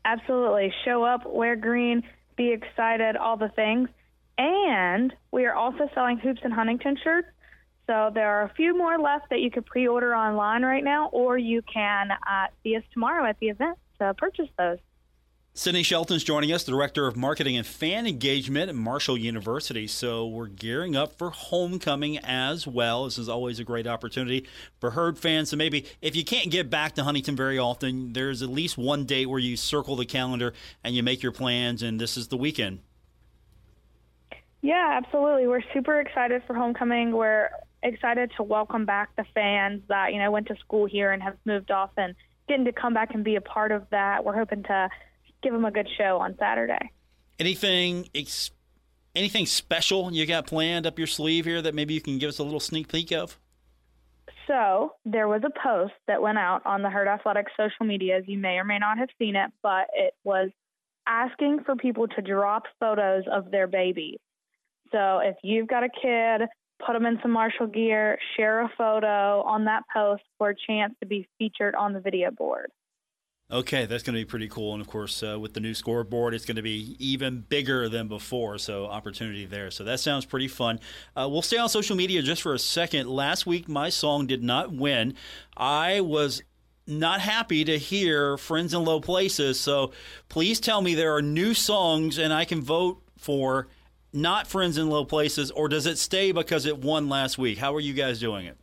Absolutely, 0.04 0.74
show 0.84 1.04
up, 1.04 1.26
wear 1.26 1.56
green, 1.56 2.02
be 2.36 2.52
excited, 2.52 3.16
all 3.16 3.38
the 3.38 3.50
things. 3.50 3.90
And 4.38 5.14
we 5.32 5.46
are 5.46 5.54
also 5.54 5.90
selling 5.96 6.18
hoops 6.18 6.42
in 6.44 6.52
Huntington 6.52 6.98
shirts. 7.04 7.28
So 7.88 8.12
there 8.14 8.28
are 8.28 8.44
a 8.44 8.54
few 8.54 8.78
more 8.78 9.00
left 9.00 9.30
that 9.30 9.40
you 9.40 9.50
could 9.50 9.66
pre-order 9.66 10.14
online 10.16 10.64
right 10.64 10.84
now, 10.84 11.08
or 11.08 11.38
you 11.38 11.62
can 11.62 12.12
uh, 12.12 12.48
see 12.62 12.76
us 12.76 12.84
tomorrow 12.94 13.26
at 13.26 13.40
the 13.40 13.48
event 13.48 13.78
to 14.00 14.14
purchase 14.14 14.50
those. 14.58 14.78
Sydney 15.54 15.82
Shelton's 15.82 16.24
joining 16.24 16.52
us, 16.52 16.66
the 16.66 16.72
Director 16.72 17.08
of 17.08 17.18
Marketing 17.18 17.58
and 17.58 17.66
Fan 17.66 18.06
Engagement 18.06 18.70
at 18.70 18.76
Marshall 18.76 19.18
University. 19.18 19.88
So 19.88 20.28
we're 20.28 20.46
gearing 20.46 20.96
up 20.96 21.18
for 21.18 21.32
homecoming 21.32 22.20
as 22.20 22.68
well. 22.68 23.06
This 23.06 23.18
is 23.18 23.28
always 23.28 23.58
a 23.58 23.64
great 23.64 23.88
opportunity 23.88 24.46
for 24.80 24.92
Herd 24.92 25.18
fans. 25.18 25.50
So 25.50 25.58
maybe 25.58 25.86
if 26.00 26.16
you 26.16 26.24
can't 26.24 26.52
get 26.52 26.70
back 26.70 26.94
to 26.94 27.04
Huntington 27.04 27.36
very 27.36 27.58
often, 27.58 28.14
there's 28.14 28.44
at 28.44 28.50
least 28.50 28.78
one 28.78 29.06
date 29.06 29.26
where 29.26 29.40
you 29.40 29.58
circle 29.58 29.96
the 29.96 30.06
calendar 30.06 30.54
and 30.84 30.94
you 30.94 31.02
make 31.02 31.24
your 31.24 31.32
plans, 31.32 31.82
and 31.82 32.00
this 32.00 32.18
is 32.18 32.28
the 32.28 32.38
weekend. 32.38 32.82
Yeah, 34.68 35.00
absolutely. 35.02 35.48
We're 35.48 35.64
super 35.74 35.98
excited 36.02 36.42
for 36.46 36.54
homecoming. 36.54 37.14
We're 37.14 37.52
excited 37.84 38.34
to 38.36 38.44
welcome 38.44 38.86
back 38.86 39.16
the 39.16 39.24
fans 39.34 39.82
that 39.88 40.12
you 40.12 40.20
know 40.20 40.30
went 40.30 40.48
to 40.48 40.58
school 40.58 40.86
here 40.86 41.14
and 41.14 41.24
have 41.24 41.38
moved 41.46 41.72
off 41.72 41.92
and 41.96 42.14
getting 42.50 42.66
to 42.66 42.74
come 42.74 42.94
back 42.94 43.14
and 43.14 43.24
be 43.24 43.38
a 43.38 43.42
part 43.42 43.72
of 43.72 43.84
that. 43.92 44.26
We're 44.26 44.36
hoping 44.36 44.64
to 44.64 44.90
give 45.42 45.54
them 45.54 45.64
a 45.64 45.72
good 45.72 45.88
show 45.98 46.18
on 46.18 46.36
Saturday. 46.38 46.92
Anything 47.40 48.10
ex- 48.14 48.52
anything 49.16 49.46
special 49.46 50.12
you 50.12 50.26
got 50.26 50.48
planned 50.48 50.86
up 50.86 50.98
your 50.98 51.08
sleeve 51.08 51.46
here 51.46 51.62
that 51.62 51.74
maybe 51.74 51.94
you 51.94 52.02
can 52.02 52.18
give 52.18 52.28
us 52.28 52.38
a 52.38 52.44
little 52.44 52.60
sneak 52.60 52.92
peek 52.92 53.14
of? 53.14 53.40
So 54.48 54.96
there 55.06 55.30
was 55.30 55.44
a 55.46 55.60
post 55.64 55.94
that 56.08 56.22
went 56.22 56.40
out 56.40 56.66
on 56.66 56.82
the 56.82 56.90
Herd 56.90 57.08
Athletics 57.08 57.54
social 57.56 57.86
medias. 57.86 58.26
You 58.28 58.38
may 58.38 58.58
or 58.58 58.66
may 58.66 58.80
not 58.80 58.98
have 58.98 59.10
seen 59.18 59.38
it, 59.38 59.50
but 59.64 59.88
it 59.94 60.14
was 60.26 60.50
asking 61.08 61.64
for 61.66 61.78
people 61.78 62.10
to 62.10 62.22
drop 62.22 62.64
photos 62.82 63.24
of 63.32 63.50
their 63.50 63.68
babies. 63.68 64.18
So 64.92 65.20
if 65.20 65.36
you've 65.44 65.68
got 65.68 65.84
a 65.84 65.90
kid, 65.90 66.48
put 66.86 66.94
them 66.94 67.06
in 67.06 67.20
some 67.22 67.32
Marshall 67.32 67.68
gear, 67.68 68.18
share 68.36 68.62
a 68.62 68.70
photo 68.78 69.42
on 69.42 69.66
that 69.66 69.84
post 69.94 70.24
for 70.38 70.50
a 70.50 70.56
chance 70.68 70.94
to 71.02 71.08
be 71.08 71.28
featured 71.38 71.76
on 71.76 71.94
the 71.94 72.00
video 72.00 72.32
board. 72.32 72.72
Okay, 73.50 73.86
that's 73.86 74.04
going 74.04 74.14
to 74.14 74.20
be 74.20 74.26
pretty 74.26 74.50
cool. 74.50 74.74
And 74.74 74.82
of 74.82 74.88
course, 74.88 75.24
uh, 75.24 75.40
with 75.40 75.54
the 75.54 75.62
new 75.62 75.74
scoreboard, 75.74 76.34
it's 76.34 76.44
going 76.44 76.58
to 76.58 76.62
be 76.62 76.98
even 77.00 77.46
bigger 77.48 77.88
than 77.88 78.10
before. 78.10 78.58
So, 78.58 78.88
opportunity 78.88 79.46
there. 79.46 79.72
So, 79.72 79.86
that 79.86 80.02
sounds 80.02 80.26
pretty 80.26 80.50
fun. 80.50 80.82
Uh, 81.16 81.30
we'll 81.32 81.42
stay 81.42 81.58
on 81.58 81.70
social 81.70 81.96
media 81.96 82.22
just 82.22 82.42
for 82.42 82.54
a 82.54 82.60
second. 82.60 83.08
Last 83.08 83.46
week, 83.46 83.70
my 83.70 83.88
song 83.88 84.28
did 84.28 84.44
not 84.44 84.74
win. 84.74 85.14
I 85.56 86.02
was 86.02 86.44
not 86.86 87.22
happy 87.22 87.64
to 87.64 87.78
hear 87.78 88.38
Friends 88.38 88.74
in 88.74 88.84
Low 88.84 89.00
Places. 89.00 89.58
So, 89.58 89.94
please 90.28 90.60
tell 90.60 90.82
me 90.82 90.94
there 90.94 91.16
are 91.16 91.22
new 91.22 91.54
songs 91.54 92.18
and 92.18 92.34
I 92.34 92.44
can 92.44 92.62
vote 92.62 93.02
for 93.18 93.70
not 94.14 94.48
Friends 94.48 94.78
in 94.78 94.90
Low 94.90 95.06
Places, 95.06 95.52
or 95.52 95.68
does 95.68 95.86
it 95.86 95.98
stay 95.98 96.32
because 96.32 96.66
it 96.66 96.78
won 96.80 97.10
last 97.10 97.38
week? 97.38 97.58
How 97.58 97.76
are 97.76 97.80
you 97.80 97.94
guys 97.94 98.20
doing 98.20 98.46
it? 98.46 98.58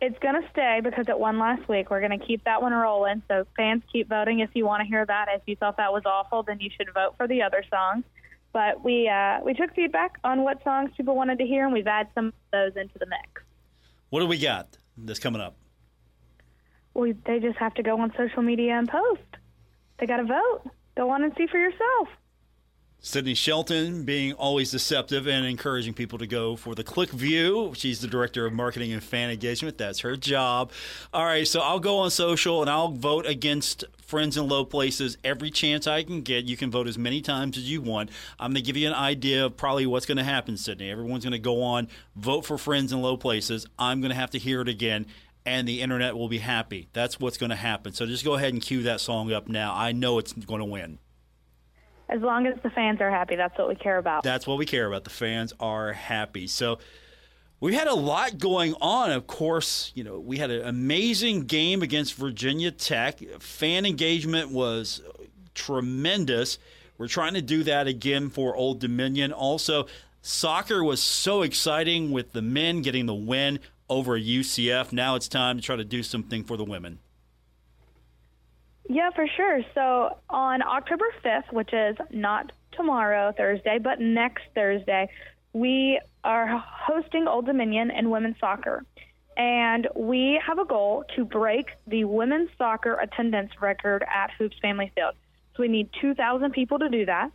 It's 0.00 0.18
going 0.18 0.40
to 0.40 0.46
stay 0.50 0.80
because 0.82 1.06
it 1.08 1.18
won 1.18 1.38
last 1.38 1.66
week. 1.68 1.90
We're 1.90 2.06
going 2.06 2.18
to 2.18 2.24
keep 2.24 2.44
that 2.44 2.60
one 2.60 2.72
rolling. 2.72 3.22
So 3.28 3.46
fans 3.56 3.82
keep 3.90 4.08
voting 4.08 4.40
if 4.40 4.50
you 4.54 4.66
want 4.66 4.82
to 4.82 4.86
hear 4.86 5.06
that. 5.06 5.28
If 5.30 5.42
you 5.46 5.56
thought 5.56 5.78
that 5.78 5.92
was 5.92 6.02
awful, 6.04 6.42
then 6.42 6.60
you 6.60 6.68
should 6.76 6.92
vote 6.92 7.14
for 7.16 7.26
the 7.26 7.42
other 7.42 7.64
songs. 7.70 8.04
But 8.52 8.84
we 8.84 9.08
uh, 9.08 9.40
we 9.44 9.54
took 9.54 9.74
feedback 9.74 10.18
on 10.22 10.42
what 10.42 10.62
songs 10.62 10.90
people 10.96 11.16
wanted 11.16 11.38
to 11.38 11.44
hear, 11.44 11.64
and 11.64 11.72
we've 11.72 11.86
added 11.86 12.12
some 12.14 12.26
of 12.28 12.34
those 12.52 12.76
into 12.76 12.98
the 12.98 13.06
mix. 13.06 13.42
What 14.10 14.20
do 14.20 14.26
we 14.26 14.38
got 14.38 14.76
that's 14.96 15.18
coming 15.18 15.40
up? 15.40 15.56
Well, 16.92 17.12
they 17.26 17.40
just 17.40 17.58
have 17.58 17.74
to 17.74 17.82
go 17.82 17.98
on 17.98 18.12
social 18.16 18.42
media 18.42 18.78
and 18.78 18.88
post. 18.88 19.22
They 19.98 20.06
got 20.06 20.18
to 20.18 20.24
vote. 20.24 20.62
Go 20.96 21.10
on 21.10 21.24
and 21.24 21.32
see 21.36 21.46
for 21.46 21.58
yourself. 21.58 22.08
Sydney 23.06 23.34
Shelton 23.34 24.04
being 24.04 24.32
always 24.32 24.70
deceptive 24.70 25.26
and 25.26 25.44
encouraging 25.44 25.92
people 25.92 26.18
to 26.18 26.26
go 26.26 26.56
for 26.56 26.74
the 26.74 26.82
click 26.82 27.10
view. 27.10 27.74
She's 27.76 28.00
the 28.00 28.06
director 28.06 28.46
of 28.46 28.54
marketing 28.54 28.94
and 28.94 29.04
fan 29.04 29.28
engagement. 29.28 29.76
That's 29.76 30.00
her 30.00 30.16
job. 30.16 30.72
All 31.12 31.26
right, 31.26 31.46
so 31.46 31.60
I'll 31.60 31.80
go 31.80 31.98
on 31.98 32.10
social 32.10 32.62
and 32.62 32.70
I'll 32.70 32.88
vote 32.88 33.26
against 33.26 33.84
Friends 34.00 34.38
in 34.38 34.48
Low 34.48 34.64
Places 34.64 35.18
every 35.22 35.50
chance 35.50 35.86
I 35.86 36.02
can 36.02 36.22
get. 36.22 36.46
You 36.46 36.56
can 36.56 36.70
vote 36.70 36.88
as 36.88 36.96
many 36.96 37.20
times 37.20 37.58
as 37.58 37.70
you 37.70 37.82
want. 37.82 38.08
I'm 38.38 38.52
going 38.52 38.62
to 38.64 38.66
give 38.66 38.78
you 38.78 38.88
an 38.88 38.94
idea 38.94 39.44
of 39.44 39.56
probably 39.58 39.84
what's 39.84 40.06
going 40.06 40.16
to 40.16 40.24
happen, 40.24 40.56
Sydney. 40.56 40.90
Everyone's 40.90 41.24
going 41.24 41.32
to 41.32 41.38
go 41.38 41.62
on, 41.62 41.88
vote 42.16 42.46
for 42.46 42.56
Friends 42.56 42.90
in 42.90 43.02
Low 43.02 43.18
Places. 43.18 43.66
I'm 43.78 44.00
going 44.00 44.12
to 44.12 44.16
have 44.16 44.30
to 44.30 44.38
hear 44.38 44.62
it 44.62 44.68
again 44.68 45.04
and 45.44 45.68
the 45.68 45.82
internet 45.82 46.16
will 46.16 46.28
be 46.28 46.38
happy. 46.38 46.88
That's 46.94 47.20
what's 47.20 47.36
going 47.36 47.50
to 47.50 47.56
happen. 47.56 47.92
So 47.92 48.06
just 48.06 48.24
go 48.24 48.32
ahead 48.32 48.54
and 48.54 48.62
cue 48.62 48.84
that 48.84 49.02
song 49.02 49.30
up 49.30 49.46
now. 49.46 49.74
I 49.74 49.92
know 49.92 50.18
it's 50.18 50.32
going 50.32 50.60
to 50.60 50.64
win. 50.64 51.00
As 52.14 52.22
long 52.22 52.46
as 52.46 52.54
the 52.62 52.70
fans 52.70 53.00
are 53.00 53.10
happy, 53.10 53.34
that's 53.34 53.58
what 53.58 53.68
we 53.68 53.74
care 53.74 53.98
about. 53.98 54.22
That's 54.22 54.46
what 54.46 54.56
we 54.56 54.66
care 54.66 54.86
about. 54.86 55.02
The 55.02 55.10
fans 55.10 55.52
are 55.58 55.92
happy. 55.92 56.46
So 56.46 56.78
we 57.58 57.74
had 57.74 57.88
a 57.88 57.94
lot 57.94 58.38
going 58.38 58.74
on. 58.80 59.10
Of 59.10 59.26
course, 59.26 59.90
you 59.96 60.04
know, 60.04 60.20
we 60.20 60.38
had 60.38 60.52
an 60.52 60.64
amazing 60.64 61.46
game 61.46 61.82
against 61.82 62.14
Virginia 62.14 62.70
Tech. 62.70 63.18
Fan 63.40 63.84
engagement 63.84 64.50
was 64.50 65.02
tremendous. 65.56 66.60
We're 66.98 67.08
trying 67.08 67.34
to 67.34 67.42
do 67.42 67.64
that 67.64 67.88
again 67.88 68.30
for 68.30 68.54
Old 68.54 68.78
Dominion. 68.78 69.32
Also, 69.32 69.86
soccer 70.22 70.84
was 70.84 71.02
so 71.02 71.42
exciting 71.42 72.12
with 72.12 72.30
the 72.30 72.42
men 72.42 72.82
getting 72.82 73.06
the 73.06 73.14
win 73.14 73.58
over 73.90 74.16
UCF. 74.16 74.92
Now 74.92 75.16
it's 75.16 75.26
time 75.26 75.56
to 75.56 75.62
try 75.64 75.74
to 75.74 75.84
do 75.84 76.04
something 76.04 76.44
for 76.44 76.56
the 76.56 76.64
women. 76.64 77.00
Yeah, 78.88 79.10
for 79.14 79.26
sure. 79.26 79.60
So 79.74 80.18
on 80.28 80.62
October 80.62 81.06
5th, 81.24 81.52
which 81.52 81.72
is 81.72 81.96
not 82.10 82.52
tomorrow, 82.72 83.32
Thursday, 83.36 83.78
but 83.78 84.00
next 84.00 84.42
Thursday, 84.54 85.08
we 85.52 86.00
are 86.22 86.46
hosting 86.46 87.26
Old 87.26 87.46
Dominion 87.46 87.90
in 87.90 88.10
women's 88.10 88.38
soccer. 88.38 88.84
And 89.36 89.88
we 89.96 90.40
have 90.46 90.58
a 90.58 90.64
goal 90.64 91.04
to 91.16 91.24
break 91.24 91.70
the 91.86 92.04
women's 92.04 92.50
soccer 92.56 92.94
attendance 92.94 93.50
record 93.60 94.04
at 94.04 94.30
Hoops 94.38 94.56
Family 94.60 94.92
Field. 94.94 95.14
So 95.56 95.62
we 95.62 95.68
need 95.68 95.88
2,000 96.00 96.52
people 96.52 96.78
to 96.78 96.88
do 96.88 97.06
that. 97.06 97.30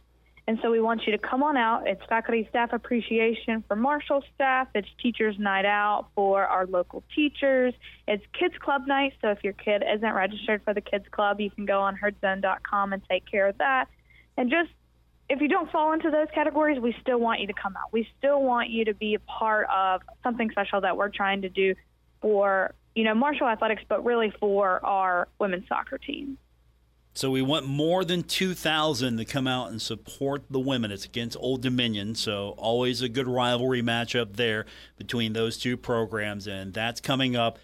And 0.49 0.57
so 0.63 0.71
we 0.71 0.81
want 0.81 1.05
you 1.05 1.11
to 1.11 1.19
come 1.19 1.43
on 1.43 1.57
out. 1.57 1.83
It's 1.85 2.01
faculty 2.09 2.47
staff 2.49 2.73
appreciation 2.73 3.63
for 3.67 3.75
Marshall 3.75 4.23
staff. 4.33 4.67
It's 4.73 4.87
teachers 4.99 5.35
night 5.37 5.65
out 5.65 6.07
for 6.15 6.43
our 6.43 6.65
local 6.65 7.03
teachers. 7.13 7.75
It's 8.07 8.23
kids 8.33 8.55
club 8.59 8.87
night. 8.87 9.13
So 9.21 9.29
if 9.29 9.43
your 9.43 9.53
kid 9.53 9.83
isn't 9.87 10.11
registered 10.11 10.63
for 10.63 10.73
the 10.73 10.81
kids 10.81 11.05
club, 11.11 11.39
you 11.39 11.51
can 11.51 11.67
go 11.67 11.81
on 11.81 11.95
herdzone.com 11.95 12.93
and 12.93 13.01
take 13.07 13.29
care 13.29 13.47
of 13.47 13.59
that. 13.59 13.89
And 14.37 14.49
just 14.49 14.71
if 15.29 15.39
you 15.39 15.49
don't 15.49 15.71
fall 15.71 15.93
into 15.93 16.09
those 16.09 16.29
categories, 16.33 16.79
we 16.79 16.95
still 16.99 17.19
want 17.19 17.41
you 17.41 17.45
to 17.45 17.53
come 17.53 17.77
out. 17.77 17.93
We 17.93 18.07
still 18.17 18.41
want 18.41 18.71
you 18.71 18.85
to 18.85 18.95
be 18.95 19.13
a 19.13 19.19
part 19.19 19.67
of 19.71 20.01
something 20.23 20.49
special 20.49 20.81
that 20.81 20.97
we're 20.97 21.09
trying 21.09 21.43
to 21.43 21.49
do 21.49 21.75
for, 22.23 22.73
you 22.95 23.03
know, 23.03 23.13
Marshall 23.13 23.47
Athletics, 23.47 23.83
but 23.87 24.03
really 24.03 24.33
for 24.39 24.83
our 24.83 25.27
women's 25.37 25.67
soccer 25.67 25.99
team. 25.99 26.39
So 27.13 27.31
we 27.31 27.41
want 27.41 27.65
more 27.65 28.05
than 28.05 28.23
2,000 28.23 29.17
to 29.17 29.25
come 29.25 29.47
out 29.47 29.71
and 29.71 29.81
support 29.81 30.43
the 30.49 30.59
women. 30.59 30.91
It's 30.91 31.05
against 31.05 31.35
Old 31.39 31.61
Dominion, 31.61 32.15
so 32.15 32.55
always 32.57 33.01
a 33.01 33.09
good 33.09 33.27
rivalry 33.27 33.81
matchup 33.81 34.35
there 34.35 34.65
between 34.97 35.33
those 35.33 35.57
two 35.57 35.75
programs, 35.75 36.47
and 36.47 36.73
that's 36.73 37.01
coming 37.01 37.35
up 37.35 37.59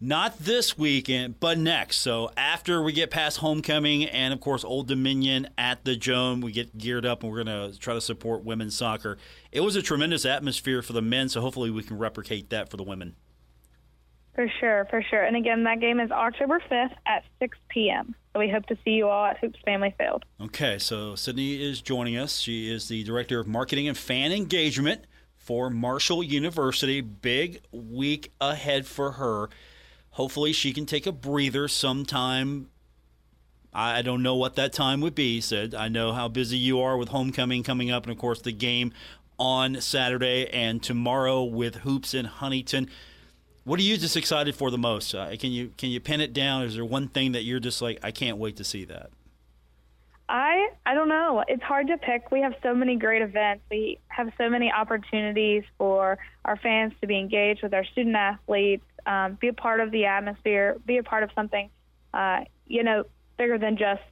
not 0.00 0.38
this 0.38 0.76
weekend, 0.76 1.40
but 1.40 1.56
next. 1.56 1.98
So 1.98 2.30
after 2.36 2.82
we 2.82 2.92
get 2.92 3.10
past 3.10 3.38
homecoming 3.38 4.04
and 4.04 4.34
of 4.34 4.40
course 4.40 4.62
Old 4.62 4.86
Dominion 4.86 5.48
at 5.56 5.84
the 5.84 5.96
Joan, 5.96 6.40
we 6.42 6.52
get 6.52 6.76
geared 6.76 7.06
up 7.06 7.22
and 7.22 7.32
we're 7.32 7.42
going 7.42 7.72
to 7.72 7.78
try 7.78 7.94
to 7.94 8.00
support 8.00 8.44
women's 8.44 8.76
soccer. 8.76 9.16
It 9.50 9.60
was 9.60 9.76
a 9.76 9.82
tremendous 9.82 10.26
atmosphere 10.26 10.82
for 10.82 10.92
the 10.92 11.02
men, 11.02 11.28
so 11.28 11.40
hopefully 11.40 11.70
we 11.70 11.82
can 11.82 11.96
replicate 11.96 12.50
that 12.50 12.68
for 12.68 12.76
the 12.76 12.82
women. 12.82 13.16
For 14.34 14.46
sure, 14.60 14.86
for 14.90 15.02
sure. 15.02 15.22
And 15.22 15.36
again, 15.36 15.64
that 15.64 15.80
game 15.80 16.00
is 16.00 16.10
October 16.10 16.60
5th 16.70 16.94
at 17.06 17.24
6 17.40 17.56
p.m. 17.70 18.14
We 18.36 18.48
hope 18.48 18.66
to 18.66 18.76
see 18.84 18.92
you 18.92 19.08
all 19.08 19.26
at 19.26 19.38
Hoops 19.38 19.60
Family 19.64 19.94
Field. 19.96 20.24
Okay, 20.40 20.78
so 20.78 21.14
Sydney 21.14 21.62
is 21.62 21.80
joining 21.80 22.16
us. 22.16 22.40
She 22.40 22.72
is 22.72 22.88
the 22.88 23.04
Director 23.04 23.38
of 23.38 23.46
Marketing 23.46 23.86
and 23.86 23.96
Fan 23.96 24.32
Engagement 24.32 25.02
for 25.36 25.70
Marshall 25.70 26.22
University. 26.22 27.00
Big 27.00 27.60
week 27.70 28.32
ahead 28.40 28.86
for 28.86 29.12
her. 29.12 29.50
Hopefully, 30.10 30.52
she 30.52 30.72
can 30.72 30.84
take 30.84 31.06
a 31.06 31.12
breather 31.12 31.68
sometime. 31.68 32.70
I 33.72 34.02
don't 34.02 34.22
know 34.22 34.36
what 34.36 34.54
that 34.56 34.72
time 34.72 35.00
would 35.00 35.14
be, 35.14 35.40
Sid. 35.40 35.74
I 35.74 35.88
know 35.88 36.12
how 36.12 36.28
busy 36.28 36.56
you 36.56 36.80
are 36.80 36.96
with 36.96 37.08
homecoming 37.08 37.62
coming 37.62 37.90
up, 37.90 38.04
and 38.04 38.12
of 38.12 38.18
course, 38.18 38.40
the 38.40 38.52
game 38.52 38.92
on 39.38 39.80
Saturday 39.80 40.48
and 40.48 40.82
tomorrow 40.82 41.42
with 41.42 41.76
Hoops 41.76 42.14
in 42.14 42.24
Huntington. 42.24 42.88
What 43.64 43.80
are 43.80 43.82
you 43.82 43.96
just 43.96 44.16
excited 44.16 44.54
for 44.54 44.70
the 44.70 44.78
most? 44.78 45.14
Uh, 45.14 45.34
can 45.38 45.50
you 45.50 45.72
can 45.78 45.88
you 45.88 45.98
pin 45.98 46.20
it 46.20 46.34
down? 46.34 46.64
Is 46.64 46.74
there 46.74 46.84
one 46.84 47.08
thing 47.08 47.32
that 47.32 47.44
you're 47.44 47.60
just 47.60 47.80
like, 47.80 47.98
I 48.02 48.10
can't 48.10 48.36
wait 48.36 48.56
to 48.56 48.64
see 48.64 48.84
that? 48.84 49.10
I 50.28 50.68
I 50.84 50.94
don't 50.94 51.08
know. 51.08 51.42
It's 51.48 51.62
hard 51.62 51.86
to 51.88 51.96
pick. 51.96 52.30
We 52.30 52.40
have 52.40 52.54
so 52.62 52.74
many 52.74 52.96
great 52.96 53.22
events. 53.22 53.64
We 53.70 53.98
have 54.08 54.30
so 54.36 54.50
many 54.50 54.70
opportunities 54.70 55.64
for 55.78 56.18
our 56.44 56.56
fans 56.58 56.92
to 57.00 57.06
be 57.06 57.18
engaged 57.18 57.62
with 57.62 57.72
our 57.72 57.84
student 57.84 58.16
athletes, 58.16 58.84
um, 59.06 59.38
be 59.40 59.48
a 59.48 59.54
part 59.54 59.80
of 59.80 59.90
the 59.90 60.04
atmosphere, 60.04 60.76
be 60.84 60.98
a 60.98 61.02
part 61.02 61.22
of 61.22 61.30
something, 61.34 61.70
uh, 62.12 62.40
you 62.66 62.82
know, 62.82 63.04
bigger 63.38 63.56
than 63.56 63.78
just 63.78 64.02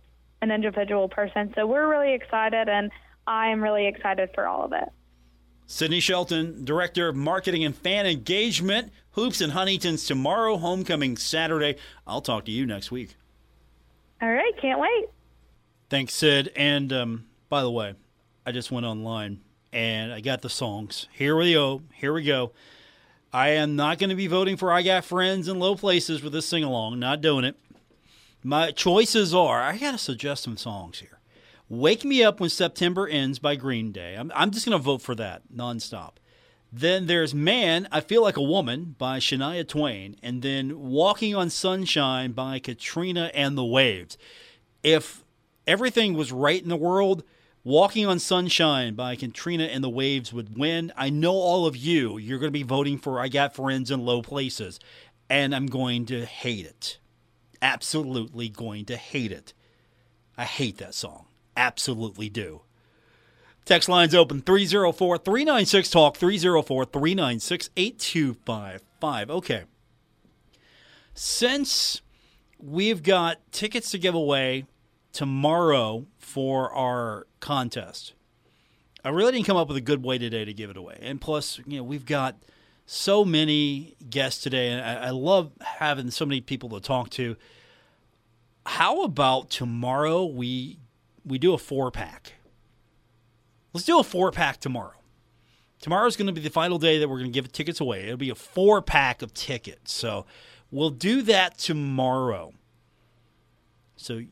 an 0.40 0.50
individual 0.50 1.08
person. 1.08 1.52
So 1.54 1.66
we're 1.66 1.88
really 1.88 2.14
excited, 2.14 2.70
and 2.70 2.90
I 3.26 3.48
am 3.48 3.62
really 3.62 3.86
excited 3.86 4.30
for 4.34 4.46
all 4.46 4.64
of 4.64 4.72
it. 4.72 4.88
Sydney 5.66 6.00
Shelton, 6.00 6.64
Director 6.64 7.08
of 7.08 7.16
Marketing 7.16 7.64
and 7.64 7.76
Fan 7.76 8.06
Engagement, 8.06 8.92
Hoops 9.12 9.40
in 9.40 9.50
Huntington's 9.50 10.04
tomorrow, 10.06 10.56
homecoming 10.56 11.16
Saturday. 11.16 11.76
I'll 12.06 12.20
talk 12.20 12.44
to 12.46 12.50
you 12.50 12.66
next 12.66 12.90
week. 12.90 13.16
All 14.20 14.30
right, 14.30 14.52
can't 14.60 14.80
wait. 14.80 15.06
Thanks, 15.90 16.14
Sid. 16.14 16.52
And 16.56 16.92
um, 16.92 17.26
by 17.48 17.62
the 17.62 17.70
way, 17.70 17.94
I 18.46 18.52
just 18.52 18.70
went 18.70 18.86
online 18.86 19.40
and 19.72 20.12
I 20.12 20.20
got 20.20 20.42
the 20.42 20.48
songs. 20.48 21.08
Here 21.12 21.36
we 21.36 21.52
go. 21.52 21.82
Here 21.94 22.12
we 22.12 22.22
go. 22.22 22.52
I 23.32 23.50
am 23.50 23.76
not 23.76 23.98
going 23.98 24.10
to 24.10 24.16
be 24.16 24.26
voting 24.26 24.56
for 24.56 24.70
I 24.70 24.82
Got 24.82 25.04
Friends 25.04 25.48
in 25.48 25.58
Low 25.58 25.74
Places 25.74 26.20
for 26.20 26.30
this 26.30 26.46
sing 26.46 26.64
along. 26.64 26.98
Not 26.98 27.20
doing 27.20 27.44
it. 27.44 27.56
My 28.44 28.70
choices 28.72 29.34
are 29.34 29.62
I 29.62 29.78
got 29.78 29.92
to 29.92 29.98
suggest 29.98 30.42
some 30.42 30.56
songs 30.56 31.00
here. 31.00 31.18
Wake 31.72 32.04
Me 32.04 32.22
Up 32.22 32.38
When 32.38 32.50
September 32.50 33.08
Ends 33.08 33.38
by 33.38 33.56
Green 33.56 33.92
Day. 33.92 34.14
I'm, 34.14 34.30
I'm 34.34 34.50
just 34.50 34.66
going 34.66 34.78
to 34.78 34.84
vote 34.84 35.00
for 35.00 35.14
that 35.14 35.44
nonstop. 35.56 36.16
Then 36.70 37.06
there's 37.06 37.34
Man, 37.34 37.88
I 37.90 38.00
Feel 38.00 38.20
Like 38.20 38.36
a 38.36 38.42
Woman 38.42 38.94
by 38.98 39.18
Shania 39.18 39.66
Twain. 39.66 40.16
And 40.22 40.42
then 40.42 40.78
Walking 40.78 41.34
on 41.34 41.48
Sunshine 41.48 42.32
by 42.32 42.58
Katrina 42.58 43.30
and 43.32 43.56
the 43.56 43.64
Waves. 43.64 44.18
If 44.82 45.24
everything 45.66 46.12
was 46.12 46.30
right 46.30 46.62
in 46.62 46.68
the 46.68 46.76
world, 46.76 47.24
Walking 47.64 48.04
on 48.04 48.18
Sunshine 48.18 48.94
by 48.94 49.16
Katrina 49.16 49.64
and 49.64 49.82
the 49.82 49.88
Waves 49.88 50.30
would 50.30 50.58
win. 50.58 50.92
I 50.94 51.08
know 51.08 51.32
all 51.32 51.64
of 51.64 51.74
you, 51.74 52.18
you're 52.18 52.38
going 52.38 52.52
to 52.52 52.58
be 52.58 52.64
voting 52.64 52.98
for 52.98 53.18
I 53.18 53.28
Got 53.28 53.56
Friends 53.56 53.90
in 53.90 54.04
Low 54.04 54.20
Places, 54.20 54.78
and 55.30 55.54
I'm 55.54 55.68
going 55.68 56.04
to 56.04 56.26
hate 56.26 56.66
it. 56.66 56.98
Absolutely 57.62 58.50
going 58.50 58.84
to 58.84 58.98
hate 58.98 59.32
it. 59.32 59.54
I 60.36 60.44
hate 60.44 60.76
that 60.76 60.92
song. 60.92 61.28
Absolutely 61.56 62.28
do. 62.28 62.62
Text 63.64 63.88
lines 63.88 64.14
open 64.14 64.40
304 64.40 65.18
396 65.18 65.90
Talk, 65.90 66.16
304 66.16 66.84
396 66.84 67.70
8255. 67.76 69.30
Okay. 69.30 69.64
Since 71.14 72.02
we've 72.58 73.02
got 73.02 73.38
tickets 73.52 73.90
to 73.92 73.98
give 73.98 74.14
away 74.14 74.66
tomorrow 75.12 76.06
for 76.18 76.72
our 76.72 77.26
contest, 77.40 78.14
I 79.04 79.10
really 79.10 79.32
didn't 79.32 79.46
come 79.46 79.56
up 79.56 79.68
with 79.68 79.76
a 79.76 79.82
good 79.82 80.02
way 80.02 80.18
today 80.18 80.44
to 80.44 80.52
give 80.52 80.70
it 80.70 80.76
away. 80.76 80.98
And 81.00 81.20
plus, 81.20 81.60
you 81.66 81.76
know, 81.76 81.84
we've 81.84 82.06
got 82.06 82.36
so 82.86 83.24
many 83.24 83.96
guests 84.08 84.42
today, 84.42 84.70
and 84.70 84.80
I, 84.80 85.08
I 85.08 85.10
love 85.10 85.52
having 85.60 86.10
so 86.10 86.26
many 86.26 86.40
people 86.40 86.68
to 86.70 86.80
talk 86.80 87.10
to. 87.10 87.36
How 88.66 89.02
about 89.02 89.50
tomorrow 89.50 90.24
we 90.24 90.78
we 91.24 91.38
do 91.38 91.54
a 91.54 91.58
four 91.58 91.90
pack? 91.90 92.34
Let's 93.72 93.86
do 93.86 93.98
a 93.98 94.04
four 94.04 94.30
pack 94.30 94.58
tomorrow. 94.58 94.94
Tomorrow's 95.80 96.16
going 96.16 96.28
to 96.28 96.32
be 96.32 96.40
the 96.40 96.50
final 96.50 96.78
day 96.78 96.98
that 96.98 97.08
we're 97.08 97.18
going 97.18 97.32
to 97.32 97.34
give 97.34 97.50
tickets 97.50 97.80
away. 97.80 98.04
It'll 98.04 98.16
be 98.16 98.30
a 98.30 98.34
four 98.34 98.82
pack 98.82 99.20
of 99.20 99.34
tickets. 99.34 99.92
So 99.92 100.26
we'll 100.70 100.90
do 100.90 101.22
that 101.22 101.58
tomorrow. 101.58 102.52
So 103.96 104.22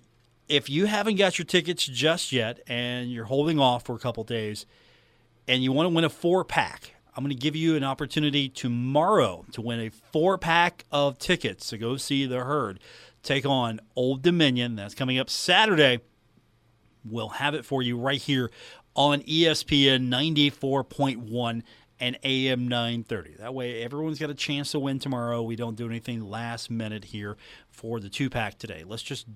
if 0.48 0.70
you 0.70 0.86
haven't 0.86 1.16
got 1.16 1.38
your 1.38 1.46
tickets 1.46 1.86
just 1.86 2.32
yet 2.32 2.60
and 2.66 3.10
you're 3.10 3.24
holding 3.24 3.58
off 3.58 3.84
for 3.84 3.96
a 3.96 3.98
couple 3.98 4.22
days 4.24 4.66
and 5.48 5.62
you 5.62 5.72
want 5.72 5.86
to 5.88 5.94
win 5.94 6.04
a 6.04 6.08
four 6.08 6.44
pack, 6.44 6.94
I'm 7.16 7.24
going 7.24 7.34
to 7.34 7.40
give 7.40 7.56
you 7.56 7.76
an 7.76 7.84
opportunity 7.84 8.48
tomorrow 8.48 9.44
to 9.52 9.60
win 9.60 9.80
a 9.80 9.90
four 9.90 10.38
pack 10.38 10.84
of 10.92 11.18
tickets 11.18 11.68
to 11.70 11.78
go 11.78 11.96
see 11.96 12.26
the 12.26 12.44
herd 12.44 12.78
take 13.22 13.44
on 13.44 13.80
Old 13.96 14.22
Dominion. 14.22 14.76
That's 14.76 14.94
coming 14.94 15.18
up 15.18 15.30
Saturday. 15.30 16.00
We'll 17.04 17.28
have 17.28 17.54
it 17.54 17.64
for 17.64 17.82
you 17.82 17.98
right 17.98 18.20
here 18.20 18.50
on 18.94 19.22
ESPN 19.22 20.08
94.1 20.08 21.62
and 22.00 22.18
AM 22.24 22.66
930. 22.66 23.34
That 23.38 23.54
way, 23.54 23.82
everyone's 23.82 24.18
got 24.18 24.30
a 24.30 24.34
chance 24.34 24.72
to 24.72 24.78
win 24.78 24.98
tomorrow. 24.98 25.42
We 25.42 25.56
don't 25.56 25.76
do 25.76 25.86
anything 25.86 26.28
last 26.28 26.70
minute 26.70 27.06
here 27.06 27.36
for 27.68 28.00
the 28.00 28.08
two 28.08 28.30
pack 28.30 28.58
today. 28.58 28.84
Let's 28.86 29.02
just 29.02 29.26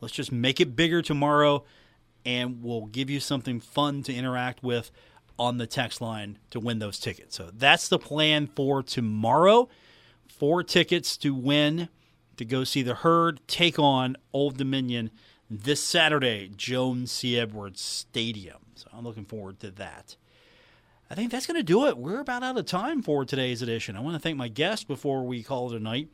let's 0.00 0.14
just 0.14 0.32
make 0.32 0.60
it 0.60 0.74
bigger 0.74 1.02
tomorrow, 1.02 1.64
and 2.24 2.62
we'll 2.62 2.86
give 2.86 3.10
you 3.10 3.20
something 3.20 3.60
fun 3.60 4.02
to 4.04 4.14
interact 4.14 4.62
with 4.62 4.90
on 5.38 5.58
the 5.58 5.66
text 5.66 6.00
line 6.00 6.38
to 6.50 6.58
win 6.58 6.78
those 6.78 6.98
tickets. 6.98 7.36
So 7.36 7.50
that's 7.52 7.88
the 7.88 7.98
plan 7.98 8.46
for 8.46 8.82
tomorrow. 8.82 9.68
Four 10.26 10.62
tickets 10.62 11.16
to 11.18 11.34
win 11.34 11.90
to 12.38 12.44
go 12.44 12.64
see 12.64 12.82
the 12.82 12.94
herd 12.94 13.40
take 13.46 13.78
on 13.78 14.16
Old 14.32 14.56
Dominion 14.56 15.10
this 15.50 15.82
Saturday, 15.82 16.50
Joan 16.56 17.06
C. 17.06 17.38
Edwards 17.38 17.80
Stadium. 17.80 18.58
So 18.74 18.88
I'm 18.92 19.04
looking 19.04 19.24
forward 19.24 19.60
to 19.60 19.70
that. 19.72 20.16
I 21.08 21.14
think 21.14 21.30
that's 21.30 21.46
going 21.46 21.58
to 21.58 21.62
do 21.62 21.86
it. 21.86 21.96
We're 21.96 22.20
about 22.20 22.42
out 22.42 22.58
of 22.58 22.66
time 22.66 23.00
for 23.00 23.24
today's 23.24 23.62
edition. 23.62 23.96
I 23.96 24.00
want 24.00 24.16
to 24.16 24.20
thank 24.20 24.36
my 24.36 24.48
guests 24.48 24.84
before 24.84 25.24
we 25.24 25.42
call 25.42 25.72
it 25.72 25.76
a 25.76 25.80
night. 25.80 26.08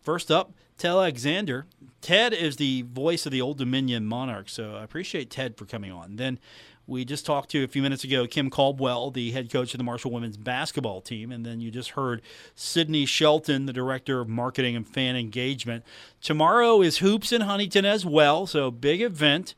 First 0.00 0.30
up, 0.30 0.52
Ted 0.78 0.90
Alexander. 0.90 1.66
Ted 2.00 2.32
is 2.32 2.56
the 2.56 2.82
voice 2.82 3.24
of 3.24 3.32
the 3.32 3.40
Old 3.40 3.58
Dominion 3.58 4.06
Monarchs, 4.06 4.52
so 4.52 4.74
I 4.74 4.84
appreciate 4.84 5.30
Ted 5.30 5.56
for 5.56 5.64
coming 5.64 5.92
on. 5.92 6.16
Then 6.16 6.38
we 6.86 7.04
just 7.04 7.26
talked 7.26 7.50
to 7.50 7.64
a 7.64 7.68
few 7.68 7.82
minutes 7.82 8.04
ago 8.04 8.26
Kim 8.26 8.50
Caldwell, 8.50 9.10
the 9.10 9.32
head 9.32 9.50
coach 9.50 9.74
of 9.74 9.78
the 9.78 9.84
Marshall 9.84 10.10
women's 10.10 10.36
basketball 10.36 11.00
team, 11.00 11.32
and 11.32 11.44
then 11.44 11.60
you 11.60 11.70
just 11.70 11.90
heard 11.90 12.22
Sydney 12.54 13.06
Shelton, 13.06 13.66
the 13.66 13.72
director 13.72 14.20
of 14.20 14.28
marketing 14.28 14.76
and 14.76 14.86
fan 14.86 15.16
engagement. 15.16 15.84
Tomorrow 16.20 16.82
is 16.82 16.98
Hoops 16.98 17.32
in 17.32 17.42
Huntington 17.42 17.84
as 17.84 18.06
well, 18.06 18.46
so 18.46 18.70
big 18.70 19.02
event. 19.02 19.54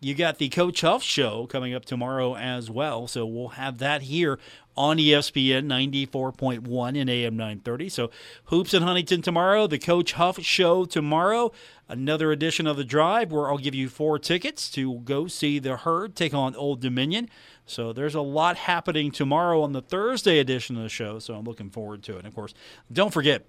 You 0.00 0.16
got 0.16 0.38
the 0.38 0.48
Coach 0.48 0.80
Huff 0.80 1.02
show 1.02 1.46
coming 1.46 1.74
up 1.74 1.84
tomorrow 1.84 2.34
as 2.34 2.68
well, 2.68 3.06
so 3.06 3.24
we'll 3.24 3.48
have 3.48 3.78
that 3.78 4.02
here 4.02 4.40
on 4.76 4.98
ESPN 4.98 5.66
94.1 5.66 7.00
and 7.00 7.10
AM 7.10 7.36
930. 7.36 7.88
So 7.88 8.10
Hoops 8.44 8.74
in 8.74 8.82
Huntington 8.82 9.22
tomorrow, 9.22 9.66
the 9.66 9.78
Coach 9.78 10.12
Huff 10.12 10.40
show 10.40 10.84
tomorrow, 10.84 11.52
another 11.88 12.32
edition 12.32 12.66
of 12.66 12.76
the 12.76 12.84
drive 12.84 13.32
where 13.32 13.50
I'll 13.50 13.58
give 13.58 13.74
you 13.74 13.88
four 13.88 14.18
tickets 14.18 14.70
to 14.70 15.00
go 15.00 15.26
see 15.26 15.58
the 15.58 15.76
herd 15.76 16.16
take 16.16 16.34
on 16.34 16.54
Old 16.56 16.80
Dominion. 16.80 17.28
So 17.66 17.92
there's 17.92 18.14
a 18.14 18.20
lot 18.20 18.56
happening 18.56 19.10
tomorrow 19.10 19.62
on 19.62 19.72
the 19.72 19.82
Thursday 19.82 20.38
edition 20.38 20.76
of 20.76 20.82
the 20.82 20.88
show, 20.88 21.18
so 21.18 21.34
I'm 21.34 21.44
looking 21.44 21.70
forward 21.70 22.02
to 22.04 22.14
it. 22.14 22.18
And 22.18 22.26
of 22.26 22.34
course, 22.34 22.54
don't 22.92 23.12
forget 23.12 23.46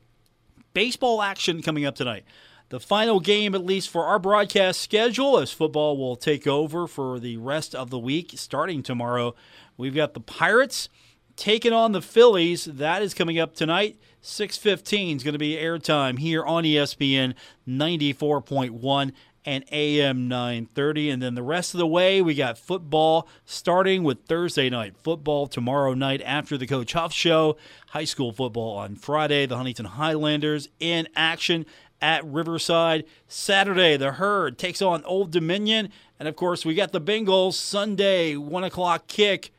baseball 0.73 1.21
action 1.21 1.61
coming 1.61 1.85
up 1.85 1.95
tonight. 1.95 2.25
The 2.69 2.79
final 2.79 3.19
game, 3.19 3.53
at 3.53 3.63
least 3.63 3.89
for 3.89 4.05
our 4.05 4.17
broadcast 4.17 4.81
schedule, 4.81 5.37
as 5.37 5.51
football 5.51 5.97
will 5.97 6.15
take 6.15 6.47
over 6.47 6.87
for 6.87 7.19
the 7.19 7.37
rest 7.37 7.75
of 7.75 7.89
the 7.91 7.99
week 7.99 8.31
starting 8.35 8.81
tomorrow. 8.81 9.35
We've 9.77 9.93
got 9.93 10.13
the 10.13 10.19
Pirates 10.19 10.89
taking 11.35 11.73
on 11.73 11.91
the 11.91 12.01
Phillies. 12.01 12.65
That 12.65 13.01
is 13.01 13.13
coming 13.13 13.39
up 13.39 13.55
tonight. 13.55 13.97
6:15 14.21 15.17
is 15.17 15.23
going 15.23 15.33
to 15.33 15.39
be 15.39 15.55
airtime 15.55 16.19
here 16.19 16.43
on 16.43 16.63
ESPN 16.63 17.33
94.1 17.67 19.11
and 19.45 19.65
AM 19.71 20.27
930 20.27 21.09
and 21.09 21.21
then 21.21 21.35
the 21.35 21.43
rest 21.43 21.73
of 21.73 21.77
the 21.77 21.87
way 21.87 22.21
we 22.21 22.33
got 22.33 22.57
football 22.57 23.27
starting 23.45 24.03
with 24.03 24.25
Thursday 24.25 24.69
night 24.69 24.95
football 25.03 25.47
tomorrow 25.47 25.93
night 25.93 26.21
after 26.23 26.57
the 26.57 26.65
coach 26.65 26.93
Huff 26.93 27.11
show 27.11 27.57
high 27.89 28.05
school 28.05 28.31
football 28.31 28.77
on 28.77 28.95
Friday 28.95 29.45
the 29.45 29.57
Huntington 29.57 29.85
Highlanders 29.85 30.69
in 30.79 31.09
action 31.15 31.65
at 32.01 32.23
Riverside 32.25 33.03
Saturday 33.27 33.97
the 33.97 34.13
herd 34.13 34.57
takes 34.57 34.81
on 34.81 35.03
Old 35.03 35.31
Dominion 35.31 35.89
and 36.19 36.29
of 36.29 36.37
course 36.37 36.65
we 36.65 36.73
got 36.73 36.93
the 36.93 37.01
Bengals 37.01 37.55
Sunday 37.55 38.37
1 38.37 38.63
o'clock 38.63 39.07
kick 39.07 39.51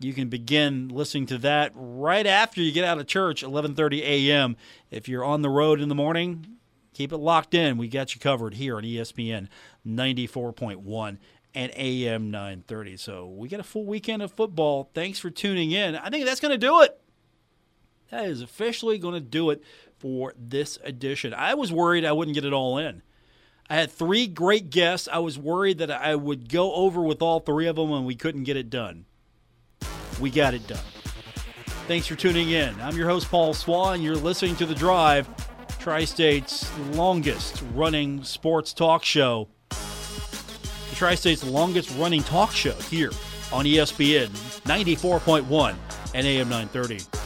you 0.00 0.12
can 0.12 0.28
begin 0.28 0.88
listening 0.88 1.26
to 1.26 1.38
that 1.38 1.72
right 1.74 2.26
after 2.26 2.62
you 2.62 2.72
get 2.72 2.84
out 2.84 2.98
of 2.98 3.06
church 3.06 3.42
11:30 3.42 4.00
a.m. 4.00 4.56
if 4.90 5.08
you're 5.08 5.24
on 5.24 5.42
the 5.42 5.50
road 5.50 5.80
in 5.80 5.88
the 5.88 5.94
morning 5.94 6.58
keep 6.98 7.12
it 7.12 7.18
locked 7.18 7.54
in. 7.54 7.78
We 7.78 7.86
got 7.86 8.12
you 8.14 8.20
covered 8.20 8.54
here 8.54 8.76
on 8.76 8.82
ESPN 8.82 9.46
94.1 9.86 11.18
and 11.54 11.72
AM 11.76 12.30
930 12.30 12.96
so 12.96 13.26
we 13.28 13.48
got 13.48 13.60
a 13.60 13.64
full 13.64 13.86
weekend 13.86 14.20
of 14.20 14.32
football. 14.32 14.90
Thanks 14.94 15.20
for 15.20 15.30
tuning 15.30 15.70
in. 15.70 15.94
I 15.94 16.10
think 16.10 16.26
that's 16.26 16.40
going 16.40 16.52
to 16.52 16.58
do 16.58 16.82
it. 16.82 17.00
That 18.10 18.24
is 18.24 18.42
officially 18.42 18.98
going 18.98 19.14
to 19.14 19.20
do 19.20 19.50
it 19.50 19.62
for 19.98 20.34
this 20.36 20.78
edition. 20.82 21.32
I 21.34 21.54
was 21.54 21.70
worried 21.70 22.04
I 22.04 22.12
wouldn't 22.12 22.34
get 22.34 22.44
it 22.44 22.52
all 22.52 22.78
in. 22.78 23.02
I 23.70 23.76
had 23.76 23.92
three 23.92 24.26
great 24.26 24.70
guests. 24.70 25.08
I 25.12 25.18
was 25.18 25.38
worried 25.38 25.78
that 25.78 25.90
I 25.90 26.16
would 26.16 26.48
go 26.48 26.74
over 26.74 27.02
with 27.02 27.22
all 27.22 27.38
three 27.38 27.66
of 27.66 27.76
them 27.76 27.92
and 27.92 28.06
we 28.06 28.16
couldn't 28.16 28.44
get 28.44 28.56
it 28.56 28.70
done 28.70 29.04
we 30.20 30.30
got 30.30 30.54
it 30.54 30.66
done. 30.66 30.78
Thanks 31.86 32.06
for 32.06 32.16
tuning 32.16 32.50
in. 32.50 32.78
I'm 32.80 32.96
your 32.96 33.08
host, 33.08 33.30
Paul 33.30 33.54
Swann. 33.54 34.02
You're 34.02 34.16
listening 34.16 34.56
to 34.56 34.66
The 34.66 34.74
Drive, 34.74 35.28
Tri 35.78 36.04
State's 36.04 36.70
longest 36.90 37.62
running 37.74 38.22
sports 38.24 38.72
talk 38.72 39.04
show. 39.04 39.48
The 39.70 40.96
Tri 40.96 41.14
State's 41.14 41.44
longest 41.44 41.96
running 41.96 42.22
talk 42.22 42.52
show 42.52 42.74
here 42.90 43.10
on 43.52 43.64
ESPN 43.64 44.28
94.1 44.64 45.74
and 46.14 46.26
AM 46.26 46.48
930. 46.48 47.17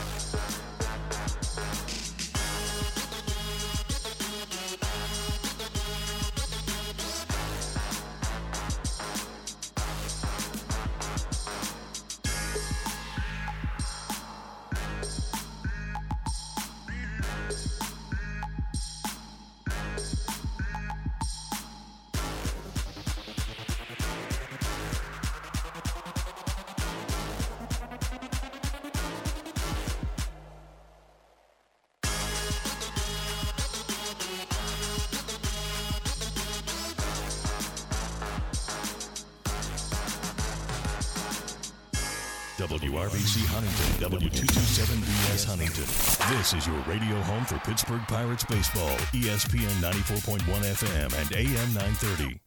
Pittsburgh 47.93 48.09
Pirates 48.09 48.45
baseball, 48.45 48.97
ESPN 49.13 49.83
94.1 49.83 50.41
FM 50.41 51.21
and 51.21 51.33
AM 51.37 51.75
930. 51.75 52.43